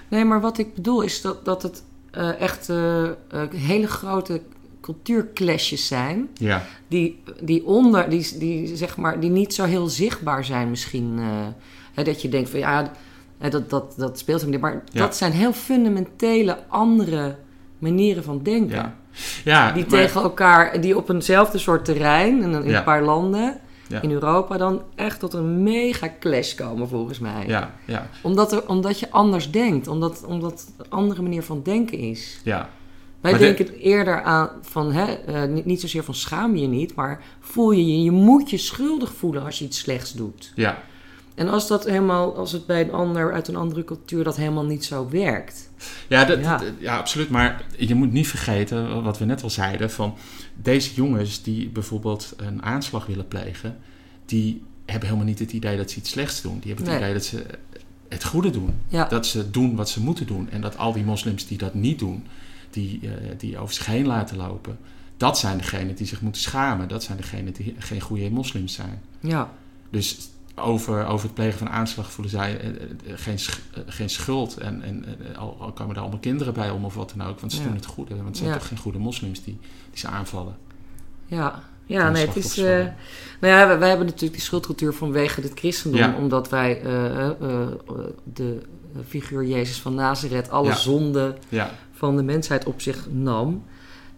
nee, 0.08 0.26
maar 0.26 0.42
wat 0.42 0.58
ik 0.58 0.74
bedoel 0.74 1.02
is 1.02 1.22
dat, 1.22 1.46
dat 1.46 1.64
het 1.64 1.84
eh, 2.12 2.40
echt 2.40 2.70
eh, 2.70 3.04
eh, 3.06 3.14
hele 3.50 3.88
grote 3.88 4.42
cultuurclashes 4.82 5.88
zijn... 5.88 6.30
Ja, 6.34 6.66
die, 6.88 7.20
die 7.42 7.66
onder, 7.66 8.10
die, 8.10 8.38
die, 8.38 8.76
zeg 8.76 8.98
maar, 8.98 9.20
die 9.20 9.30
niet 9.30 9.54
zo 9.54 9.64
heel 9.64 9.88
zichtbaar 9.88 10.46
zijn 10.46 10.70
misschien. 10.70 11.20
hè, 11.94 12.04
dat 12.04 12.22
je 12.22 12.30
denkt 12.30 12.50
van 12.50 12.60
ja, 12.60 12.92
dat, 13.50 13.70
dat, 13.70 13.94
dat 13.98 14.20
speelt 14.20 14.42
hem 14.42 14.50
niet. 14.50 14.60
Maar 14.62 14.84
Ja. 14.92 15.00
dat 15.00 15.16
zijn 15.16 15.32
heel 15.32 15.54
fundamentele 15.54 16.68
andere 16.68 17.36
manieren 17.84 18.24
van 18.24 18.40
denken. 18.44 18.76
ja. 18.76 18.96
ja 19.44 19.72
Die 19.72 19.82
maar- 19.82 19.90
tegen 19.90 20.22
elkaar, 20.22 20.82
die 20.82 20.98
op 20.98 21.10
eenzelfde 21.10 21.58
soort 21.58 21.86
terrein, 21.86 22.42
in, 22.42 22.54
een- 22.54 22.64
in 22.64 22.70
Ja. 22.70 22.78
een 22.78 22.84
paar 22.84 23.04
landen 23.04 23.60
Ja. 23.88 24.02
in 24.02 24.12
Europa, 24.12 24.58
dan 24.58 24.82
echt 24.96 25.20
tot 25.20 25.34
een 25.34 25.64
mega 25.64 26.10
clash 26.20 26.54
komen 26.56 26.88
volgens 26.88 27.20
mij. 27.20 27.44
Ja, 27.48 27.74
ja, 27.86 28.08
Omdat, 28.22 28.52
er, 28.52 28.68
omdat 28.70 29.00
je 29.00 29.12
anders 29.12 29.52
denkt, 29.52 29.88
omdat, 29.88 30.24
omdat 30.28 30.52
het 30.52 30.74
een 30.78 30.90
andere 30.92 31.22
manier 31.22 31.44
van 31.44 31.62
denken 31.64 31.98
is. 31.98 32.40
ja. 32.44 32.70
Wij 33.22 33.32
Maar 33.32 33.42
denken 33.42 33.74
eerder 33.78 34.22
aan 34.24 34.50
van, 34.62 34.92
hè, 34.92 35.06
eh, 35.14 35.44
niet, 35.50 35.66
niet 35.66 35.82
zozeer 35.82 36.04
van 36.04 36.14
schaam 36.14 36.56
je 36.56 36.68
niet, 36.68 36.96
maar 36.96 37.22
voel 37.40 37.72
je 37.72 37.88
je, 37.88 38.04
je 38.04 38.12
moet 38.12 38.50
je 38.50 38.58
schuldig 38.58 39.14
voelen 39.14 39.44
als 39.44 39.60
je 39.60 39.66
iets 39.66 39.80
slechts 39.80 40.14
doet. 40.14 40.52
ja. 40.56 40.78
En 41.36 41.50
als 41.50 41.68
dat 41.68 41.86
helemaal, 41.86 42.36
als 42.36 42.52
het 42.52 42.66
bij 42.66 42.82
een 42.82 42.92
ander 42.92 43.34
uit 43.34 43.48
een 43.48 43.56
andere 43.56 43.84
cultuur 43.84 44.24
dat 44.24 44.36
helemaal 44.36 44.66
niet 44.66 44.86
zo 44.86 45.08
werkt. 45.10 45.70
Ja, 46.08 46.26
dat, 46.26 46.40
Ja. 46.80 46.98
absoluut. 46.98 47.30
Maar 47.30 47.64
je 47.78 47.96
moet 47.96 48.12
niet 48.12 48.28
vergeten 48.28 49.04
wat 49.04 49.18
we 49.18 49.26
net 49.26 49.44
al 49.44 49.50
zeiden: 49.50 49.92
van 49.92 50.16
deze 50.56 50.94
jongens 50.94 51.42
die 51.44 51.70
bijvoorbeeld 51.70 52.34
een 52.38 52.64
aanslag 52.64 53.06
willen 53.06 53.28
plegen, 53.28 53.78
die 54.26 54.64
hebben 54.86 55.08
helemaal 55.08 55.28
niet 55.30 55.40
het 55.40 55.52
idee 55.54 55.78
dat 55.78 55.92
ze 55.92 55.98
iets 55.98 56.10
slechts 56.10 56.42
doen. 56.42 56.60
Die 56.60 56.74
hebben 56.74 56.92
het 56.92 57.00
Nee. 57.00 57.04
idee 57.10 57.14
dat 57.14 57.26
ze 57.26 57.46
het 58.10 58.24
goede 58.24 58.50
doen. 58.50 58.74
Ja, 58.88 59.06
Dat 59.06 59.26
ze 59.28 59.52
doen 59.52 59.76
wat 59.76 59.90
ze 59.90 60.02
moeten 60.02 60.28
doen. 60.28 60.50
En 60.52 60.62
dat 60.62 60.78
al 60.78 60.94
die 60.94 61.04
moslims 61.04 61.48
die 61.48 61.58
dat 61.58 61.74
niet 61.74 62.00
doen, 62.00 62.26
die, 62.70 63.00
uh, 63.04 63.10
die 63.38 63.58
over 63.58 63.74
zich 63.74 63.86
heen 63.86 64.06
laten 64.06 64.38
lopen, 64.38 64.78
dat 65.18 65.40
zijn 65.40 65.58
degenen 65.58 65.96
die 65.96 66.08
zich 66.08 66.22
moeten 66.22 66.42
schamen. 66.42 66.88
Dat 66.88 67.04
zijn 67.04 67.18
degenen 67.18 67.54
die 67.54 67.76
geen 67.78 68.02
goede 68.02 68.30
moslims 68.30 68.74
zijn. 68.74 69.02
Ja. 69.20 69.52
Dus 69.90 70.18
over, 70.56 71.06
over 71.06 71.26
het 71.26 71.36
plegen 71.36 71.58
van 71.58 71.70
aanslag 71.70 72.12
voelen 72.12 72.34
zij 72.34 72.62
uh, 72.64 73.14
geen, 73.16 73.38
geen 73.86 74.10
schuld. 74.10 74.58
En, 74.58 74.82
en 74.82 75.06
al, 75.38 75.58
al, 75.60 75.72
komen 75.72 75.96
er 75.96 76.02
allemaal 76.02 76.20
kinderen 76.20 76.54
bij 76.54 76.70
om 76.70 76.86
of 76.86 76.96
wat 76.96 77.14
dan 77.16 77.28
ook. 77.28 77.40
Want 77.40 77.54
ze 77.54 77.64
doen 77.64 77.76
het 77.76 77.86
goede. 77.86 78.16
Want 78.16 78.28
het 78.28 78.38
zijn 78.38 78.54
toch 78.54 78.68
geen 78.68 78.78
goede 78.78 79.00
moslims 79.00 79.44
die, 79.44 79.58
die 79.90 80.00
ze 80.00 80.08
aanvallen. 80.08 80.56
Ja, 81.26 81.64
ja, 81.86 82.10
nee, 82.10 82.28
het 82.28 82.36
is. 82.36 82.58
Uh, 82.58 82.66
nou 83.40 83.54
ja, 83.54 83.78
wij, 83.78 83.88
hebben 83.88 84.06
natuurlijk 84.06 84.34
die 84.34 84.42
schuldcultuur 84.42 84.94
vanwege 84.94 85.42
het 85.42 85.52
christendom, 85.56 86.14
omdat 86.14 86.50
wij 86.50 86.84
uh, 86.84 87.30
uh, 87.42 87.68
de 88.34 88.62
figuur 89.08 89.46
Jezus 89.46 89.82
van 89.82 89.94
Nazareth 89.96 90.50
alle 90.50 90.74
zonden 90.74 91.38
van 91.92 92.16
de 92.16 92.24
mensheid 92.24 92.66
op 92.66 92.82
zich 92.82 93.08
nam. 93.12 93.64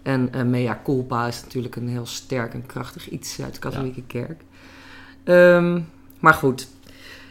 En 0.01 0.49
mea 0.49 0.81
culpa 0.83 1.27
is 1.27 1.43
natuurlijk 1.43 1.75
een 1.75 1.87
heel 1.87 2.05
sterk 2.05 2.53
en 2.53 2.65
krachtig 2.65 3.09
iets 3.09 3.41
uit 3.41 3.53
de 3.53 3.59
katholieke 3.59 4.03
kerk. 4.07 4.41
Um, 5.23 5.87
maar 6.25 6.33
goed, 6.33 6.67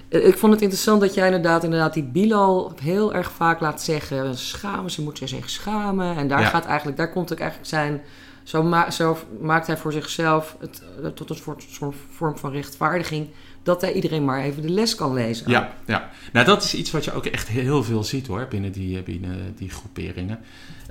ik 0.08 0.38
vond 0.38 0.52
het 0.52 0.62
interessant 0.62 1.00
dat 1.00 1.14
jij 1.14 1.26
inderdaad, 1.26 1.64
inderdaad 1.64 1.94
die 1.94 2.02
Bilal 2.02 2.72
heel 2.82 3.14
erg 3.14 3.30
vaak 3.30 3.60
laat 3.60 3.82
zeggen: 3.82 4.38
schamen, 4.38 4.90
ze 4.90 5.02
moet 5.02 5.20
zich 5.24 5.50
schamen. 5.50 6.16
En 6.16 6.28
daar 6.28 6.44
gaat 6.44 6.64
eigenlijk, 6.64 6.96
daar 6.96 7.10
komt 7.10 7.32
ook 7.32 7.38
eigenlijk 7.38 7.68
zijn 7.68 8.02
zo, 8.42 8.62
ma 8.62 8.90
zo 8.90 9.18
maakt 9.40 9.66
hij 9.66 9.76
voor 9.76 9.92
zichzelf 9.92 10.56
het, 10.60 10.82
uh, 11.02 11.06
tot 11.06 11.30
een 11.30 11.36
soort, 11.36 11.64
soort, 11.70 11.96
vorm 12.10 12.38
van 12.38 12.52
rechtvaardiging 12.52 13.28
dat 13.62 13.80
hij 13.80 13.92
iedereen 13.92 14.24
maar 14.24 14.42
even 14.42 14.62
de 14.62 14.70
les 14.70 14.94
kan 14.94 15.12
lezen. 15.12 15.50
Ja, 15.50 15.74
ja. 15.84 16.10
nou 16.32 16.46
dat 16.46 16.64
is 16.64 16.74
iets 16.74 16.90
wat 16.90 17.04
je 17.04 17.12
ook 17.12 17.26
echt 17.26 17.48
heel 17.48 17.82
veel 17.82 18.04
ziet 18.04 18.26
hoor, 18.26 18.46
binnen 18.48 18.72
die, 18.72 19.02
binnen 19.02 19.54
die 19.56 19.70
groeperingen. 19.70 20.38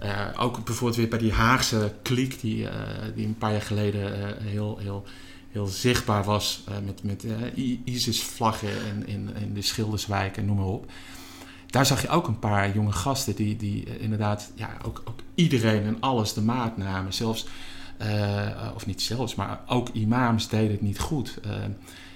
Uh, 0.03 0.09
ook 0.37 0.65
bijvoorbeeld 0.65 0.99
weer 0.99 1.07
bij 1.07 1.19
die 1.19 1.31
Haagse 1.31 1.93
kliek 2.01 2.41
die, 2.41 2.63
uh, 2.63 2.69
die 3.15 3.25
een 3.25 3.37
paar 3.37 3.51
jaar 3.51 3.61
geleden 3.61 4.35
heel, 4.43 4.77
heel, 4.81 5.03
heel 5.53 5.65
zichtbaar 5.65 6.23
was 6.23 6.63
met, 6.85 7.03
met 7.03 7.25
ISIS-vlaggen 7.83 8.69
in, 8.69 9.07
in, 9.07 9.29
in 9.35 9.53
de 9.53 9.61
Schilderswijk 9.61 10.37
en 10.37 10.45
noem 10.45 10.57
maar 10.57 10.65
op 10.65 10.91
daar 11.73 11.85
zag 11.85 12.01
je 12.01 12.09
ook 12.09 12.27
een 12.27 12.39
paar 12.39 12.73
jonge 12.73 12.91
gasten 12.91 13.35
die, 13.35 13.55
die 13.55 13.99
inderdaad 13.99 14.51
ja, 14.55 14.77
ook, 14.85 15.01
ook 15.05 15.19
iedereen 15.35 15.83
en 15.83 15.97
alles 15.99 16.33
de 16.33 16.41
maat 16.41 16.77
namen. 16.77 17.13
Zelfs, 17.13 17.45
of 18.75 18.85
niet 18.85 19.01
zelfs, 19.01 19.35
maar 19.35 19.61
ook 19.67 19.89
imams 19.89 20.47
deden 20.47 20.71
het 20.71 20.81
niet 20.81 20.99
goed. 20.99 21.37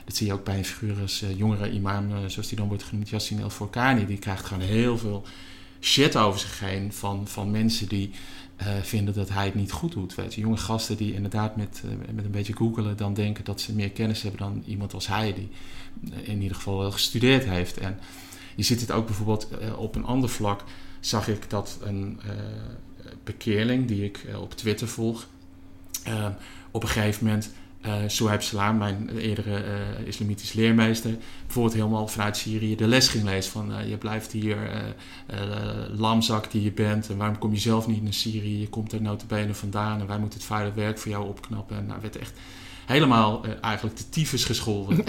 Dat 0.05 0.15
zie 0.15 0.27
je 0.27 0.33
ook 0.33 0.43
bij 0.43 0.57
een 0.57 0.65
figuur 0.65 1.01
als 1.01 1.23
jongere 1.35 1.71
imam, 1.71 2.29
zoals 2.29 2.47
die 2.47 2.57
dan 2.57 2.67
wordt 2.67 2.83
genoemd, 2.83 3.09
Yassin 3.09 3.39
El 3.39 3.49
Forkani. 3.49 4.05
Die 4.05 4.17
krijgt 4.17 4.45
gewoon 4.45 4.63
heel 4.63 4.97
veel 4.97 5.23
shit 5.79 6.17
over 6.17 6.39
zich 6.39 6.59
heen 6.59 6.93
van, 6.93 7.27
van 7.27 7.51
mensen 7.51 7.87
die 7.87 8.11
vinden 8.81 9.13
dat 9.13 9.29
hij 9.29 9.45
het 9.45 9.55
niet 9.55 9.71
goed 9.71 9.91
doet. 9.91 10.15
Weet. 10.15 10.33
Jonge 10.33 10.57
gasten 10.57 10.97
die 10.97 11.13
inderdaad 11.13 11.55
met, 11.55 11.83
met 12.13 12.25
een 12.25 12.31
beetje 12.31 12.55
googelen 12.55 12.97
dan 12.97 13.13
denken 13.13 13.43
dat 13.43 13.61
ze 13.61 13.73
meer 13.73 13.91
kennis 13.91 14.21
hebben 14.21 14.39
dan 14.39 14.63
iemand 14.65 14.93
als 14.93 15.07
hij, 15.07 15.33
die 15.33 15.49
in 16.23 16.41
ieder 16.41 16.55
geval 16.55 16.77
wel 16.77 16.91
gestudeerd 16.91 17.45
heeft. 17.45 17.77
En 17.77 17.99
je 18.55 18.63
ziet 18.63 18.81
het 18.81 18.91
ook 18.91 19.05
bijvoorbeeld 19.05 19.47
op 19.77 19.95
een 19.95 20.05
ander 20.05 20.29
vlak. 20.29 20.63
Zag 20.99 21.27
ik 21.27 21.49
dat 21.49 21.79
een 21.83 22.19
bekeerling 23.23 23.87
die 23.87 24.03
ik 24.03 24.25
op 24.41 24.53
Twitter 24.53 24.87
volg, 24.87 25.27
op 26.71 26.83
een 26.83 26.89
gegeven 26.89 27.25
moment 27.25 27.51
uh, 27.87 27.93
Souhaib 28.07 28.41
Salam, 28.41 28.77
mijn 28.77 29.09
eerdere 29.17 29.63
uh, 29.99 30.07
islamitisch 30.07 30.53
leermeester, 30.53 31.15
bijvoorbeeld 31.45 31.75
helemaal 31.75 32.07
vanuit 32.07 32.37
Syrië 32.37 32.75
de 32.75 32.87
les 32.87 33.07
ging 33.07 33.23
lezen 33.23 33.51
van 33.51 33.71
uh, 33.71 33.89
je 33.89 33.97
blijft 33.97 34.31
hier 34.31 34.57
lamzak 35.97 36.51
die 36.51 36.63
je 36.63 36.71
bent 36.71 37.09
en 37.09 37.17
waarom 37.17 37.37
kom 37.37 37.53
je 37.53 37.59
zelf 37.59 37.87
niet 37.87 38.03
naar 38.03 38.13
Syrië, 38.13 38.59
je 38.59 38.69
komt 38.69 38.91
er 38.91 39.01
notabene 39.01 39.53
vandaan 39.53 39.99
en 39.99 40.07
wij 40.07 40.19
moeten 40.19 40.39
het 40.39 40.47
vuile 40.47 40.73
werk 40.73 40.97
voor 40.97 41.11
jou 41.11 41.27
opknappen. 41.27 41.77
En 41.77 41.85
nou, 41.85 42.01
werd 42.01 42.17
echt 42.17 42.39
helemaal 42.85 43.45
eigenlijk 43.61 43.97
de 43.97 44.09
tyfus 44.09 44.45
gescholden. 44.45 45.03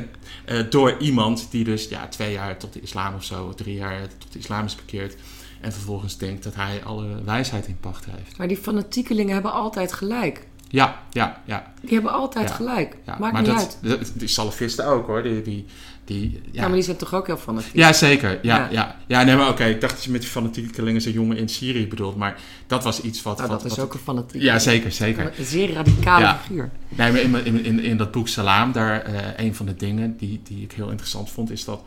door 0.70 0.98
iemand 0.98 1.48
die 1.50 1.64
dus 1.64 1.88
ja, 1.88 2.08
twee 2.08 2.32
jaar 2.32 2.58
tot 2.58 2.72
de 2.72 2.80
islam 2.80 3.14
of 3.14 3.24
zo, 3.24 3.54
drie 3.54 3.74
jaar 3.74 4.08
tot 4.18 4.32
de 4.32 4.38
islam 4.38 4.64
is 4.64 4.74
bekeerd. 4.74 5.16
En 5.62 5.72
vervolgens 5.72 6.18
denkt 6.18 6.44
dat 6.44 6.54
hij 6.54 6.84
alle 6.84 7.22
wijsheid 7.24 7.66
in 7.66 7.76
pacht 7.80 8.04
heeft. 8.04 8.38
Maar 8.38 8.48
die 8.48 8.56
fanatiekelingen 8.56 9.32
hebben 9.32 9.52
altijd 9.52 9.92
gelijk. 9.92 10.46
Ja, 10.72 11.02
ja, 11.10 11.40
ja. 11.44 11.72
Die 11.80 11.94
hebben 11.94 12.12
altijd 12.12 12.48
ja, 12.48 12.54
gelijk. 12.54 12.96
Ja, 13.06 13.16
Maakt 13.18 13.32
maar 13.32 13.42
niet 13.42 13.50
dat, 13.50 13.78
uit. 13.90 14.12
Die 14.14 14.28
salafisten 14.28 14.86
ook 14.86 15.06
hoor. 15.06 15.22
Die, 15.22 15.42
die, 15.42 15.66
die, 16.04 16.30
ja. 16.32 16.40
ja. 16.50 16.62
maar 16.62 16.72
die 16.72 16.82
zijn 16.82 16.96
toch 16.96 17.14
ook 17.14 17.26
heel 17.26 17.36
fanatiek? 17.36 17.74
Ja, 17.74 17.92
zeker. 17.92 18.38
Ja, 18.42 18.68
ja. 18.70 18.96
ja. 19.06 19.22
nee, 19.22 19.36
maar 19.36 19.48
oké. 19.48 19.64
Ik 19.64 19.80
dacht 19.80 19.94
dat 19.94 20.04
je 20.04 20.10
met 20.10 20.20
die 20.20 20.30
fanatiekelingen 20.30 21.00
zijn 21.00 21.14
jongen 21.14 21.36
in 21.36 21.48
Syrië 21.48 21.88
bedoelt. 21.88 22.16
Maar 22.16 22.40
dat 22.66 22.84
was 22.84 23.00
iets 23.00 23.22
wat... 23.22 23.36
Nou, 23.36 23.48
wat, 23.50 23.62
dat 23.62 23.70
is 23.70 23.76
wat, 23.76 23.86
ook 23.86 23.94
een 23.94 24.00
fanatiek. 24.00 24.42
Ja, 24.42 24.58
zeker, 24.58 24.92
zeker. 24.92 25.32
Een 25.38 25.44
zeer 25.44 25.72
radicale 25.72 26.36
figuur. 26.42 26.70
Nee, 26.88 27.12
maar 27.12 27.20
in, 27.20 27.44
in, 27.44 27.64
in, 27.64 27.80
in 27.80 27.96
dat 27.96 28.10
boek 28.10 28.28
Salaam, 28.28 28.72
daar 28.72 29.10
uh, 29.10 29.18
een 29.36 29.54
van 29.54 29.66
de 29.66 29.74
dingen 29.74 30.16
die, 30.16 30.40
die 30.44 30.62
ik 30.62 30.72
heel 30.72 30.88
interessant 30.88 31.30
vond, 31.30 31.50
is 31.50 31.64
dat 31.64 31.82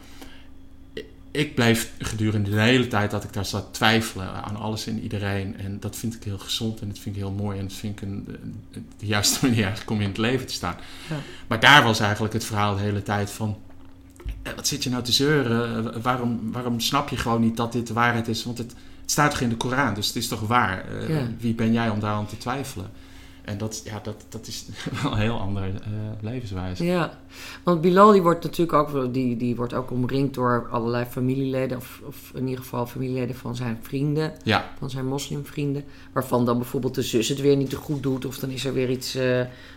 ik 1.35 1.55
bleef 1.55 1.91
gedurende 1.99 2.49
de 2.49 2.61
hele 2.61 2.87
tijd 2.87 3.11
dat 3.11 3.23
ik 3.23 3.33
daar 3.33 3.45
zat 3.45 3.73
twijfelen 3.73 4.43
aan 4.43 4.55
alles 4.55 4.87
en 4.87 4.99
iedereen. 4.99 5.57
En 5.57 5.79
dat 5.79 5.95
vind 5.95 6.15
ik 6.15 6.23
heel 6.23 6.37
gezond 6.37 6.81
en 6.81 6.87
dat 6.87 6.99
vind 6.99 7.15
ik 7.15 7.21
heel 7.21 7.31
mooi. 7.31 7.59
En 7.59 7.67
dat 7.67 7.77
vind 7.77 8.01
ik 8.01 8.07
een, 8.07 8.27
de 8.97 9.05
juiste 9.05 9.39
manier 9.45 9.63
eigenlijk 9.63 9.91
om 9.91 10.01
in 10.01 10.07
het 10.07 10.17
leven 10.17 10.45
te 10.47 10.53
staan. 10.53 10.75
Ja. 11.09 11.15
Maar 11.47 11.59
daar 11.59 11.83
was 11.83 11.99
eigenlijk 11.99 12.33
het 12.33 12.45
verhaal 12.45 12.75
de 12.75 12.81
hele 12.81 13.03
tijd 13.03 13.31
van... 13.31 13.57
Wat 14.55 14.67
zit 14.67 14.83
je 14.83 14.89
nou 14.89 15.03
te 15.03 15.11
zeuren? 15.11 16.01
Waarom, 16.01 16.51
waarom 16.51 16.79
snap 16.79 17.09
je 17.09 17.17
gewoon 17.17 17.41
niet 17.41 17.57
dat 17.57 17.71
dit 17.71 17.87
de 17.87 17.93
waarheid 17.93 18.27
is? 18.27 18.43
Want 18.43 18.57
het, 18.57 18.71
het 19.01 19.11
staat 19.11 19.31
toch 19.31 19.39
in 19.39 19.49
de 19.49 19.57
Koran, 19.57 19.93
dus 19.93 20.07
het 20.07 20.15
is 20.15 20.27
toch 20.27 20.39
waar? 20.39 20.85
Ja. 21.07 21.27
Wie 21.39 21.53
ben 21.53 21.73
jij 21.73 21.89
om 21.89 21.99
daar 21.99 22.13
aan 22.13 22.27
te 22.27 22.37
twijfelen? 22.37 22.89
En 23.45 23.57
dat, 23.57 23.81
ja, 23.83 23.99
dat, 24.03 24.25
dat 24.29 24.47
is 24.47 24.65
wel 25.01 25.11
een 25.11 25.17
heel 25.17 25.39
andere 25.39 25.67
uh, 25.67 25.73
levenswijze. 26.21 26.85
Ja, 26.85 27.17
want 27.63 27.81
Bilal 27.81 28.11
die 28.11 28.21
wordt 28.21 28.43
natuurlijk 28.43 28.77
ook, 28.77 29.13
die, 29.13 29.37
die 29.37 29.55
wordt 29.55 29.73
ook 29.73 29.91
omringd 29.91 30.33
door 30.33 30.67
allerlei 30.71 31.05
familieleden, 31.05 31.77
of, 31.77 32.01
of 32.05 32.31
in 32.33 32.47
ieder 32.47 32.63
geval 32.63 32.85
familieleden 32.85 33.35
van 33.35 33.55
zijn 33.55 33.79
vrienden, 33.81 34.33
ja. 34.43 34.71
van 34.77 34.89
zijn 34.89 35.07
moslimvrienden, 35.07 35.83
waarvan 36.11 36.45
dan 36.45 36.57
bijvoorbeeld 36.57 36.95
de 36.95 37.01
zus 37.01 37.29
het 37.29 37.41
weer 37.41 37.55
niet 37.55 37.69
te 37.69 37.75
goed 37.75 38.03
doet, 38.03 38.25
of 38.25 38.39
dan 38.39 38.49
is 38.49 38.65
er 38.65 38.73
weer 38.73 38.89
iets, 38.89 39.15
uh, 39.15 39.23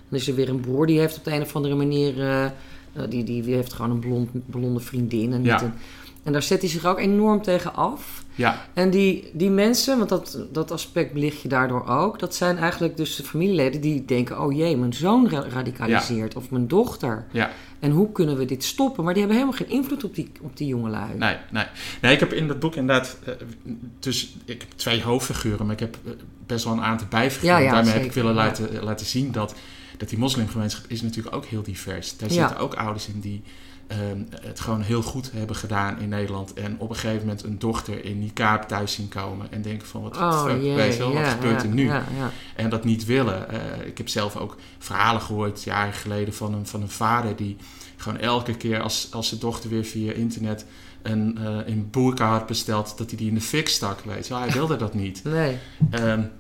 dan 0.09 0.19
is 0.19 0.29
er 0.29 0.35
weer 0.35 0.49
een 0.49 0.61
broer 0.61 0.87
die 0.87 0.99
heeft 0.99 1.17
op 1.17 1.25
de 1.25 1.33
een 1.33 1.43
of 1.43 1.57
andere 1.57 1.75
manier, 1.75 2.17
uh, 2.17 2.47
die, 3.09 3.25
die, 3.25 3.43
die 3.43 3.55
heeft 3.55 3.73
gewoon 3.73 3.91
een 3.91 3.99
blond, 3.99 4.31
blonde 4.47 4.81
vriendin. 4.81 5.33
En, 5.33 5.45
ja. 5.45 5.63
een, 5.63 5.73
en 6.23 6.33
daar 6.33 6.43
zet 6.43 6.61
hij 6.61 6.71
zich 6.71 6.85
ook 6.85 6.99
enorm 6.99 7.43
tegen 7.43 7.75
af. 7.75 8.18
Ja. 8.39 8.67
En 8.73 8.91
die, 8.91 9.31
die 9.33 9.51
mensen, 9.51 9.99
want 9.99 10.09
dat, 10.09 10.39
dat 10.53 10.71
aspect 10.71 11.13
belicht 11.13 11.41
je 11.41 11.49
daardoor 11.49 11.87
ook, 11.87 12.19
dat 12.19 12.35
zijn 12.35 12.59
eigenlijk 12.59 12.97
dus 12.97 13.17
de 13.17 13.25
familieleden 13.25 13.81
die 13.81 14.05
denken: 14.05 14.41
oh 14.41 14.57
jee, 14.57 14.77
mijn 14.77 14.93
zoon 14.93 15.31
radicaliseert 15.31 16.33
ja. 16.33 16.39
of 16.39 16.51
mijn 16.51 16.69
dochter. 16.69 17.27
Ja. 17.33 17.51
En 17.79 17.91
hoe 17.91 18.13
kunnen 18.13 18.37
we 18.37 18.45
dit 18.45 18.65
stoppen? 18.65 19.05
Maar 19.05 19.15
die 19.15 19.23
hebben 19.23 19.41
helemaal 19.41 19.67
geen 19.67 19.77
invloed 19.77 20.05
op 20.05 20.15
die, 20.15 20.31
op 20.41 20.57
die 20.57 20.67
jongelui. 20.67 21.15
Nee, 21.17 21.37
nee. 21.51 21.65
nee, 22.03 22.13
ik 22.13 22.21
heb 22.21 22.33
in 22.33 22.49
dat 22.49 22.59
boek 22.59 22.75
inderdaad. 22.75 23.19
Uh, 23.29 23.35
dus 23.99 24.37
ik 24.45 24.61
heb 24.61 24.71
twee 24.77 25.03
hoofdfiguren, 25.03 25.67
maar 25.67 25.75
ik 25.75 25.81
heb 25.81 25.97
best 26.47 26.65
wel 26.65 26.73
een 26.73 26.83
aantal 26.83 27.07
bijfiguren. 27.11 27.57
Ja, 27.57 27.63
ja, 27.63 27.73
Daarmee 27.73 27.85
zeker, 27.85 28.01
heb 28.01 28.09
ik 28.09 28.23
willen 28.23 28.35
laten, 28.35 28.83
laten 28.83 29.07
zien 29.07 29.33
dat, 29.33 29.55
dat 29.97 30.09
die 30.09 30.19
moslimgemeenschap 30.19 30.85
is 30.89 31.03
natuurlijk 31.03 31.37
ook 31.37 31.45
heel 31.45 31.63
divers. 31.63 32.17
Daar 32.17 32.31
zitten 32.31 32.59
ook 32.59 32.75
ouders 32.75 33.09
in 33.09 33.21
die 33.21 33.43
het 34.41 34.61
gewoon 34.61 34.81
heel 34.81 35.03
goed 35.03 35.31
hebben 35.33 35.57
gedaan 35.57 36.01
in 36.01 36.09
Nederland. 36.09 36.53
En 36.53 36.75
op 36.79 36.91
een 36.91 36.97
gegeven 36.97 37.27
moment 37.27 37.45
een 37.45 37.59
dochter 37.59 38.05
in 38.05 38.19
niqab 38.19 38.69
thuis 38.69 38.93
zien 38.93 39.09
komen. 39.09 39.53
En 39.53 39.63
denken 39.63 39.87
van, 39.87 40.03
wat, 40.03 40.17
oh, 40.17 40.45
fuck, 40.45 40.61
weet 40.61 40.93
je 40.93 40.99
wel, 40.99 41.13
wat 41.13 41.29
gebeurt 41.29 41.63
er 41.63 41.69
nu? 41.69 41.91
En 42.57 42.71
dat 42.71 42.85
niet 42.85 43.05
willen. 43.05 43.47
Uh, 43.53 43.87
ik 43.87 43.99
heb 43.99 44.09
zelf 44.09 44.37
ook 44.37 44.57
verhalen 44.79 45.23
gehoord, 45.23 45.63
jaren 45.63 45.93
geleden, 45.93 46.35
van 46.35 46.55
een, 46.55 46.67
van 46.67 46.83
een 46.83 46.91
vader 46.91 47.37
die 47.37 47.57
gewoon 47.97 48.19
elke 48.19 48.57
keer 48.57 48.81
als, 48.81 49.09
als 49.13 49.29
zijn 49.29 49.41
dochter 49.41 49.71
weer 49.71 49.85
via 49.85 50.13
internet 50.13 50.65
een, 51.03 51.39
uh, 51.41 51.59
een 51.67 51.89
boerka 51.91 52.31
had 52.31 52.47
besteld, 52.47 52.99
dat 52.99 53.09
hij 53.09 53.19
die 53.19 53.29
in 53.29 53.35
de 53.35 53.41
fik 53.41 53.69
stak, 53.69 54.01
weet 54.01 54.27
je 54.27 54.33
wel. 54.35 54.43
Hij 54.43 54.53
wilde 54.53 54.77
dat 54.77 54.95
niet. 54.95 55.23
Nee. 55.29 55.59
Um, 55.91 56.31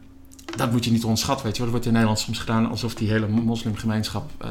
dat 0.58 0.72
moet 0.72 0.84
je 0.84 0.90
niet 0.90 1.04
onderschatten, 1.04 1.44
weet 1.46 1.56
je 1.56 1.62
wel. 1.62 1.66
Er 1.66 1.72
wordt 1.72 1.86
in 1.86 1.92
Nederland 1.92 2.20
soms 2.20 2.38
gedaan 2.38 2.70
alsof 2.70 2.94
die 2.94 3.10
hele 3.10 3.28
moslimgemeenschap 3.28 4.30
uh, 4.44 4.50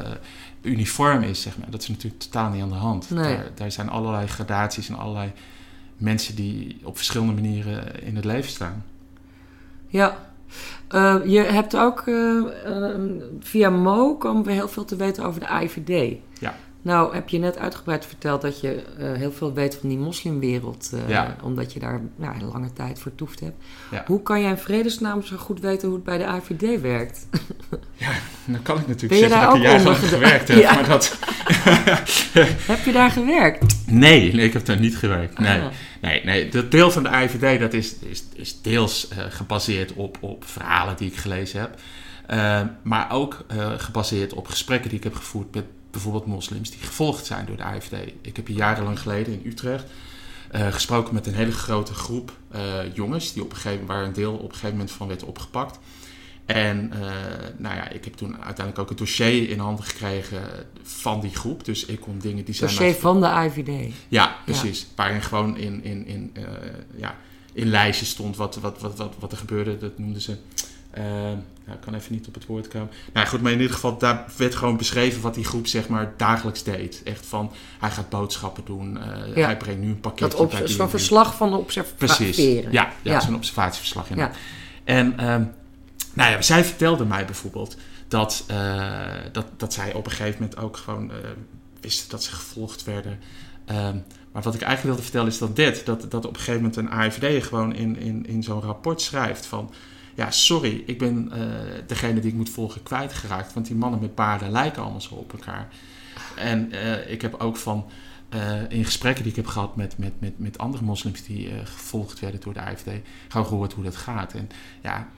uniform 0.62 1.22
is, 1.22 1.42
zeg 1.42 1.58
maar. 1.58 1.70
Dat 1.70 1.82
is 1.82 1.88
natuurlijk 1.88 2.22
totaal 2.22 2.50
niet 2.50 2.62
aan 2.62 2.68
de 2.68 2.74
hand. 2.74 3.10
Nee. 3.10 3.36
Daar, 3.36 3.50
daar, 3.54 3.72
zijn 3.72 3.88
allerlei 3.88 4.26
gradaties 4.26 4.88
en 4.88 4.98
allerlei 4.98 5.32
mensen 5.96 6.34
die 6.34 6.80
op 6.82 6.96
verschillende 6.96 7.32
manieren 7.32 8.02
in 8.02 8.16
het 8.16 8.24
leven 8.24 8.50
staan. 8.50 8.84
Ja. 9.88 10.26
Uh, 10.90 11.16
je 11.24 11.40
hebt 11.40 11.76
ook 11.76 12.06
uh, 12.06 12.44
via 13.40 13.70
Mo 13.70 14.16
komen 14.16 14.44
we 14.44 14.52
heel 14.52 14.68
veel 14.68 14.84
te 14.84 14.96
weten 14.96 15.24
over 15.24 15.40
de 15.40 15.46
IVD. 15.62 16.16
Ja. 16.40 16.54
Nou, 16.88 17.14
heb 17.14 17.28
je 17.28 17.38
net 17.38 17.58
uitgebreid 17.58 18.06
verteld 18.06 18.42
dat 18.42 18.60
je 18.60 18.82
uh, 18.98 19.12
heel 19.12 19.32
veel 19.32 19.52
weet 19.52 19.76
van 19.80 19.88
die 19.88 19.98
moslimwereld, 19.98 20.90
uh, 20.94 21.08
ja. 21.08 21.36
omdat 21.42 21.72
je 21.72 21.78
daar 21.78 22.00
nou, 22.16 22.34
een 22.34 22.50
lange 22.52 22.72
tijd 22.72 22.98
vertoefd 22.98 23.40
hebt. 23.40 23.64
Ja. 23.90 24.04
Hoe 24.06 24.22
kan 24.22 24.40
jij 24.40 24.50
in 24.50 24.56
vredesnaam 24.56 25.22
zo 25.22 25.36
goed 25.36 25.60
weten 25.60 25.88
hoe 25.88 25.96
het 25.96 26.04
bij 26.04 26.18
de 26.18 26.26
AVD 26.26 26.80
werkt? 26.80 27.26
Ja, 27.94 28.10
dan 28.44 28.62
kan 28.62 28.78
ik 28.78 28.86
natuurlijk 28.86 29.20
zeggen 29.20 29.40
dat 29.40 29.48
ik 29.48 29.54
een 29.54 29.70
jaar 29.70 29.82
lang 29.82 29.96
gewerkt 29.96 30.48
heb, 30.48 30.58
ja. 30.58 30.74
maar 30.74 30.88
dat... 30.88 31.18
heb 32.72 32.84
je 32.84 32.92
daar 32.92 33.10
gewerkt? 33.10 33.76
Nee, 33.86 34.32
nee, 34.34 34.46
ik 34.46 34.52
heb 34.52 34.64
daar 34.64 34.80
niet 34.80 34.96
gewerkt. 34.96 35.38
Nee, 35.38 35.60
ah. 35.60 35.66
Nee, 36.00 36.24
nee, 36.24 36.48
dat 36.48 36.70
deel 36.70 36.90
van 36.90 37.02
de 37.02 37.08
IVD 37.08 37.60
dat 37.60 37.72
is, 37.72 37.94
is, 37.98 38.24
is 38.34 38.62
deels 38.62 39.08
uh, 39.12 39.24
gebaseerd 39.28 39.92
op, 39.92 40.18
op 40.20 40.44
verhalen 40.44 40.96
die 40.96 41.10
ik 41.10 41.16
gelezen 41.16 41.60
heb. 41.60 41.78
Maar 42.82 43.10
ook 43.10 43.44
gebaseerd 43.76 44.32
op 44.32 44.46
gesprekken 44.46 44.88
die 44.88 44.98
ik 44.98 45.04
heb 45.04 45.14
gevoerd 45.14 45.54
met 45.54 45.64
bijvoorbeeld 45.90 46.26
moslims 46.26 46.70
die 46.70 46.80
gevolgd 46.80 47.26
zijn 47.26 47.46
door 47.46 47.56
de 47.56 47.62
IVD. 47.62 48.12
Ik 48.20 48.36
heb 48.36 48.46
hier 48.46 48.56
jarenlang 48.56 49.00
geleden 49.00 49.32
in 49.32 49.50
Utrecht 49.50 49.86
gesproken 50.52 51.14
met 51.14 51.26
een 51.26 51.34
hele 51.34 51.52
grote 51.52 51.94
groep 51.94 52.32
jongens, 52.94 53.32
die 53.32 53.42
op 53.42 53.50
een 53.50 53.56
gegeven, 53.56 53.86
waar 53.86 54.04
een 54.04 54.12
deel 54.12 54.32
op 54.32 54.42
een 54.42 54.50
gegeven 54.50 54.70
moment 54.70 54.90
van 54.90 55.08
werd 55.08 55.24
opgepakt. 55.24 55.78
En 56.48 56.92
uh, 56.94 57.00
nou 57.56 57.76
ja, 57.76 57.88
ik 57.88 58.04
heb 58.04 58.14
toen 58.14 58.32
uiteindelijk 58.32 58.78
ook 58.78 58.88
het 58.88 58.98
dossier 58.98 59.50
in 59.50 59.58
handen 59.58 59.84
gekregen 59.84 60.42
van 60.82 61.20
die 61.20 61.34
groep. 61.34 61.64
Dus 61.64 61.84
ik 61.84 62.00
kon 62.00 62.18
dingen 62.18 62.44
die 62.44 62.54
zijn. 62.54 62.70
Dossier 62.70 62.94
van 62.94 63.20
de 63.20 63.26
IVD. 63.26 63.94
Ja, 64.08 64.36
precies. 64.44 64.86
Waarin 64.94 65.22
gewoon 65.22 65.56
in, 65.56 65.84
in, 65.84 66.06
in, 66.06 66.32
ja, 66.96 67.16
in 67.52 67.68
lijstjes 67.68 68.08
stond 68.08 68.36
wat, 68.36 68.56
wat, 68.56 68.80
wat, 68.80 68.96
wat, 68.96 69.14
wat 69.18 69.32
er 69.32 69.38
gebeurde. 69.38 69.78
Dat 69.78 69.98
noemden 69.98 70.22
ze. 70.22 70.36
Uh, 70.98 71.04
nou, 71.04 71.78
ik 71.78 71.80
kan 71.80 71.94
even 71.94 72.12
niet 72.12 72.26
op 72.26 72.34
het 72.34 72.46
woord 72.46 72.68
komen. 72.68 72.90
Nou 73.12 73.26
goed, 73.26 73.42
maar 73.42 73.52
in 73.52 73.60
ieder 73.60 73.74
geval, 73.74 73.98
daar 73.98 74.24
werd 74.36 74.54
gewoon 74.54 74.76
beschreven 74.76 75.20
wat 75.20 75.34
die 75.34 75.44
groep 75.44 75.66
zeg 75.66 75.88
maar 75.88 76.12
dagelijks 76.16 76.62
deed. 76.62 77.00
Echt 77.04 77.26
van, 77.26 77.52
hij 77.78 77.90
gaat 77.90 78.08
boodschappen 78.08 78.64
doen, 78.64 78.98
ja. 79.34 79.44
hij 79.44 79.56
brengt 79.56 79.80
nu 79.80 79.88
een 79.88 80.00
pakketje 80.00 80.46
dat 80.46 80.60
op, 80.60 80.68
Zo'n 80.68 80.90
verslag 80.90 81.36
van 81.36 81.50
de 81.50 81.56
observatie. 81.56 82.26
Precies, 82.26 82.36
ja, 82.36 82.70
ja, 82.70 82.92
ja. 83.02 83.20
zo'n 83.20 83.34
observatieverslag. 83.34 84.14
Ja. 84.14 84.30
En 84.84 85.30
um, 85.30 85.52
nou 86.12 86.30
ja, 86.30 86.42
zij 86.42 86.64
vertelde 86.64 87.04
mij 87.04 87.24
bijvoorbeeld 87.24 87.76
dat, 88.08 88.44
uh, 88.50 89.06
dat, 89.32 89.46
dat 89.56 89.72
zij 89.72 89.94
op 89.94 90.04
een 90.04 90.12
gegeven 90.12 90.40
moment 90.40 90.58
ook 90.58 90.76
gewoon 90.76 91.10
uh, 91.10 91.16
wisten 91.80 92.10
dat 92.10 92.22
ze 92.22 92.30
gevolgd 92.30 92.84
werden. 92.84 93.18
Um, 93.70 94.04
maar 94.32 94.42
wat 94.42 94.54
ik 94.54 94.60
eigenlijk 94.62 94.82
wilde 94.82 95.02
vertellen 95.02 95.28
is 95.28 95.38
dat 95.38 95.56
dit, 95.56 95.86
dat, 95.86 96.10
dat 96.10 96.24
op 96.24 96.30
een 96.30 96.40
gegeven 96.40 96.60
moment 96.60 96.76
een 96.76 96.90
AIVD 96.90 97.46
gewoon 97.46 97.74
in, 97.74 97.96
in, 97.96 98.26
in 98.26 98.42
zo'n 98.42 98.60
rapport 98.60 99.00
schrijft 99.00 99.46
van... 99.46 99.70
Ja, 100.18 100.30
sorry, 100.30 100.82
ik 100.86 100.98
ben 100.98 101.30
uh, 101.32 101.42
degene 101.86 102.20
die 102.20 102.30
ik 102.30 102.36
moet 102.36 102.50
volgen 102.50 102.82
kwijtgeraakt. 102.82 103.52
Want 103.52 103.66
die 103.66 103.76
mannen 103.76 104.00
met 104.00 104.14
paarden 104.14 104.50
lijken 104.50 104.82
allemaal 104.82 105.00
zo 105.00 105.14
op 105.14 105.32
elkaar. 105.32 105.68
En 106.36 106.72
ik 107.10 107.22
heb 107.22 107.34
ook 107.34 107.56
van... 107.56 107.86
in 108.68 108.84
gesprekken 108.84 109.22
die 109.22 109.32
ik 109.32 109.36
heb 109.38 109.46
gehad 109.46 109.76
met, 109.76 109.98
met, 109.98 110.12
met, 110.18 110.38
met 110.38 110.58
andere 110.58 110.84
moslims 110.84 111.22
die 111.22 111.50
gevolgd 111.64 112.20
werden 112.20 112.40
door 112.40 112.52
de 112.52 112.60
AIVD, 112.60 113.00
gewoon 113.28 113.46
gehoord 113.46 113.72
hoe 113.72 113.84
dat 113.84 113.96
gaat. 113.96 114.32
En 114.32 114.48
ja, 114.82 115.08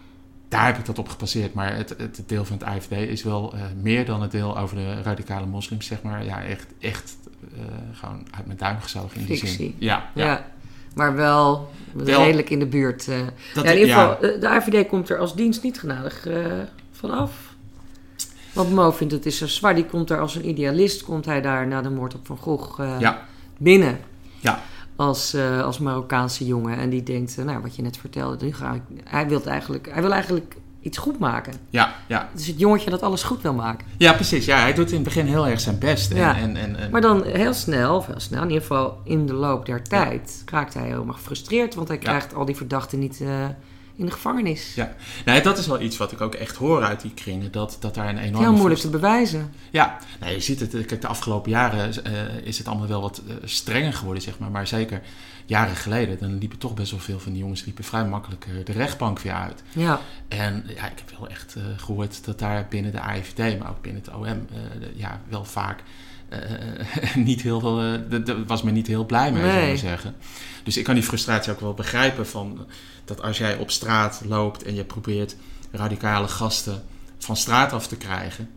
daar 0.49 0.67
heb 0.67 0.79
ik 0.79 0.85
dat 0.85 0.99
op 0.99 1.09
gebaseerd. 1.09 1.55
Maar 1.55 1.77
het, 1.77 1.95
het 1.99 2.23
deel 2.27 2.45
van 2.45 2.59
het 2.59 2.67
AFD 2.67 2.91
is 2.91 3.23
wel 3.23 3.55
meer 3.83 4.05
dan 4.05 4.23
het 4.23 4.31
deel 4.31 4.59
over 4.59 4.77
de 4.77 5.03
radicale 5.03 5.47
moslims, 5.47 5.87
zeg 5.87 6.03
maar. 6.03 6.25
Ja, 6.25 6.43
echt, 6.43 6.67
echt 6.79 7.17
gewoon 7.93 8.27
uit 8.31 8.47
mijn 8.47 8.59
duim 8.59 8.81
gezogen 8.81 9.21
in 9.21 9.27
die 9.27 9.47
zin. 9.47 9.75
Ja, 9.79 10.11
ja. 10.15 10.25
ja. 10.25 10.51
Maar 10.95 11.15
wel, 11.15 11.71
wel, 11.93 12.23
redelijk 12.23 12.51
in 12.51 12.59
de 12.59 12.67
buurt. 12.67 13.07
Uh. 13.07 13.17
Dat, 13.55 13.65
ja, 13.65 13.71
in 13.71 13.79
ieder 13.79 13.95
geval, 13.95 14.41
de 14.41 14.49
AVD 14.49 14.89
komt 14.89 15.09
er 15.09 15.19
als 15.19 15.35
dienst 15.35 15.63
niet 15.63 15.81
genadig 15.81 16.27
vanaf. 16.93 17.55
Want 18.53 18.71
Mo 18.73 18.91
vindt 18.91 19.13
het 19.13 19.27
is 19.27 19.39
zo 19.39 19.47
zwaar. 19.47 19.75
Die 19.75 19.87
komt 19.87 20.11
er 20.11 20.21
als 20.21 20.35
een 20.35 20.49
idealist, 20.49 21.03
komt 21.03 21.25
hij 21.25 21.41
daar 21.41 21.67
na 21.67 21.83
de 21.83 21.91
moord 21.91 22.15
op 22.15 22.27
Van 22.27 22.39
Gogh 22.39 22.81
binnen. 23.59 23.99
Ja 24.41 24.63
als, 25.01 25.35
uh, 25.35 25.63
als 25.63 25.79
Marokkaanse 25.79 26.47
jongen. 26.47 26.79
En 26.79 26.91
die 26.91 27.03
denkt, 27.03 27.39
uh, 27.39 27.45
nou, 27.45 27.63
wat 27.63 27.77
je 27.77 27.83
net 27.83 27.97
vertelde, 27.97 28.45
nu 28.45 28.53
ga 28.53 28.73
ik, 28.73 28.83
hij, 29.05 29.29
wil 29.29 29.45
eigenlijk, 29.45 29.89
hij 29.93 30.03
wil 30.03 30.13
eigenlijk 30.13 30.57
iets 30.81 30.99
goed 30.99 31.19
maken. 31.19 31.55
Ja, 31.71 31.95
ja. 32.07 32.29
Dus 32.35 32.47
het 32.47 32.59
jongetje 32.59 32.91
dat 32.91 33.03
alles 33.03 33.23
goed 33.23 33.43
wil 33.43 33.55
maken. 33.55 33.87
Ja, 33.99 34.13
precies. 34.13 34.45
Ja, 34.45 34.59
hij 34.59 34.75
doet 34.75 34.89
in 34.89 34.95
het 34.95 35.05
begin 35.05 35.27
heel 35.27 35.47
erg 35.47 35.61
zijn 35.61 35.79
best. 35.79 36.11
En, 36.11 36.17
ja. 36.17 36.37
en, 36.37 36.57
en, 36.57 36.77
en, 36.77 36.91
Maar 36.91 37.01
dan 37.01 37.25
heel 37.25 37.55
snel, 37.55 37.97
of 37.97 38.07
heel 38.07 38.21
snel, 38.21 38.43
in 38.43 38.49
ieder 38.49 38.63
geval 38.63 39.01
in 39.05 39.27
de 39.27 39.35
loop 39.35 39.67
der 39.67 39.83
tijd, 39.83 40.43
ja. 40.47 40.53
raakt 40.53 40.75
hij 40.75 40.87
helemaal 40.87 41.15
gefrustreerd. 41.15 41.75
Want 41.75 41.89
hij 41.89 41.99
krijgt 41.99 42.35
al 42.35 42.45
die 42.45 42.57
verdachten 42.57 42.99
niet... 42.99 43.21
Uh, 43.21 43.29
in 44.01 44.07
de 44.07 44.13
gevangenis. 44.13 44.75
Ja, 44.75 44.95
nou, 45.25 45.43
dat 45.43 45.59
is 45.59 45.67
wel 45.67 45.81
iets 45.81 45.97
wat 45.97 46.13
ik 46.13 46.21
ook 46.21 46.35
echt 46.35 46.57
hoor 46.57 46.83
uit 46.83 47.01
die 47.01 47.15
kringen. 47.15 47.53
Dat, 47.53 47.77
dat 47.81 47.95
daar 47.95 48.09
een 48.09 48.19
enorme... 48.19 48.47
Heel 48.47 48.57
moeilijk 48.57 48.81
te 48.81 48.91
bewijzen. 48.91 49.53
Ja, 49.71 49.99
nou, 50.21 50.33
je 50.33 50.41
ziet 50.41 50.61
het. 50.61 50.87
Kijk, 50.87 51.01
de 51.01 51.07
afgelopen 51.07 51.51
jaren 51.51 51.93
uh, 52.07 52.47
is 52.47 52.59
het 52.59 52.69
allemaal 52.69 52.87
wel 52.87 53.01
wat 53.01 53.23
uh, 53.27 53.35
strenger 53.45 53.93
geworden, 53.93 54.23
zeg 54.23 54.39
maar. 54.39 54.51
Maar 54.51 54.67
zeker 54.67 55.03
jaren 55.47 55.77
geleden, 55.77 56.19
dan 56.21 56.39
liepen 56.39 56.59
toch 56.59 56.75
best 56.75 56.91
wel 56.91 57.01
veel 57.01 57.21
van 57.21 57.33
die 57.33 57.41
jongens 57.41 57.65
liepen 57.65 57.85
vrij 57.85 58.05
makkelijk 58.05 58.47
uh, 58.47 58.65
de 58.65 58.73
rechtbank 58.73 59.19
weer 59.19 59.33
uit. 59.33 59.63
Ja. 59.73 60.01
En 60.29 60.65
ja, 60.67 60.91
ik 60.91 60.99
heb 60.99 61.19
wel 61.19 61.29
echt 61.29 61.57
gehoord 61.77 62.25
dat 62.25 62.39
daar 62.39 62.67
binnen 62.69 62.93
de 62.93 63.01
AIVD, 63.01 63.59
maar 63.59 63.71
ook 63.71 63.83
binnen 63.83 64.03
het 64.05 64.15
OM, 64.15 64.47
ja, 64.95 65.21
wel 65.29 65.45
vaak... 65.45 65.83
niet 67.15 67.43
heel 67.43 67.61
veel, 67.61 67.77
daar 68.25 68.45
was 68.47 68.63
men 68.63 68.75
niet 68.75 68.87
heel 68.87 69.07
blij 69.07 69.33
mee, 69.33 69.43
nee. 69.43 69.53
zou 69.53 69.71
ik 69.71 69.79
zeggen. 69.79 70.15
Dus 70.63 70.77
ik 70.77 70.85
kan 70.85 70.95
die 70.95 71.03
frustratie 71.03 71.53
ook 71.53 71.61
wel 71.61 71.75
begrijpen 71.75 72.27
van 72.27 72.67
dat 73.05 73.23
als 73.23 73.39
jij 73.39 73.57
op 73.57 73.71
straat 73.71 74.23
loopt 74.25 74.63
en 74.63 74.75
je 74.75 74.85
probeert 74.85 75.37
radicale 75.71 76.29
gasten 76.29 76.83
van 77.19 77.37
straat 77.37 77.73
af 77.73 77.87
te 77.87 77.97
krijgen. 77.97 78.49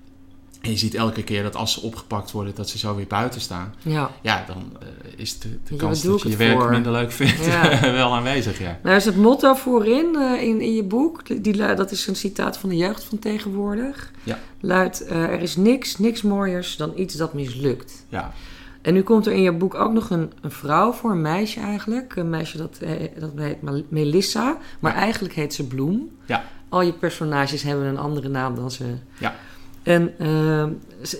En 0.63 0.71
je 0.71 0.77
ziet 0.77 0.95
elke 0.95 1.23
keer 1.23 1.43
dat 1.43 1.55
als 1.55 1.73
ze 1.73 1.81
opgepakt 1.81 2.31
worden, 2.31 2.55
dat 2.55 2.69
ze 2.69 2.77
zo 2.77 2.95
weer 2.95 3.07
buiten 3.07 3.41
staan. 3.41 3.73
Ja, 3.81 4.11
ja 4.21 4.43
dan 4.47 4.77
uh, 4.83 4.87
is 5.15 5.39
de, 5.39 5.57
de 5.63 5.75
kans 5.75 6.01
dat 6.01 6.21
je 6.21 6.29
je 6.29 6.35
werk 6.35 6.59
voor? 6.59 6.69
minder 6.69 6.91
leuk 6.91 7.11
vindt 7.11 7.45
ja. 7.45 7.79
wel 7.91 8.13
aanwezig. 8.13 8.59
Ja. 8.59 8.79
Nou 8.83 8.95
is 8.95 9.05
het 9.05 9.15
motto 9.15 9.53
voorin 9.53 10.15
uh, 10.15 10.41
in, 10.41 10.61
in 10.61 10.73
je 10.73 10.83
boek, 10.83 11.43
die, 11.43 11.75
dat 11.75 11.91
is 11.91 12.07
een 12.07 12.15
citaat 12.15 12.57
van 12.57 12.69
de 12.69 12.75
jeugd 12.75 13.03
van 13.03 13.19
tegenwoordig. 13.19 14.11
Ja. 14.23 14.39
Luidt, 14.59 15.03
uh, 15.05 15.11
er 15.11 15.41
is 15.41 15.55
niks, 15.55 15.97
niks 15.97 16.21
mooiers 16.21 16.75
dan 16.75 16.93
iets 16.95 17.15
dat 17.15 17.33
mislukt. 17.33 18.05
Ja. 18.09 18.33
En 18.81 18.93
nu 18.93 19.01
komt 19.01 19.25
er 19.25 19.33
in 19.33 19.41
je 19.41 19.51
boek 19.51 19.75
ook 19.75 19.93
nog 19.93 20.09
een, 20.09 20.31
een 20.41 20.51
vrouw 20.51 20.91
voor, 20.91 21.11
een 21.11 21.21
meisje 21.21 21.59
eigenlijk. 21.59 22.15
Een 22.15 22.29
meisje 22.29 22.57
dat, 22.57 22.77
dat 23.19 23.31
heet 23.35 23.89
Melissa, 23.89 24.57
maar 24.79 24.93
ja. 24.93 24.99
eigenlijk 24.99 25.33
heet 25.33 25.53
ze 25.53 25.67
Bloem. 25.67 26.09
Ja. 26.25 26.43
Al 26.69 26.81
je 26.81 26.93
personages 26.93 27.61
hebben 27.61 27.85
een 27.85 27.97
andere 27.97 28.29
naam 28.29 28.55
dan 28.55 28.71
ze. 28.71 28.85
Ja. 29.17 29.35
En 29.83 30.13
uh, 30.19 30.65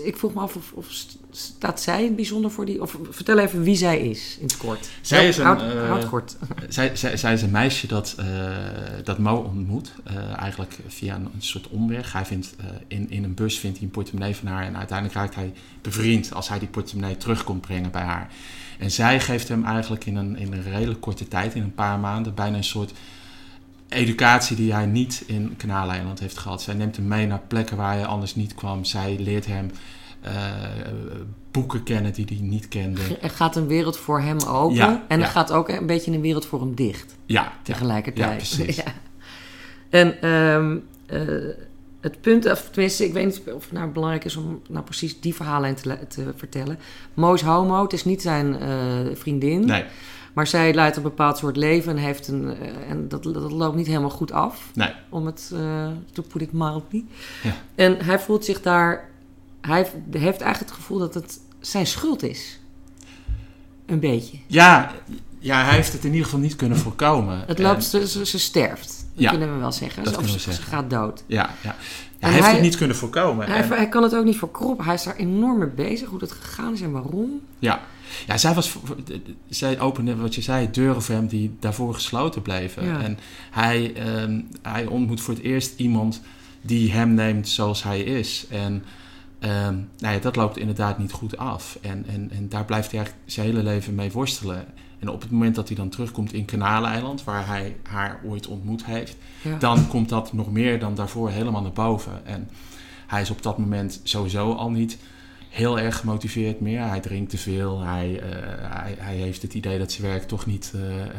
ik 0.04 0.16
vroeg 0.16 0.34
me 0.34 0.40
af 0.40 0.56
of, 0.56 0.72
of, 0.72 0.86
staat 1.30 1.80
zij 1.80 1.98
in 1.98 2.06
het 2.06 2.16
bijzonder 2.16 2.50
voor 2.50 2.64
die... 2.64 2.82
Of 2.82 2.98
vertel 3.10 3.38
even 3.38 3.62
wie 3.62 3.76
zij 3.76 3.98
is, 3.98 4.36
in 4.38 4.46
het 4.46 4.56
kort. 4.56 4.88
Zij 5.00 5.28
is 5.28 5.38
een... 5.38 5.44
Houd, 5.44 5.62
uh, 5.62 5.88
houd 5.88 6.08
kort. 6.08 6.36
Zij, 6.68 6.96
zij, 6.96 7.16
zij, 7.16 7.32
is 7.32 7.42
een 7.42 7.50
meisje 7.50 7.86
dat, 7.86 8.16
uh, 8.20 8.26
dat 9.04 9.18
Mo 9.18 9.36
ontmoet. 9.36 9.92
eigenlijk 10.36 10.78
via 10.86 11.14
een, 11.14 11.24
een, 11.34 11.42
soort 11.42 11.68
omweg. 11.68 12.12
Hij 12.12 12.24
vindt, 12.24 12.54
in, 12.86 13.10
in 13.10 13.24
een 13.24 13.34
bus 13.34 13.58
vindt 13.58 13.76
hij 13.76 13.86
een 13.86 13.92
portemonnee 13.92 14.36
van 14.36 14.48
haar. 14.48 14.64
En 14.64 14.76
uiteindelijk 14.76 15.18
raakt 15.18 15.34
hij 15.34 15.52
bevriend 15.82 16.34
als 16.34 16.48
hij 16.48 16.58
die 16.58 16.68
portemonnee 16.68 17.16
terug 17.16 17.44
komt 17.44 17.60
brengen 17.60 17.90
bij 17.90 18.02
haar. 18.02 18.30
En 18.78 18.90
zij 18.90 19.20
geeft 19.20 19.48
hem 19.48 19.64
eigenlijk 19.64 20.04
in 20.06 20.16
een, 20.16 20.36
in 20.36 20.52
een 20.52 20.62
redelijk 20.62 21.00
korte 21.00 21.28
tijd, 21.28 21.54
in 21.54 21.62
een 21.62 21.74
paar 21.74 21.98
maanden, 21.98 22.34
bijna 22.34 22.56
een 22.56 22.64
soort 22.64 22.92
educatie 23.94 24.56
die 24.56 24.72
hij 24.72 24.86
niet 24.86 25.22
in 25.26 25.54
Kanaaleiland 25.56 26.20
heeft 26.20 26.38
gehad. 26.38 26.62
Zij 26.62 26.74
neemt 26.74 26.96
hem 26.96 27.08
mee 27.08 27.26
naar 27.26 27.42
plekken 27.48 27.76
waar 27.76 27.94
hij 27.94 28.06
anders 28.06 28.34
niet 28.34 28.54
kwam. 28.54 28.84
Zij 28.84 29.16
leert 29.18 29.46
hem 29.46 29.70
uh, 30.24 30.30
boeken 31.50 31.82
kennen 31.82 32.12
die 32.12 32.24
hij 32.28 32.38
niet 32.40 32.68
kende. 32.68 33.00
Er 33.22 33.30
gaat 33.30 33.56
een 33.56 33.66
wereld 33.66 33.98
voor 33.98 34.20
hem 34.20 34.40
open 34.40 34.76
ja, 34.76 35.04
en 35.08 35.18
er 35.18 35.24
ja. 35.24 35.30
gaat 35.30 35.52
ook 35.52 35.68
een 35.68 35.86
beetje 35.86 36.12
een 36.12 36.20
wereld 36.20 36.46
voor 36.46 36.60
hem 36.60 36.74
dicht. 36.74 37.16
Ja. 37.26 37.52
Tegelijkertijd. 37.62 38.30
Ja, 38.30 38.56
precies. 38.56 38.82
En 39.90 40.28
um, 40.28 40.84
uh, 41.12 41.54
het 42.00 42.20
punt, 42.20 42.50
of 42.50 42.68
tenminste, 42.70 43.04
ik 43.04 43.12
weet 43.12 43.24
niet 43.24 43.42
of 43.54 43.62
het 43.62 43.72
nou 43.72 43.90
belangrijk 43.90 44.24
is 44.24 44.36
om 44.36 44.62
nou 44.68 44.84
precies 44.84 45.20
die 45.20 45.34
verhalen 45.34 45.74
te, 45.74 45.98
te 46.08 46.32
vertellen. 46.36 46.78
Mo 47.14 47.34
is 47.34 47.40
homo, 47.40 47.82
het 47.82 47.92
is 47.92 48.04
niet 48.04 48.22
zijn 48.22 48.56
uh, 48.62 49.14
vriendin. 49.14 49.66
Nee. 49.66 49.84
Maar 50.34 50.46
zij 50.46 50.74
leidt 50.74 50.96
een 50.96 51.02
bepaald 51.02 51.38
soort 51.38 51.56
leven 51.56 51.96
en, 51.96 52.02
heeft 52.02 52.28
een, 52.28 52.44
uh, 52.44 52.90
en 52.90 53.08
dat, 53.08 53.22
dat 53.22 53.52
loopt 53.52 53.76
niet 53.76 53.86
helemaal 53.86 54.10
goed 54.10 54.32
af. 54.32 54.70
Nee. 54.74 54.92
Om 55.08 55.26
het, 55.26 55.50
uh, 55.52 55.88
to 56.12 56.22
put 56.22 56.42
it 56.42 56.52
mildly. 56.52 57.04
Ja. 57.42 57.54
En 57.74 58.04
hij 58.04 58.18
voelt 58.18 58.44
zich 58.44 58.62
daar... 58.62 59.08
Hij 59.60 59.90
heeft 60.10 60.40
eigenlijk 60.40 60.58
het 60.58 60.70
gevoel 60.70 60.98
dat 60.98 61.14
het 61.14 61.40
zijn 61.60 61.86
schuld 61.86 62.22
is. 62.22 62.60
Een 63.86 64.00
beetje. 64.00 64.38
Ja, 64.46 64.92
ja 65.38 65.64
hij 65.64 65.74
heeft 65.74 65.92
het 65.92 66.04
in 66.04 66.10
ieder 66.10 66.24
geval 66.24 66.40
niet 66.40 66.56
kunnen 66.56 66.78
voorkomen. 66.78 67.44
Het 67.46 67.58
loopt, 67.58 67.94
en... 67.94 68.08
ze, 68.08 68.26
ze, 68.26 68.38
sterft. 68.38 69.06
Dat 69.14 69.22
ja, 69.22 69.30
kunnen 69.30 69.52
we 69.52 69.58
wel 69.58 69.72
zeggen. 69.72 70.04
Dat 70.04 70.16
of 70.16 70.28
ze, 70.28 70.52
gaat 70.52 70.90
dood. 70.90 71.24
Ja, 71.26 71.50
ja. 71.62 71.74
Ja, 72.18 72.30
hij 72.30 72.30
heeft 72.30 72.44
hij, 72.44 72.54
het 72.54 72.62
niet 72.62 72.76
kunnen 72.76 72.96
voorkomen. 72.96 73.46
Hij, 73.46 73.62
en... 73.62 73.68
hij, 73.68 73.88
kan 73.88 74.02
het 74.02 74.14
ook 74.14 74.24
niet 74.24 74.36
voorkroppen. 74.36 74.84
Hij 74.84 74.94
is 74.94 75.02
daar 75.02 75.16
enorm 75.16 75.58
mee 75.58 75.68
bezig, 75.68 76.08
hoe 76.08 76.18
dat 76.18 76.32
gegaan 76.32 76.72
is 76.72 76.80
en 76.80 76.90
waarom. 76.90 77.40
Ja, 77.58 77.80
ja 78.26 78.38
zij, 78.38 78.54
was, 78.54 78.76
zij 79.48 79.80
opende, 79.80 80.16
wat 80.16 80.34
je 80.34 80.42
zei, 80.42 80.70
deuren 80.70 81.02
voor 81.02 81.14
hem 81.14 81.26
die 81.26 81.56
daarvoor 81.60 81.94
gesloten 81.94 82.42
bleven. 82.42 82.84
Ja. 82.84 83.00
En 83.00 83.18
hij, 83.50 83.94
um, 84.22 84.48
hij 84.62 84.86
ontmoet 84.86 85.20
voor 85.20 85.34
het 85.34 85.42
eerst 85.42 85.78
iemand 85.78 86.22
die 86.60 86.92
hem 86.92 87.14
neemt 87.14 87.48
zoals 87.48 87.82
hij 87.82 88.00
is. 88.00 88.46
En 88.50 88.84
um, 89.40 89.88
nou 89.98 90.14
ja, 90.14 90.18
dat 90.18 90.36
loopt 90.36 90.58
inderdaad 90.58 90.98
niet 90.98 91.12
goed 91.12 91.36
af. 91.36 91.78
En, 91.80 92.04
en, 92.08 92.30
en 92.30 92.48
daar 92.48 92.64
blijft 92.64 92.90
hij 92.90 93.00
eigenlijk 93.00 93.30
zijn 93.30 93.46
hele 93.46 93.62
leven 93.62 93.94
mee 93.94 94.12
worstelen. 94.12 94.66
En 94.98 95.08
op 95.08 95.22
het 95.22 95.30
moment 95.30 95.54
dat 95.54 95.68
hij 95.68 95.76
dan 95.76 95.88
terugkomt 95.88 96.32
in 96.32 96.44
Kanaleiland, 96.44 97.24
waar 97.24 97.46
hij 97.46 97.76
haar 97.82 98.20
ooit 98.24 98.46
ontmoet 98.46 98.84
heeft, 98.84 99.16
ja. 99.42 99.56
dan 99.58 99.88
komt 99.88 100.08
dat 100.08 100.32
nog 100.32 100.50
meer 100.50 100.78
dan 100.78 100.94
daarvoor 100.94 101.30
helemaal 101.30 101.62
naar 101.62 101.72
boven. 101.72 102.26
En 102.26 102.48
hij 103.06 103.20
is 103.20 103.30
op 103.30 103.42
dat 103.42 103.58
moment 103.58 104.00
sowieso 104.02 104.52
al 104.52 104.70
niet 104.70 104.98
heel 105.54 105.78
erg 105.78 105.96
gemotiveerd 105.96 106.60
meer. 106.60 106.88
Hij 106.88 107.00
drinkt 107.00 107.30
te 107.30 107.38
veel. 107.38 107.80
Hij, 107.80 108.20
eh, 108.20 108.30
hij, 108.60 108.94
hij 108.98 109.14
heeft 109.14 109.42
het 109.42 109.54
idee 109.54 109.78
dat 109.78 109.92
zijn 109.92 110.08
werk 110.08 110.22
toch 110.22 110.46
niet 110.46 110.72
eh, 110.74 111.02
eh, 111.02 111.10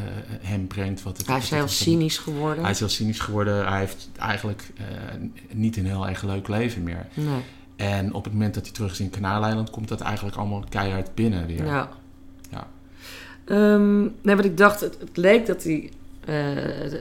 hem 0.42 0.68
brengt. 0.68 1.04
Wat 1.04 1.18
het, 1.18 1.28
Hij 1.28 1.38
is 1.38 1.50
heel 1.50 1.68
cynisch 1.68 2.18
geworden. 2.18 2.64
Hij 2.64 2.72
is 2.72 2.80
heel 2.80 2.90
cynisch 2.90 3.20
geworden. 3.20 3.68
Hij 3.68 3.80
heeft 3.80 4.10
eigenlijk 4.18 4.64
niet 5.52 5.78
een 5.78 5.86
heel 5.86 6.08
erg 6.08 6.24
leuk 6.24 6.48
leven 6.48 6.84
meer. 6.84 7.08
Nee. 7.14 7.42
En 7.76 8.14
op 8.14 8.24
het 8.24 8.34
moment 8.34 8.54
dat 8.54 8.64
hij 8.64 8.74
terug 8.74 8.92
is 8.92 9.00
in 9.00 9.10
Kanaaleiland, 9.10 9.70
komt 9.70 9.88
dat 9.88 10.02
eigenlijk 10.02 10.38
allemaal 10.38 10.64
keihard 10.70 11.16
binnen 11.16 11.48
weer. 11.48 11.66
Ja. 11.66 11.90
Ja. 12.50 12.68
Ehm, 13.46 14.02
nee, 14.02 14.36
wat 14.36 14.46
ik 14.46 14.58
dacht, 14.58 14.80
het, 14.80 14.98
het 15.00 15.18
leek 15.18 15.46
dat 15.46 15.64
hij. 15.64 15.92
Eh, 16.26 16.94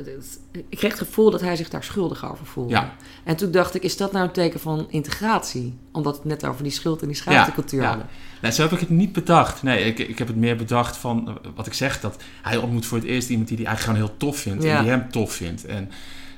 ik 0.69 0.77
kreeg 0.79 0.91
het 0.91 0.99
gevoel 1.09 1.31
dat 1.31 1.41
hij 1.41 1.57
zich 1.57 1.69
daar 1.69 1.85
schuldig 1.85 2.31
over 2.31 2.47
voelde. 2.47 2.71
Ja. 2.71 2.95
En 3.25 3.37
toen 3.37 3.51
dacht 3.51 3.75
ik, 3.75 3.83
is 3.83 3.97
dat 3.97 4.13
nou 4.13 4.25
een 4.25 4.33
teken 4.33 4.61
van 4.61 4.87
integratie? 4.91 5.79
Omdat 5.93 6.17
het 6.17 6.25
net 6.25 6.45
over 6.47 6.63
die 6.63 6.73
schuld 6.73 7.01
en 7.01 7.07
die 7.07 7.17
schaamtecultuur 7.17 7.81
ja. 7.81 7.89
hadden. 7.89 8.07
Nee, 8.43 8.53
zo 8.53 8.63
heb 8.63 8.73
ik 8.73 8.81
het 8.81 8.91
niet 8.91 9.13
bedacht. 9.13 9.63
Nee, 9.63 9.85
ik, 9.85 9.99
ik 9.99 10.19
heb 10.19 10.27
het 10.29 10.37
meer 10.37 10.57
bedacht 10.57 10.97
van 10.97 11.39
wat 11.55 11.67
ik 11.67 11.75
zeg, 11.75 12.01
dat 12.01 12.23
hij 12.43 12.57
ontmoet 12.57 12.87
voor 12.87 12.99
het 12.99 13.07
eerst 13.07 13.29
iemand 13.29 13.49
die 13.49 13.57
hij 13.57 13.67
eigenlijk 13.67 13.97
gewoon 13.97 14.09
heel 14.09 14.19
tof 14.29 14.39
vindt 14.41 14.65
en 14.65 14.83
die 14.83 14.91
hem 14.91 15.11
tof 15.11 15.33
vindt. 15.33 15.65
En, 15.65 15.91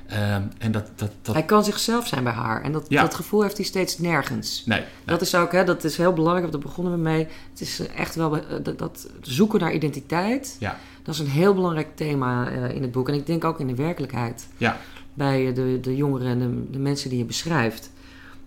ehm, 0.07 0.41
en 0.57 0.71
dat, 0.71 0.89
dat, 0.95 1.11
dat 1.21 1.35
Hij 1.35 1.45
kan 1.45 1.63
zichzelf 1.63 2.07
zijn 2.07 2.23
bij 2.23 2.33
haar. 2.33 2.61
En 2.63 2.71
dat, 2.71 2.85
Ja. 2.89 3.01
dat 3.01 3.15
gevoel 3.15 3.41
heeft 3.41 3.57
hij 3.57 3.65
steeds 3.65 3.97
nergens. 3.97 4.63
nee, 4.65 4.83
Dat 5.05 5.21
is 5.21 5.35
ook, 5.35 5.51
hè, 5.51 5.63
dat 5.63 5.83
is 5.83 5.97
heel 5.97 6.13
belangrijk, 6.13 6.51
daar 6.51 6.61
begonnen 6.61 6.93
we 6.93 6.99
mee. 6.99 7.27
Het 7.49 7.61
is 7.61 7.87
echt 7.95 8.15
wel 8.15 8.37
eh, 8.37 8.43
dat, 8.63 8.79
dat 8.79 9.07
zoeken 9.21 9.59
naar 9.59 9.73
identiteit. 9.73 10.55
Ja. 10.59 10.77
Dat 11.07 11.15
is 11.15 11.21
een 11.21 11.27
heel 11.27 11.53
belangrijk 11.53 11.95
thema 11.95 12.49
eh, 12.49 12.75
in 12.75 12.81
het 12.81 12.91
boek. 12.91 13.07
En 13.09 13.13
ik 13.15 13.25
denk 13.25 13.43
ook 13.43 13.59
in 13.59 13.67
de 13.67 13.75
werkelijkheid. 13.75 14.47
Ja. 14.57 14.77
Bij 15.13 15.47
eh, 15.47 15.55
de, 15.55 15.77
de 15.81 15.95
jongeren 15.95 16.27
en 16.27 16.39
de, 16.39 16.71
de 16.71 16.79
mensen 16.79 17.09
die 17.09 17.17
je 17.17 17.25
beschrijft. 17.25 17.91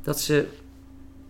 Dat 0.02 0.20
ze 0.20 0.46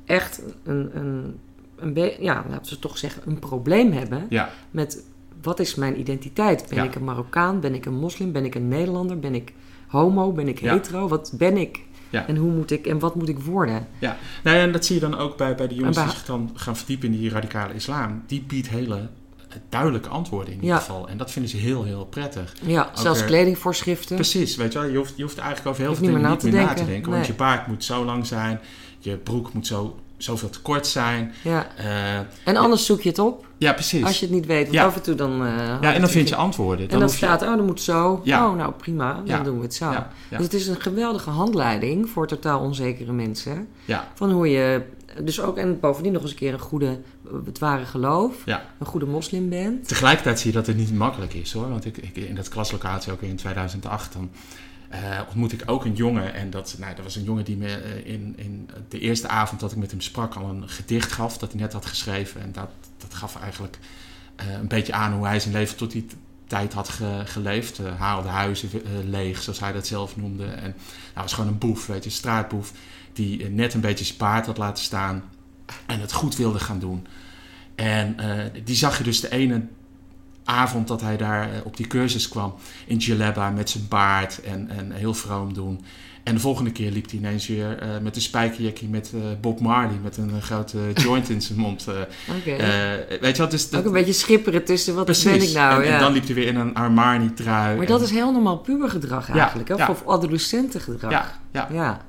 echt 0.05 0.43
een, 0.65 0.91
een, 0.97 1.39
een 1.77 2.13
ja, 2.21 2.45
laten 2.49 2.73
we 2.75 2.79
toch 2.79 2.99
zeggen, 2.99 3.23
een 3.27 3.39
probleem 3.39 3.93
hebben 3.93 4.27
ja, 4.29 4.51
met 4.71 5.05
wat 5.43 5.61
is 5.61 5.75
mijn 5.75 5.99
identiteit? 6.01 6.67
Ben 6.69 6.79
Ja. 6.79 6.85
ik 6.85 6.95
een 6.95 7.05
Marokkaan? 7.05 7.61
Ben 7.61 7.75
ik 7.75 7.87
een 7.87 7.95
moslim? 7.99 8.33
Ben 8.33 8.45
ik 8.45 8.55
een 8.55 8.69
Nederlander? 8.69 9.19
Ben 9.19 9.35
ik 9.35 9.53
homo? 9.87 10.33
Ben 10.33 10.49
ik 10.49 10.61
Ja. 10.61 10.73
hetero? 10.75 11.09
Wat 11.09 11.33
ben 11.39 11.57
ik? 11.57 11.81
Ja. 12.11 12.27
En 12.27 12.37
hoe 12.37 12.51
moet 12.53 12.71
ik 12.71 12.87
en 12.87 12.99
wat 12.99 13.15
moet 13.15 13.29
ik 13.29 13.39
worden? 13.39 13.87
ja. 13.99 14.17
Nou 14.43 14.57
ja, 14.57 14.63
en 14.63 14.73
dat 14.73 14.85
zie 14.85 14.95
je 14.95 15.01
dan 15.01 15.19
ook 15.19 15.37
bij, 15.37 15.55
bij 15.55 15.69
de 15.69 15.75
jongens 15.75 15.97
die 15.97 16.09
zich 16.11 16.25
dan 16.25 16.51
gaan 16.55 16.77
verdiepen 16.77 17.13
in 17.13 17.19
die 17.19 17.31
radicale 17.31 17.75
islam. 17.75 18.23
Die 18.27 18.43
biedt 18.43 18.69
hele 18.69 19.09
duidelijke 19.69 20.09
antwoorden 20.09 20.49
in 20.49 20.55
ieder 20.61 20.71
Ja. 20.71 20.79
geval. 20.79 21.09
En 21.09 21.17
dat 21.17 21.31
vinden 21.31 21.51
ze 21.51 21.57
heel, 21.57 21.85
heel 21.85 22.05
prettig. 22.05 22.55
Ja, 22.63 22.91
zelfs 22.95 23.25
kledingvoorschriften. 23.25 24.15
Precies, 24.17 24.57
weet 24.57 24.73
je 24.73 24.79
wel. 24.79 24.89
Je 24.89 24.97
hoeft, 24.97 25.13
je 25.17 25.23
hoeft 25.23 25.39
eigenlijk 25.39 25.69
over 25.69 25.83
heel 25.83 25.95
veel 25.95 26.03
niet 26.03 26.11
dingen 26.15 26.29
meer 26.29 26.37
niet 26.43 26.43
na 26.53 26.59
meer 26.59 26.67
na 26.67 26.75
te 26.75 26.85
denken. 26.85 27.13
Want 27.13 27.27
je 27.27 27.35
baard 27.35 27.67
moet 27.67 27.85
zo 27.85 28.05
lang 28.05 28.27
zijn. 28.27 28.61
Je 28.99 29.17
broek 29.17 29.53
moet 29.53 29.67
zo, 29.67 29.99
zoveel 30.23 30.51
te 30.51 30.61
kort 30.61 30.87
zijn. 30.87 31.33
Ja. 31.43 31.67
Eh, 31.77 32.15
En 32.45 32.57
anders 32.57 32.87
zoek 32.87 33.01
je 33.01 33.09
het 33.09 33.19
op 33.19 33.47
ja, 33.59 33.73
precies. 33.73 34.05
als 34.05 34.19
je 34.21 34.27
het 34.27 34.35
niet 34.35 34.47
weet. 34.47 34.63
Want 34.63 34.75
Ja. 34.75 34.85
af 34.85 34.97
en 34.97 35.03
toe 35.03 35.15
dan... 35.15 35.47
eh, 35.47 35.57
ja, 35.81 35.95
en 35.95 36.01
dan 36.01 36.11
vind 36.11 36.29
je 36.29 36.37
antwoorden. 36.37 36.85
En 36.85 36.91
dan 36.91 37.01
hoef 37.03 37.11
je- 37.11 37.17
staat, 37.17 37.43
oh, 37.43 37.57
dat 37.57 37.67
moet 37.67 37.81
zo. 37.81 38.21
Ja. 38.25 38.49
Oh, 38.49 38.57
nou 38.57 38.73
prima, 38.73 39.23
dan 39.25 39.45
doen 39.45 39.57
we 39.57 39.63
het 39.63 39.75
zo. 39.75 39.93
Dus 40.31 40.39
het 40.43 40.55
is 40.55 40.67
een 40.67 40.81
geweldige 40.81 41.31
handleiding 41.31 42.09
voor 42.09 42.27
totaal 42.27 42.61
onzekere 42.61 43.13
mensen. 43.13 43.69
ja, 43.85 44.09
Van 44.15 44.31
hoe 44.31 44.49
je 44.51 44.83
dus 45.23 45.41
ook, 45.41 45.57
en 45.57 45.81
bovendien 45.81 46.13
nog 46.13 46.23
eens 46.23 46.31
een 46.31 46.37
keer 46.37 46.53
een 46.53 46.59
goede, 46.59 46.99
het 47.45 47.59
ware 47.59 47.85
geloof, 47.85 48.35
ja. 48.45 48.65
een 48.79 48.87
goede 48.87 49.07
moslim 49.07 49.49
bent. 49.49 49.89
Tegelijkertijd 49.89 50.39
zie 50.41 50.51
je 50.51 50.57
dat 50.57 50.67
het 50.67 50.77
niet 50.77 50.95
makkelijk 50.95 51.35
is 51.35 51.53
hoor. 51.53 51.69
Want 51.71 51.85
ik, 51.85 51.97
ik, 51.97 52.17
in 52.17 52.35
dat 52.35 52.49
klaslocatie 52.49 53.13
ook 53.13 53.23
in 53.23 53.37
2008, 53.37 54.13
dan 54.13 54.31
eh, 54.91 55.21
ontmoet 55.27 55.53
ik 55.53 55.63
ook 55.67 55.85
een 55.85 55.95
jongen. 55.95 56.35
En 56.35 56.51
dat, 56.51 56.77
nou, 56.79 56.95
dat 56.95 57.05
was 57.05 57.17
een 57.17 57.25
jongen 57.25 57.45
die 57.45 57.57
me 57.57 57.77
eh, 57.77 58.13
in, 58.13 58.35
in 58.37 58.69
de 58.89 58.99
eerste 58.99 59.29
avond 59.29 59.61
dat 59.61 59.73
ik 59.73 59.77
met 59.79 59.91
hem 59.91 60.01
sprak 60.01 60.35
al 60.35 60.49
een 60.49 60.69
gedicht 60.69 61.13
gaf. 61.13 61.39
Dat 61.39 61.53
hij 61.53 61.61
net 61.61 61.73
had 61.73 61.87
geschreven. 61.87 62.41
En 62.41 62.53
dat, 62.53 62.71
dat 62.97 63.15
gaf 63.15 63.37
eigenlijk 63.41 63.79
eh, 64.37 64.53
een 64.53 64.69
beetje 64.69 64.93
aan 64.93 65.13
hoe 65.13 65.27
hij 65.27 65.41
zijn 65.41 65.55
leven 65.55 65.77
tot 65.77 65.91
die 65.91 66.07
tijd 66.47 66.73
had 66.73 66.89
ge- 66.89 67.23
geleefd. 67.25 67.79
Eh, 67.79 67.99
haalde 68.01 68.29
huizen 68.29 68.69
leeg, 69.05 69.43
zoals 69.43 69.61
hij 69.61 69.73
dat 69.73 69.87
zelf 69.87 70.17
noemde. 70.17 70.45
En 70.45 70.75
hij 71.13 71.23
was 71.23 71.33
gewoon 71.33 71.51
een 71.51 71.59
boef, 71.59 71.87
weet 71.87 72.05
je, 72.05 72.11
een 72.11 72.17
straatboef. 72.17 72.73
Die 73.13 73.49
net 73.49 73.75
een 73.75 73.81
beetje 73.81 74.05
zijn 74.05 74.19
paard 74.19 74.47
had 74.47 74.59
laten 74.59 74.85
staan. 74.85 75.23
En 75.87 76.01
het 76.01 76.13
goed 76.13 76.37
wilde 76.37 76.59
gaan 76.59 76.79
doen. 76.79 77.07
En 77.75 78.17
die 78.65 78.77
zag 78.77 78.99
je 78.99 79.05
dus 79.05 79.21
de 79.21 79.31
ene 79.31 79.63
avond 80.51 80.89
dat 80.89 81.01
hij 81.01 81.17
daar 81.17 81.43
eh, 81.43 81.59
op 81.65 81.77
die 81.77 81.87
cursus 81.87 82.29
kwam 82.29 82.55
in 82.87 82.97
Jaleba 82.97 83.51
met 83.51 83.71
zijn 83.71 83.87
baard 83.89 84.41
en, 84.43 84.69
en 84.69 84.93
heel 84.93 85.15
vroom 85.15 85.55
doen. 85.55 85.81
En 86.23 86.35
de 86.35 86.41
volgende 86.41 86.73
keer 86.73 86.91
liep 86.91 87.11
hij 87.11 87.19
ineens 87.19 87.47
weer 87.47 87.79
eh, 87.79 87.89
met 88.03 88.17
een 88.17 88.23
spijkerjackie 88.23 88.89
met 88.89 89.11
eh, 89.15 89.21
Bob 89.41 89.61
Marley 89.61 89.97
met 90.03 90.17
een 90.17 90.43
grote 90.43 90.79
joint 90.95 91.29
in 91.29 91.43
zijn 91.43 91.59
mond. 91.59 91.87
Oké. 92.39 92.51
Eh, 92.51 93.19
weet 93.21 93.37
je 93.37 93.43
wat? 93.43 93.51
Dus 93.51 93.71
dat, 93.71 93.81
ook 93.81 93.87
een 93.87 93.93
beetje 93.93 94.13
schipperen 94.13 94.65
tussen 94.65 94.95
wat 94.95 95.05
precies. 95.05 95.25
ben 95.39 95.43
ik 95.49 95.53
nou. 95.53 95.83
en, 95.83 95.89
ja. 95.89 95.95
en 95.95 96.01
dan 96.01 96.13
liep 96.13 96.25
hij 96.25 96.35
weer 96.35 96.47
in 96.47 96.57
een 96.57 96.75
Armani 96.75 97.33
trui. 97.35 97.73
maar 97.77 97.85
en- 97.85 97.91
dat 97.93 98.01
is 98.03 98.11
heel 98.11 98.33
normaal 98.33 98.59
pubergedrag 98.59 99.29
Ja, 99.29 99.35
eigenlijk. 99.35 99.69
hè? 99.69 99.75
ja. 99.75 99.89
Of 99.89 100.07
adolescentengedrag. 100.07 101.11
Ja, 101.53 101.69
ja. 101.73 102.01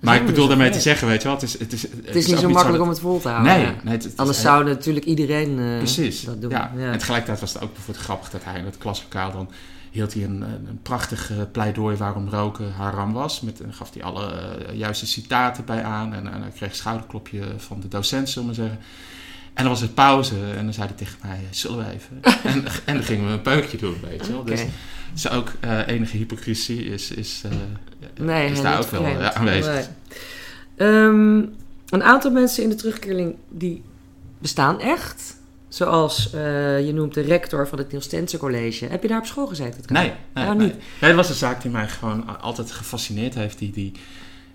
Maar 0.00 0.16
ik 0.16 0.26
bedoel 0.26 0.48
daarmee 0.48 0.70
te 0.70 0.80
zeggen, 0.80 1.08
weet 1.08 1.22
je 1.22 1.28
wel, 1.28 1.36
het 1.36 1.42
is, 1.42 1.58
het 1.58 1.72
is, 1.72 1.82
Het 1.82 2.14
is 2.14 2.26
niet 2.26 2.38
zo 2.38 2.48
makkelijk 2.48 2.82
om 2.82 2.88
het 2.88 3.00
vol 3.00 3.20
te 3.20 3.28
houden. 3.28 3.52
Nee, 3.52 3.62
ja. 3.62 3.74
nee 3.82 3.94
het, 3.94 4.02
het 4.02 4.12
is 4.12 4.18
Anders 4.18 4.40
zou 4.40 4.64
natuurlijk 4.64 5.06
iedereen 5.06 5.58
eh, 5.58 5.76
Precies. 5.76 6.20
dat 6.20 6.40
doen. 6.40 6.50
Ja. 6.50 6.72
En 6.74 6.98
tegelijkertijd 6.98 7.40
was 7.40 7.52
het 7.52 7.62
ook 7.62 7.72
bijvoorbeeld 7.74 8.04
grappig 8.04 8.30
dat 8.30 8.44
hij 8.44 8.58
in 8.58 8.64
het 8.64 8.78
klaslokaal 8.78 9.32
dan 9.32 9.50
hield 9.90 10.14
hij 10.14 10.24
een, 10.24 10.42
een, 10.42 10.78
prachtig 10.82 11.30
eh, 11.30 11.36
pleidooi 11.52 11.96
waarom 11.96 12.28
roken 12.28 12.72
haram 12.72 13.12
was. 13.12 13.40
Met, 13.40 13.60
en 13.60 13.72
gaf 13.72 13.92
hij 13.94 14.02
alle 14.02 14.32
eh, 14.32 14.74
juiste 14.76 15.06
citaten 15.06 15.64
bij 15.64 15.82
aan. 15.82 16.14
En, 16.14 16.32
en 16.32 16.42
hij 16.42 16.50
kreeg 16.50 16.70
een 16.70 16.76
schouderklopje 16.76 17.42
van 17.56 17.80
de 17.80 17.88
docent, 17.88 18.28
zullen 18.28 18.48
we 18.50 18.56
maar 18.56 18.68
zeggen. 18.68 18.86
En 19.60 19.66
dan 19.66 19.74
was 19.74 19.80
het 19.82 19.94
pauze 19.94 20.34
en 20.56 20.64
dan 20.64 20.74
zei 20.74 20.86
hij 20.86 20.96
tegen 20.96 21.18
mij, 21.22 21.40
zullen 21.50 21.78
we 21.78 21.84
even? 21.92 22.20
en, 22.52 22.64
en 22.84 22.94
dan 22.94 23.02
gingen 23.02 23.26
we 23.26 23.32
een 23.32 23.42
peukje 23.42 23.76
doen, 23.76 23.96
weet 24.08 24.26
je 24.26 24.32
wel. 24.32 24.44
Dus, 24.44 24.60
dus 25.12 25.30
ook 25.30 25.48
eh, 25.60 25.86
enige 25.86 26.16
hypocrisie 26.16 26.84
is, 26.84 27.10
is, 27.10 27.42
eh, 27.44 27.50
Nee, 28.24 28.50
is 28.50 28.60
daar 28.62 28.78
ook 28.78 28.90
wel 28.90 29.04
eh, 29.04 29.26
aanwezig. 29.28 29.72
Nee. 29.74 29.84
Ehm, 30.76 31.36
een 31.88 32.02
aantal 32.02 32.30
mensen 32.30 32.62
in 32.62 32.68
de 32.68 32.74
terugkeerling 32.74 33.34
die 33.48 33.82
bestaan 34.38 34.80
echt. 34.80 35.36
Zoals 35.68 36.32
eh, 36.32 36.86
je 36.86 36.92
noemt 36.92 37.14
de 37.14 37.20
rector 37.20 37.68
van 37.68 37.78
het 37.78 37.90
Niels 37.92 38.04
Stensen 38.04 38.38
College. 38.38 38.86
Heb 38.86 39.02
je 39.02 39.08
daar 39.08 39.18
op 39.18 39.26
school 39.26 39.46
gezeten? 39.46 39.80
Nee, 39.86 40.12
nee, 40.34 40.44
Oh, 40.46 40.52
nee. 40.54 40.66
niet? 40.66 40.76
Nee, 41.00 41.10
dat 41.10 41.14
was 41.14 41.28
een 41.28 41.34
zaak 41.34 41.62
die 41.62 41.70
mij 41.70 41.88
gewoon 41.88 42.40
altijd 42.40 42.70
gefascineerd 42.72 43.34
heeft. 43.34 43.58
Die, 43.58 43.70
die, 43.72 43.92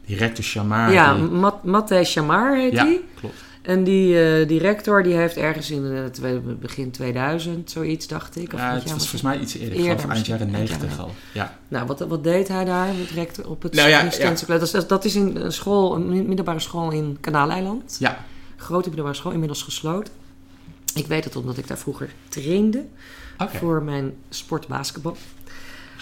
die 0.06 0.18
rector 0.18 0.44
Shamar. 0.44 0.92
ja, 0.92 1.14
die- 1.16 1.24
Mat 1.24 1.64
Matthijs 1.64 2.14
Chamar 2.14 2.56
heet 2.56 2.74
ja, 2.74 2.84
die. 2.84 3.04
klopt. 3.20 3.36
En 3.66 3.84
die, 3.84 4.24
eh, 4.40 4.48
die 4.48 4.60
rector 4.60 5.04
die 5.04 5.14
heeft 5.14 5.38
ergens 5.38 5.72
in 5.72 6.10
twee- 6.12 6.40
begin 6.40 6.92
2000 6.92 7.72
zoiets, 7.72 8.08
dacht 8.08 8.36
ik. 8.36 8.54
Of 8.54 8.60
Ja, 8.60 8.74
het 8.74 8.84
was 8.84 8.92
volgens 8.92 9.22
mij 9.22 9.40
iets 9.40 9.54
eerder. 9.58 9.78
Eerder 9.78 10.00
geloof 10.00 10.14
eind 10.14 10.26
jaren 10.26 10.42
eind 10.48 10.58
90 10.58 10.90
jaren 10.90 11.04
al. 11.04 11.12
Ja. 11.34 11.58
Nou, 11.68 11.86
wat, 11.88 12.00
wat 12.00 12.24
deed 12.24 12.48
hij 12.48 12.66
daar 12.66 12.88
met 13.00 13.10
rector 13.10 13.50
op 13.50 13.62
het 13.64 13.74
Nou 13.74 13.90
ja? 13.90 14.04
Dat, 14.48 14.62
is- 14.74 14.88
dat 14.88 15.06
is 15.06 15.16
in 15.16 15.36
een 15.36 15.52
school, 15.54 15.96
een 15.96 16.28
middelbare 16.28 16.60
school 16.60 16.92
in 16.92 17.18
Kanaaleiland. 17.22 17.96
ja, 18.00 18.24
grote 18.56 18.88
middelbare 18.88 19.16
school, 19.18 19.32
inmiddels 19.32 19.64
gesloten. 19.64 20.14
Ik 20.94 21.08
weet 21.08 21.24
het 21.24 21.36
omdat 21.36 21.58
ik 21.58 21.68
daar 21.68 21.78
vroeger 21.78 22.10
trainde 22.30 22.86
voor 23.38 23.84
mijn 23.84 24.14
sport 24.30 24.68
basketbal. 24.68 25.18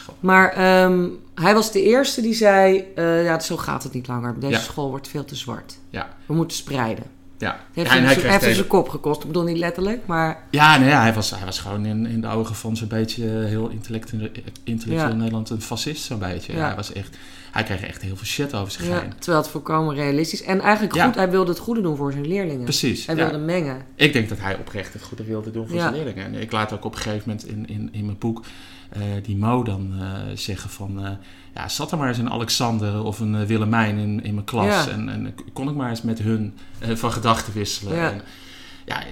Goh. 0.05 0.15
Maar 0.19 0.51
ehm, 0.51 1.07
hij 1.35 1.53
was 1.53 1.71
de 1.71 1.81
eerste 1.83 2.21
die 2.21 2.33
zei: 2.33 2.85
eh, 2.95 3.23
Ja, 3.23 3.39
zo 3.39 3.57
gaat 3.57 3.83
het 3.83 3.93
niet 3.93 4.07
langer. 4.07 4.39
Deze 4.39 4.51
Ja. 4.51 4.59
school 4.59 4.89
wordt 4.89 5.07
veel 5.07 5.25
te 5.25 5.35
zwart. 5.35 5.77
Ja. 5.89 6.09
We 6.25 6.33
moeten 6.33 6.57
spreiden. 6.57 7.03
Ja, 7.43 7.59
heeft, 7.73 7.89
Ja, 7.89 7.95
en 7.95 8.03
hem, 8.03 8.05
hij 8.05 8.29
heeft 8.29 8.39
tegen- 8.39 8.55
zijn 8.55 8.67
kop 8.67 8.89
gekost. 8.89 9.21
Ik 9.21 9.27
bedoel 9.27 9.43
niet 9.43 9.57
letterlijk, 9.57 10.05
maar 10.05 10.43
ja, 10.49 10.77
nee, 10.77 10.89
ja, 10.89 11.01
hij, 11.01 11.13
was, 11.13 11.29
hij 11.29 11.45
was 11.45 11.59
gewoon 11.59 11.85
in, 11.85 12.05
in 12.05 12.21
de 12.21 12.27
ogen 12.27 12.55
van 12.55 12.77
zo'n 12.77 12.87
beetje 12.87 13.25
heel 13.25 13.67
intellectueel, 13.69 14.29
intellectueel 14.63 15.09
Ja. 15.11 15.15
Nederland 15.15 15.49
een 15.49 15.61
fascist, 15.61 16.03
zo'n 16.03 16.19
beetje. 16.19 16.53
Ja. 16.55 16.65
Hij, 16.65 16.75
was 16.75 16.93
echt, 16.93 17.17
hij 17.51 17.63
kreeg 17.63 17.83
echt 17.83 18.01
heel 18.01 18.15
veel 18.15 18.25
shit 18.25 18.53
over 18.55 18.71
zich 18.71 18.87
ja, 18.87 18.99
heen. 18.99 19.13
terwijl 19.19 19.41
het 19.43 19.51
volkomen 19.51 19.95
realistisch 19.95 20.43
En 20.43 20.59
eigenlijk 20.61 20.99
goed, 21.01 21.15
hij 21.15 21.29
wilde 21.29 21.51
het 21.51 21.59
goede 21.59 21.81
doen 21.81 21.95
voor 21.97 22.11
zijn 22.11 22.27
leerlingen. 22.27 22.63
Precies. 22.63 23.05
Hij 23.05 23.15
wilde 23.15 23.37
mengen. 23.37 23.81
Ik 23.95 24.13
denk 24.13 24.29
dat 24.29 24.39
hij 24.39 24.57
oprecht 24.57 24.93
het 24.93 25.01
goede 25.03 25.23
wilde 25.23 25.51
doen 25.51 25.67
voor 25.67 25.79
zijn 25.79 25.93
leerlingen. 25.93 26.25
En 26.25 26.33
ik 26.41 26.51
laat 26.51 26.73
ook 26.73 26.85
op 26.85 26.91
een 26.95 27.01
gegeven 27.01 27.23
moment 27.29 27.47
in, 27.47 27.67
in, 27.67 27.89
in 27.91 28.05
mijn 28.05 28.17
boek 28.17 28.43
eh, 28.89 29.01
die 29.23 29.35
Mo 29.37 29.63
dan 29.63 29.93
eh, 29.99 30.07
zeggen 30.35 30.69
van... 30.69 31.05
eh, 31.05 31.11
ja, 31.53 31.67
zat 31.69 31.91
er 31.91 31.97
maar 31.97 32.07
eens 32.07 32.17
een 32.17 32.29
Alexander 32.31 33.03
of 33.03 33.19
een 33.19 33.35
eh, 33.35 33.43
Willemijn 33.45 33.97
in, 33.97 34.23
in 34.23 34.33
mijn 34.33 34.45
klas. 34.45 34.65
Ja. 34.85 34.87
En, 34.91 35.09
en 35.09 35.35
kon 35.53 35.69
ik 35.69 35.75
maar 35.75 35.89
eens 35.89 36.01
met 36.01 36.19
hun 36.19 36.53
eh, 36.79 36.95
van 36.95 37.11
gedachten 37.11 37.53
wisselen. 37.53 37.95
Ja. 37.95 38.11
En, 38.11 38.21
ja, 38.85 39.03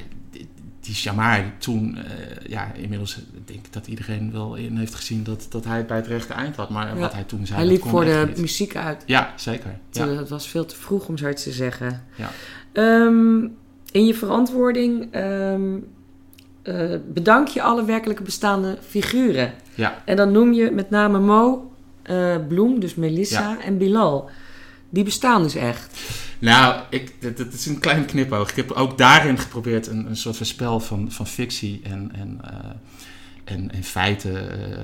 die, 0.80 0.96
Shamar 0.96 1.44
toen... 1.58 1.98
eh, 1.98 2.04
ja, 2.50 2.72
inmiddels 2.74 3.20
denk 3.46 3.66
ik 3.66 3.74
dat 3.74 3.88
iedereen 3.88 4.32
wel 4.32 4.56
in 4.56 4.78
heeft 4.78 4.96
gezien 4.96 5.24
dat, 5.24 5.48
dat 5.50 5.66
hij 5.66 5.78
het 5.78 5.88
bij 5.88 5.98
het 5.98 6.08
rechte 6.08 6.34
eind 6.34 6.56
had. 6.56 6.70
Maar 6.70 6.88
Ja. 6.88 6.96
wat 6.96 7.14
hij 7.14 7.24
toen 7.24 7.46
zei, 7.46 7.60
hij 7.60 7.68
liep 7.68 7.82
voor 7.84 8.06
de 8.06 8.24
niet. 8.28 8.38
muziek 8.38 8.76
uit. 8.76 9.04
Ja, 9.06 9.34
zeker. 9.36 9.80
Ja. 9.92 10.08
Het 10.08 10.30
was 10.30 10.48
veel 10.48 10.66
te 10.66 10.76
vroeg 10.76 11.08
om 11.08 11.18
zoiets 11.18 11.44
te 11.44 11.52
zeggen. 11.52 12.04
Ja. 12.16 12.30
Ehm, 12.74 13.40
in 13.92 14.06
je 14.06 14.14
verantwoording 14.14 15.08
ehm, 15.12 15.78
eh, 16.62 16.96
bedank 17.14 17.48
je 17.48 17.62
alle 17.62 17.86
werkelijke 17.86 18.24
bestaande 18.24 18.78
figuren. 18.88 19.54
Ja. 19.76 20.02
En 20.06 20.16
dan 20.16 20.32
noem 20.32 20.54
je 20.54 20.72
met 20.72 20.90
name 20.90 21.20
Mo, 21.20 21.71
eh, 22.04 22.36
Bloem, 22.48 22.80
dus 22.80 22.96
Melissa 22.96 23.62
en 23.62 23.78
Bilal. 23.78 24.30
Die 24.90 25.04
bestaan 25.04 25.44
dus 25.44 25.56
echt. 25.56 26.00
Nou, 26.40 26.84
ik, 26.90 27.38
dat, 27.38 27.54
is 27.54 27.66
een 27.66 27.80
klein 27.80 28.06
knipoog. 28.06 28.50
Ik 28.50 28.56
heb 28.56 28.72
ook 28.72 28.98
daarin 28.98 29.38
geprobeerd 29.38 29.88
een, 29.88 30.06
een 30.06 30.18
soort 30.18 30.38
van 30.38 30.46
spel 30.46 30.80
van, 30.80 31.12
van 31.12 31.28
fictie 31.28 31.82
en, 31.84 32.12
en, 32.14 32.40
uh, 32.46 32.70
en, 33.44 33.72
en 33.72 33.84
feiten 33.84 34.34
uh, 34.34 34.78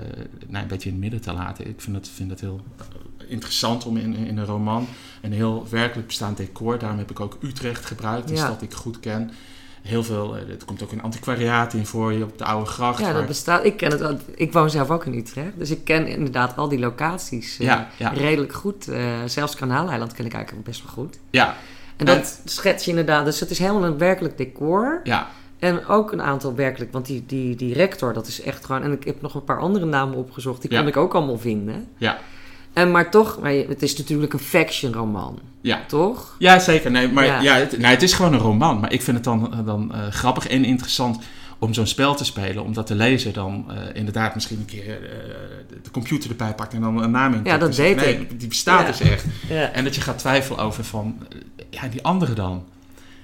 nou, 0.47 0.63
een 0.63 0.67
beetje 0.67 0.89
in 0.89 0.95
het 0.95 1.03
midden 1.03 1.21
te 1.21 1.33
laten. 1.33 1.67
Ik 1.67 1.81
vind 1.81 1.95
dat, 1.95 2.09
vind 2.13 2.29
dat 2.29 2.39
heel 2.39 2.61
interessant 3.27 3.85
om 3.85 3.97
in, 3.97 4.15
in 4.15 4.37
een 4.37 4.45
roman 4.45 4.87
een 5.21 5.33
heel 5.33 5.67
werkelijk 5.69 6.07
bestaand 6.07 6.37
decor. 6.37 6.79
Daarom 6.79 6.97
heb 6.97 7.11
ik 7.11 7.19
ook 7.19 7.37
Utrecht 7.41 7.85
gebruikt, 7.85 8.29
een 8.29 8.35
ja. 8.35 8.45
stad 8.45 8.59
die 8.59 8.69
ik 8.69 8.75
goed 8.75 8.99
ken 8.99 9.31
heel 9.87 10.03
veel, 10.03 10.35
er 10.35 10.49
eh, 10.49 10.65
komt 10.65 10.83
ook 10.83 10.91
een 10.91 11.01
antiquariaat 11.01 11.73
in 11.73 11.85
voor 11.85 12.13
je 12.13 12.23
op 12.23 12.37
de 12.37 12.43
oude 12.43 12.65
gracht. 12.65 12.99
Ja, 12.99 13.13
dat 13.13 13.25
bestaat. 13.25 13.65
Ik 13.65 13.77
ken 13.77 13.91
het. 13.91 14.21
Ik 14.35 14.53
woon 14.53 14.69
zelf 14.69 14.89
ook 14.89 15.05
in 15.05 15.13
Utrecht, 15.13 15.51
dus 15.55 15.69
ik 15.69 15.83
ken 15.83 16.07
inderdaad 16.07 16.57
al 16.57 16.67
die 16.67 16.79
locaties 16.79 17.59
uh, 17.59 17.67
ja, 17.97 18.09
redelijk 18.13 18.53
goed. 18.53 18.89
Uh, 18.89 18.97
zelfs 19.25 19.55
Kanaaleiland 19.55 20.13
ken 20.13 20.25
ik 20.25 20.33
eigenlijk 20.33 20.65
best 20.65 20.83
wel 20.83 20.91
goed. 20.91 21.19
Ja. 21.29 21.55
En 21.97 22.05
dat 22.05 22.41
schets 22.45 22.83
je 22.83 22.89
inderdaad. 22.89 23.25
Dus 23.25 23.39
het 23.39 23.49
is 23.49 23.59
helemaal 23.59 23.83
een 23.83 23.97
werkelijk 23.97 24.37
decor. 24.37 24.99
Ja. 25.03 25.27
En 25.59 25.87
ook 25.87 26.11
een 26.11 26.21
aantal 26.21 26.55
werkelijk, 26.55 26.91
want 26.91 27.05
die, 27.05 27.23
die, 27.25 27.55
die 27.55 27.73
rector, 27.73 28.13
dat 28.13 28.27
is 28.27 28.41
echt 28.41 28.65
gewoon. 28.65 28.83
En 28.83 28.91
ik 28.91 29.03
heb 29.03 29.21
nog 29.21 29.35
een 29.35 29.43
paar 29.43 29.59
andere 29.59 29.85
namen 29.85 30.17
opgezocht, 30.17 30.61
die 30.61 30.77
kon 30.77 30.87
ik 30.87 30.97
ook 30.97 31.13
allemaal 31.13 31.37
vinden. 31.37 31.87
Ja. 31.97 32.17
En 32.77 32.91
maar 32.91 33.11
toch, 33.11 33.39
maar 33.41 33.51
het 33.51 33.81
is 33.81 33.97
natuurlijk 33.97 34.33
een 34.33 34.39
fiction 34.39 34.93
roman. 34.93 35.39
Ja. 35.61 35.81
Toch? 35.87 36.35
Ja, 36.39 36.59
zeker. 36.59 36.91
Nee, 36.91 37.11
maar 37.11 37.43
ja. 37.43 37.55
het, 37.55 37.77
nou, 37.77 37.93
het 37.93 38.03
is 38.03 38.13
gewoon 38.13 38.33
een 38.33 38.39
roman. 38.39 38.79
Maar 38.79 38.91
ik 38.91 39.01
vind 39.01 39.17
het 39.17 39.25
dan, 39.25 39.53
eh, 39.53 39.65
dan 39.65 39.91
uh, 39.95 40.07
grappig 40.07 40.47
en 40.47 40.65
interessant 40.65 41.23
om 41.59 41.73
zo'n 41.73 41.87
spel 41.87 42.15
te 42.15 42.25
spelen. 42.25 42.63
Omdat 42.63 42.87
de 42.87 42.95
lezer 42.95 43.33
dan 43.33 43.65
uh, 43.69 43.75
inderdaad 43.93 44.33
misschien 44.33 44.59
een 44.59 44.65
keer 44.65 45.01
uh, 45.01 45.09
de 45.83 45.91
computer 45.91 46.29
erbij 46.29 46.53
pakt 46.53 46.73
en 46.73 46.81
dan 46.81 47.03
een 47.03 47.11
naam 47.11 47.33
in. 47.33 47.41
Ja, 47.43 47.57
dat 47.57 47.75
weet 47.75 47.95
nee, 47.95 48.19
ik. 48.19 48.39
Die 48.39 48.47
bestaat 48.47 48.81
ja. 48.81 48.87
dus 48.87 48.99
echt. 48.99 49.25
Ja. 49.49 49.71
En 49.71 49.83
dat 49.83 49.95
je 49.95 50.01
gaat 50.01 50.17
twijfelen 50.17 50.59
over 50.59 50.83
van, 50.83 51.17
ja, 51.69 51.87
die 51.87 52.03
andere 52.03 52.33
dan. 52.33 52.63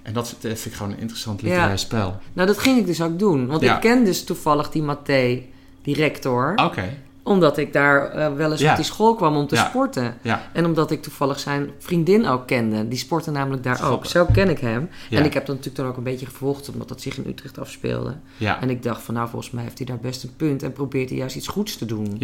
En 0.03 0.13
dat 0.13 0.35
vind 0.39 0.65
ik 0.65 0.73
gewoon 0.73 0.91
een 0.91 0.99
interessant 0.99 1.41
literair 1.41 1.79
spel. 1.79 2.19
Nou, 2.33 2.47
dat 2.47 2.57
ging 2.57 2.79
ik 2.79 2.85
dus 2.85 3.01
ook 3.01 3.19
doen. 3.19 3.47
Want 3.47 3.61
ik 3.61 3.77
ken 3.79 4.05
dus 4.05 4.23
toevallig 4.23 4.69
die 4.69 4.81
Mathé, 4.81 5.41
die 5.81 5.95
rector. 5.95 6.53
Oké 6.55 6.89
omdat 7.23 7.57
ik 7.57 7.73
daar 7.73 8.17
uh, 8.17 8.33
wel 8.33 8.51
eens 8.51 8.61
ja. 8.61 8.69
op 8.69 8.75
die 8.75 8.85
school 8.85 9.15
kwam 9.15 9.35
om 9.35 9.47
te 9.47 9.55
ja. 9.55 9.65
sporten. 9.65 10.17
Ja. 10.21 10.41
En 10.53 10.65
omdat 10.65 10.91
ik 10.91 11.01
toevallig 11.01 11.39
zijn 11.39 11.69
vriendin 11.79 12.27
ook 12.27 12.47
kende. 12.47 12.87
Die 12.87 12.97
sportte 12.97 13.31
namelijk 13.31 13.63
daar 13.63 13.91
ook. 13.91 14.05
Zo 14.05 14.25
ken 14.25 14.49
ik 14.49 14.59
hem. 14.59 14.89
En 15.09 15.25
ik 15.25 15.33
heb 15.33 15.45
dat 15.45 15.55
natuurlijk 15.55 15.75
dan 15.75 15.87
ook 15.87 15.97
een 15.97 16.03
beetje 16.03 16.25
gevolgd, 16.25 16.69
omdat 16.69 16.87
dat 16.87 17.01
zich 17.01 17.17
in 17.17 17.27
Utrecht 17.27 17.59
afspeelde. 17.59 18.15
En 18.39 18.69
ik 18.69 18.83
dacht 18.83 19.01
van 19.01 19.13
nou, 19.13 19.29
volgens 19.29 19.51
mij 19.51 19.63
heeft 19.63 19.77
hij 19.77 19.87
daar 19.87 19.99
best 19.99 20.23
een 20.23 20.35
punt. 20.37 20.63
En 20.63 20.73
probeert 20.73 21.09
hij 21.09 21.17
juist 21.17 21.35
iets 21.35 21.47
goeds 21.47 21.77
te 21.77 21.85
doen. 21.85 22.17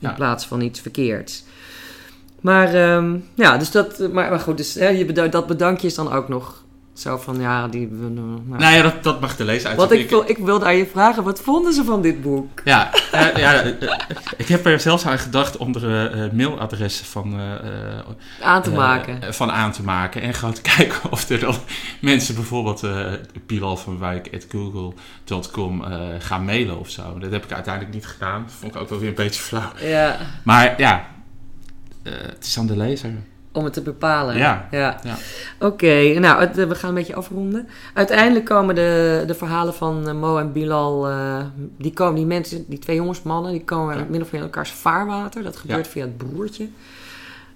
In 0.00 0.14
plaats 0.14 0.46
van 0.46 0.60
iets 0.60 0.80
verkeerds. 0.80 1.44
Maar 2.40 2.94
um, 2.94 3.24
ja, 3.34 3.56
dus 3.56 3.70
dat, 3.70 3.98
maar, 3.98 4.30
maar 4.30 4.40
goed, 4.40 4.56
dus, 4.56 4.74
hè, 4.74 4.88
je 4.88 5.04
bedank, 5.04 5.32
dat 5.32 5.46
bedankje 5.46 5.86
is 5.86 5.94
dan 5.94 6.12
ook 6.12 6.28
nog 6.28 6.64
zo 6.96 7.16
van, 7.16 7.40
ja, 7.40 7.68
die... 7.68 7.88
Nou, 7.88 8.40
nou 8.46 8.74
ja, 8.74 8.82
dat, 8.82 9.02
dat 9.02 9.20
mag 9.20 9.36
de 9.36 9.44
lezer 9.44 9.68
uit. 9.68 9.76
Wat 9.76 9.92
ik, 9.92 10.10
ik, 10.10 10.28
ik 10.28 10.38
wilde 10.38 10.64
aan 10.64 10.76
je 10.76 10.86
vragen, 10.86 11.24
wat 11.24 11.40
vonden 11.40 11.72
ze 11.72 11.84
van 11.84 12.02
dit 12.02 12.22
boek? 12.22 12.60
Ja, 12.64 12.90
uh, 13.14 13.36
ja 13.36 13.62
ik 14.36 14.48
heb 14.48 14.66
er 14.66 14.80
zelfs 14.80 15.06
aan 15.06 15.18
gedacht 15.18 15.56
om 15.56 15.74
er 15.74 16.14
uh, 16.16 16.32
mailadressen 16.32 17.06
van... 17.06 17.40
Aan 18.42 18.62
te 18.62 18.70
maken. 18.70 19.34
van 19.34 19.50
aan 19.50 19.72
te 19.72 19.82
maken. 19.82 20.22
En 20.22 20.34
gewoon 20.34 20.54
te 20.54 20.60
kijken 20.76 21.10
of 21.10 21.28
er 21.28 21.40
dan 21.40 21.54
mensen 22.00 22.34
bijvoorbeeld 22.34 22.82
uh, 22.82 23.12
Pilal 23.46 23.76
van 23.76 23.98
Wijk 23.98 24.28
at 24.34 24.46
google.com 24.48 25.82
gaan 26.18 26.44
mailen 26.44 26.78
of 26.78 26.90
zo. 26.90 27.18
Dat 27.18 27.32
heb 27.32 27.44
ik 27.44 27.52
uiteindelijk 27.52 27.94
niet 27.94 28.06
gedaan. 28.06 28.42
Dat 28.42 28.52
vond 28.52 28.74
ik 28.74 28.80
ook 28.80 28.88
wel 28.88 28.98
weer 28.98 29.08
een 29.08 29.14
beetje 29.14 29.42
flauw. 29.42 29.72
Ja. 29.80 30.16
Maar 30.44 30.74
ja, 30.80 31.06
het 32.02 32.44
is 32.44 32.58
aan 32.58 32.66
de 32.66 32.76
lezer 32.76 33.10
om 33.56 33.64
het 33.64 33.72
te 33.72 33.80
bepalen. 33.80 34.36
Ja. 34.36 34.68
ja. 34.70 35.00
Oké, 35.58 36.18
nou, 36.18 36.48
we 36.54 36.74
gaan 36.74 36.88
een 36.88 36.94
beetje 36.94 37.14
afronden. 37.14 37.68
Uiteindelijk 37.94 38.44
komen 38.44 38.74
de, 38.74 39.24
de 39.26 39.34
verhalen 39.34 39.74
van 39.74 40.18
Mo 40.18 40.38
en 40.38 40.52
Bilal, 40.52 41.10
uh, 41.10 41.44
die 41.78 41.92
komen, 41.92 42.14
die 42.14 42.26
mensen, 42.26 42.64
die 42.68 42.78
twee 42.78 42.96
jongens, 42.96 43.22
mannen, 43.22 43.52
die 43.52 43.64
komen 43.64 43.96
ja. 43.98 44.04
min 44.08 44.22
of 44.22 44.32
meer 44.32 44.40
in 44.40 44.46
elkaars 44.46 44.70
vaarwater. 44.70 45.42
Dat 45.42 45.56
gebeurt 45.56 45.86
via 45.86 46.04
het 46.04 46.16
broertje. 46.16 46.68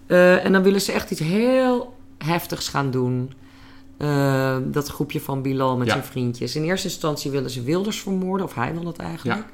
Uh, 0.07 0.45
en 0.45 0.53
dan 0.53 0.63
willen 0.63 0.81
ze 0.81 0.93
echt 0.93 1.11
iets 1.11 1.21
heel 1.21 1.97
heftigs 2.19 2.69
gaan 2.69 2.91
doen. 2.91 3.33
Uh, 3.99 4.57
dat 4.65 4.89
groepje 4.89 5.21
van 5.21 5.43
Bilal 5.43 5.77
met 5.77 5.89
zijn 5.89 6.05
vriendjes. 6.05 6.57
In 6.57 6.65
eerste 6.65 6.89
instantie 6.89 7.31
willen 7.31 7.51
ze 7.51 7.63
Wilders 7.63 8.01
vermoorden, 8.01 8.47
of 8.47 8.55
hij 8.55 8.73
wil 8.73 8.85
dat 8.85 8.99
eigenlijk. 8.99 9.45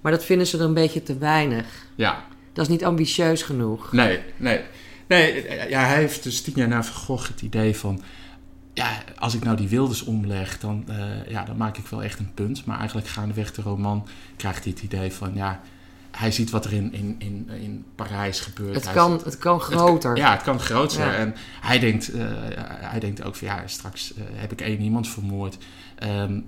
Maar 0.00 0.12
dat 0.12 0.24
vinden 0.24 0.46
ze 0.46 0.58
er 0.58 0.64
een 0.64 0.74
beetje 0.74 1.02
te 1.02 1.18
weinig. 1.18 1.66
Ja. 1.94 2.24
Dat 2.52 2.64
is 2.64 2.70
niet 2.70 2.84
ambitieus 2.84 3.42
genoeg. 3.42 3.92
Nee, 3.92 4.20
nee. 4.36 4.60
Nee, 5.06 5.46
ja, 5.68 5.86
hij 5.86 5.96
heeft 5.96 6.22
dus 6.22 6.42
tien 6.42 6.54
jaar 6.56 6.68
na 6.68 6.82
Van 6.82 7.18
het 7.18 7.42
idee 7.42 7.76
van... 7.76 8.02
Ja, 8.72 9.02
als 9.18 9.34
ik 9.34 9.44
nou 9.44 9.56
die 9.56 9.68
Wilders 9.68 10.04
omleg, 10.04 10.58
dan, 10.58 10.84
uh, 10.88 11.28
ja, 11.28 11.44
dan 11.44 11.56
maak 11.56 11.76
ik 11.76 11.86
wel 11.86 12.02
echt 12.02 12.18
een 12.18 12.34
punt. 12.34 12.64
Maar 12.64 12.78
eigenlijk 12.78 13.08
gaandeweg 13.08 13.52
de 13.52 13.62
roman 13.62 14.08
krijgt 14.36 14.64
hij 14.64 14.72
het 14.72 14.82
idee 14.82 15.12
van... 15.12 15.34
Ja, 15.34 15.60
hij 16.10 16.30
ziet 16.30 16.50
wat 16.50 16.64
er 16.64 16.72
in, 16.72 16.92
in, 16.92 17.14
in, 17.18 17.48
in 17.60 17.84
Parijs 17.94 18.40
gebeurt. 18.40 18.74
Het, 18.74 18.92
kan, 18.92 19.20
het 19.24 19.38
kan 19.38 19.60
groter. 19.60 20.10
Het, 20.10 20.18
ja, 20.18 20.32
het 20.32 20.42
kan 20.42 20.60
groter. 20.60 21.06
Ja. 21.06 21.14
En 21.14 21.34
hij 21.60 21.78
denkt, 21.78 22.14
uh, 22.14 22.24
hij 22.66 23.00
denkt 23.00 23.22
ook 23.22 23.34
van 23.36 23.48
ja, 23.48 23.62
straks 23.66 24.12
uh, 24.16 24.22
heb 24.32 24.52
ik 24.52 24.60
één 24.60 24.80
iemand 24.80 25.08
vermoord. 25.08 25.58
Um, 26.02 26.44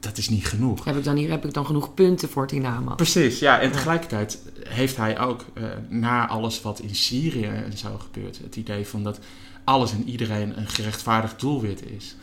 dat 0.00 0.18
is 0.18 0.28
niet 0.28 0.46
genoeg. 0.46 0.84
Heb 0.84 0.96
ik 0.96 1.04
dan, 1.04 1.16
hier, 1.16 1.30
heb 1.30 1.44
ik 1.44 1.54
dan 1.54 1.66
genoeg 1.66 1.94
punten 1.94 2.28
voor 2.28 2.48
naam? 2.52 2.96
Precies, 2.96 3.38
ja. 3.38 3.60
En 3.60 3.72
tegelijkertijd 3.72 4.38
heeft 4.68 4.96
hij 4.96 5.18
ook, 5.20 5.44
uh, 5.54 5.64
na 5.88 6.28
alles 6.28 6.62
wat 6.62 6.80
in 6.80 6.94
Syrië 6.94 7.44
en 7.44 7.78
zo 7.78 7.98
gebeurt, 7.98 8.38
het 8.38 8.56
idee 8.56 8.86
van 8.86 9.02
dat 9.02 9.18
alles 9.64 9.92
en 9.92 10.08
iedereen 10.08 10.58
een 10.58 10.68
gerechtvaardigd 10.68 11.40
doelwit 11.40 11.82
is. 11.90 12.16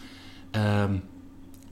Um, 0.52 1.04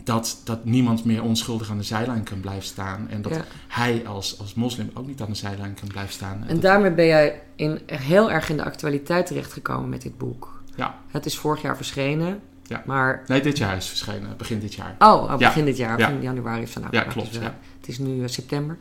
dat, 0.03 0.41
dat 0.43 0.65
niemand 0.65 1.05
meer 1.05 1.23
onschuldig 1.23 1.69
aan 1.69 1.77
de 1.77 1.83
zijlijn 1.83 2.23
kan 2.23 2.39
blijven 2.39 2.63
staan. 2.63 3.09
En 3.09 3.21
dat 3.21 3.33
ja. 3.33 3.45
hij 3.67 4.07
als, 4.07 4.39
als 4.39 4.53
moslim 4.53 4.91
ook 4.93 5.07
niet 5.07 5.21
aan 5.21 5.29
de 5.29 5.35
zijlijn 5.35 5.73
kan 5.73 5.87
blijven 5.87 6.13
staan. 6.13 6.43
En, 6.47 6.59
daarmee 6.59 6.91
ben 6.91 7.05
jij 7.05 7.41
in, 7.55 7.79
heel 7.85 8.31
erg 8.31 8.49
in 8.49 8.57
de 8.57 8.63
actualiteit 8.63 9.25
terechtgekomen 9.25 9.89
met 9.89 10.01
dit 10.01 10.17
boek. 10.17 10.61
Ja. 10.75 10.99
Het 11.07 11.25
is 11.25 11.37
vorig 11.37 11.61
jaar 11.61 11.75
verschenen. 11.75 12.41
Ja. 12.67 12.83
Maar... 12.85 13.23
Nee, 13.27 13.41
dit 13.41 13.57
jaar 13.57 13.77
is 13.77 13.87
verschenen. 13.87 14.37
Begin 14.37 14.59
dit 14.59 14.73
jaar. 14.73 14.95
Oh, 14.99 15.23
oh 15.23 15.37
begin 15.37 15.61
ja. 15.61 15.67
dit 15.67 15.77
jaar. 15.77 15.99
Ja. 15.99 16.11
januari 16.21 16.65
zo. 16.65 16.79
Nou, 16.79 16.95
ja, 16.95 17.03
klopt. 17.03 17.27
Dus, 17.27 17.37
uh, 17.37 17.43
ja. 17.43 17.57
Het 17.79 17.89
is 17.89 17.97
nu 17.97 18.21
uh, 18.21 18.27
september. 18.27 18.77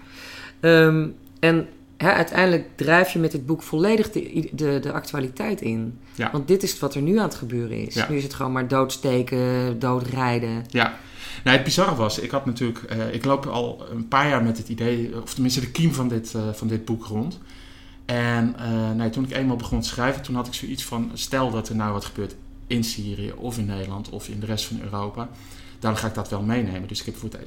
Um, 0.61 1.15
en 1.41 1.69
hè, 1.97 2.13
uiteindelijk 2.13 2.69
drijf 2.75 3.11
je 3.11 3.19
met 3.19 3.33
dit 3.33 3.47
boek 3.47 3.63
volledig 3.63 4.11
de, 4.11 4.49
de, 4.53 4.79
de 4.81 4.93
actualiteit 4.93 5.61
in. 5.61 5.99
Ja. 6.15 6.31
Want 6.33 6.49
dit 6.49 6.63
is 6.63 6.79
wat 6.79 6.95
er 6.95 7.03
nu 7.03 7.17
aan 7.19 7.25
het 7.25 7.35
gebeuren 7.35 7.87
is. 7.87 7.95
Ja. 7.95 8.07
Nu 8.09 8.17
is 8.17 8.23
het 8.23 8.35
gewoon 8.35 8.53
maar 8.53 8.69
doodsteken, 8.69 9.79
doodrijden. 9.79 10.65
Ja. 10.69 10.95
Nou, 11.45 11.57
het 11.57 11.65
bizarre 11.65 11.95
was, 11.95 12.19
ik 12.19 12.31
had 12.31 12.47
natuurlijk, 12.47 12.81
uh, 12.93 13.15
ik 13.15 13.25
loop 13.25 13.47
al 13.47 13.87
een 13.91 14.09
paar 14.09 14.29
jaar 14.29 14.43
met 14.43 14.59
het 14.59 14.69
idee, 14.69 15.23
of 15.23 15.35
tenminste 15.35 15.61
de 15.61 15.71
kiem 15.71 15.93
van 15.93 16.09
dit, 16.09 16.35
van 16.53 16.69
dit 16.69 16.85
boek 16.85 17.05
rond. 17.05 17.39
En 18.05 18.57
uh, 18.61 18.91
nee, 18.91 19.11
toen 19.11 19.25
ik 19.25 19.31
eenmaal 19.31 19.57
begon 19.57 19.81
te 19.81 19.89
schrijven, 19.89 20.23
toen 20.23 20.35
had 20.35 20.47
ik 20.47 20.55
zoiets 20.55 20.85
van, 20.85 21.11
stel 21.15 21.51
dat 21.51 21.69
er 21.69 21.77
nou 21.77 21.93
wat 21.93 22.05
gebeurt 22.05 22.35
in 22.73 22.85
Syrië 22.85 23.33
of 23.37 23.59
in 23.59 23.67
Nederland 23.67 24.09
of 24.09 24.29
in 24.29 24.41
de 24.41 24.47
rest 24.47 24.65
van 24.65 24.81
Europa, 24.83 25.29
dan 25.79 25.97
ga 25.97 26.07
ik 26.07 26.15
dat 26.15 26.29
wel 26.29 26.43
meenemen. 26.43 26.89
Dus 26.89 27.01
ik 27.01 27.07
heb 27.07 27.17
voor 27.17 27.31
de, 27.31 27.39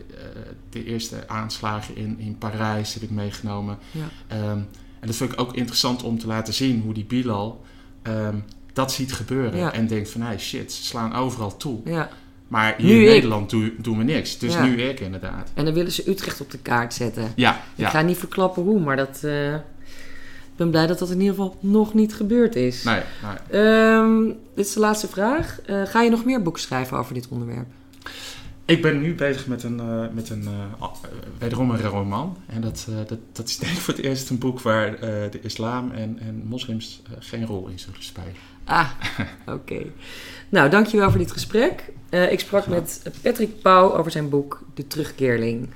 de 0.70 0.86
eerste 0.86 1.28
aanslagen 1.28 1.96
in, 1.96 2.20
in 2.20 2.38
Parijs 2.38 2.94
heb 2.94 3.04
ik 3.04 3.12
meegenomen. 3.12 3.78
Ja. 3.92 4.38
Um, 4.52 4.68
en 5.00 5.08
dat 5.08 5.16
vind 5.16 5.32
ik 5.32 5.40
ook 5.40 5.56
interessant 5.56 6.04
om 6.04 6.20
te 6.20 6.28
laten 6.28 6.54
zien 6.54 6.82
hoe 6.82 6.94
die 6.94 7.06
Bilal 7.06 7.64
um, 8.04 8.44
dat 8.74 8.92
ziet 8.92 9.14
gebeuren. 9.14 9.60
Ja. 9.60 9.74
En 9.74 9.88
denkt 9.88 10.10
van, 10.10 10.22
hey, 10.22 10.40
shit, 10.40 10.74
ze 10.74 10.84
slaan 10.84 11.14
overal 11.14 11.58
toe. 11.58 11.80
Ja. 11.86 12.10
Maar 12.48 12.76
hier 12.78 12.88
Nu 12.88 12.94
in 12.96 13.02
ik. 13.02 13.08
Nederland 13.08 13.50
doen, 13.50 13.76
doen 13.78 13.98
we 13.98 14.04
niks. 14.04 14.38
Dus 14.38 14.58
nu 14.58 14.82
ik 14.82 15.00
inderdaad. 15.00 15.52
En 15.54 15.66
dan 15.66 15.74
willen 15.74 15.92
ze 15.92 16.10
Utrecht 16.10 16.42
op 16.42 16.52
de 16.52 16.58
kaart 16.58 16.94
zetten. 16.94 17.32
Ja, 17.36 17.62
ja. 17.76 17.86
Ik 17.86 17.92
ga 17.92 18.02
niet 18.02 18.18
verklappen 18.18 18.64
hoe, 18.64 18.80
maar 18.80 18.96
dat, 18.96 19.22
uh, 19.24 19.56
ik 20.56 20.62
ben 20.62 20.70
blij 20.70 20.88
dat 20.88 21.00
dat 21.00 21.10
in 21.10 21.20
ieder 21.20 21.36
geval 21.36 21.58
nog 21.60 21.94
niet 21.94 22.14
gebeurd 22.14 22.56
is. 22.56 22.84
Nee, 22.84 23.02
nee. 23.52 23.62
Um, 23.62 24.28
dit 24.28 24.66
is 24.66 24.74
de 24.74 24.80
laatste 24.80 25.08
vraag. 25.08 25.60
Uh, 25.70 25.86
ga 25.86 26.02
je 26.02 26.10
nog 26.10 26.26
meer 26.26 26.42
boeken 26.42 26.62
schrijven 26.62 26.98
over 26.98 27.14
dit 27.14 27.28
onderwerp? 27.28 27.68
Ik 28.66 28.82
ben 28.82 29.02
nu 29.02 29.16
bezig 29.16 29.48
met 29.48 29.64
een, 29.64 29.78
uh, 29.78 30.06
met 30.14 30.30
een 30.30 30.44
uh, 30.44 30.88
wederom 31.38 31.72
een 31.72 31.82
roman. 31.82 32.38
En 32.46 32.62
dat, 32.62 32.88
dat, 33.08 33.20
dat 33.32 33.48
is 33.48 33.58
denk 33.60 33.74
ik 33.74 33.80
voor 33.80 33.94
het 33.94 34.04
eerst 34.04 34.30
een 34.30 34.38
boek 34.38 34.62
waar 34.62 35.00
de 35.32 35.40
islam 35.42 35.92
en, 35.92 36.20
en 36.20 36.44
moslims 36.46 37.02
geen 37.20 37.46
rol 37.46 37.68
in 37.68 37.80
zullen 37.80 38.04
spelen. 38.04 38.34
Ah, 38.64 38.90
oké. 39.46 39.52
Okay. 39.52 39.92
Nou, 40.50 40.70
dankjewel 40.70 41.10
voor 41.10 41.20
dit 41.20 41.32
gesprek. 41.32 41.92
ik 42.10 42.40
sprak 42.40 42.68
met 42.68 43.02
Patrick 43.22 43.62
Pauw 43.62 43.94
over 43.94 44.12
zijn 44.12 44.30
boek 44.30 44.62
De 44.74 44.88
Terugkeerling. 44.88 45.70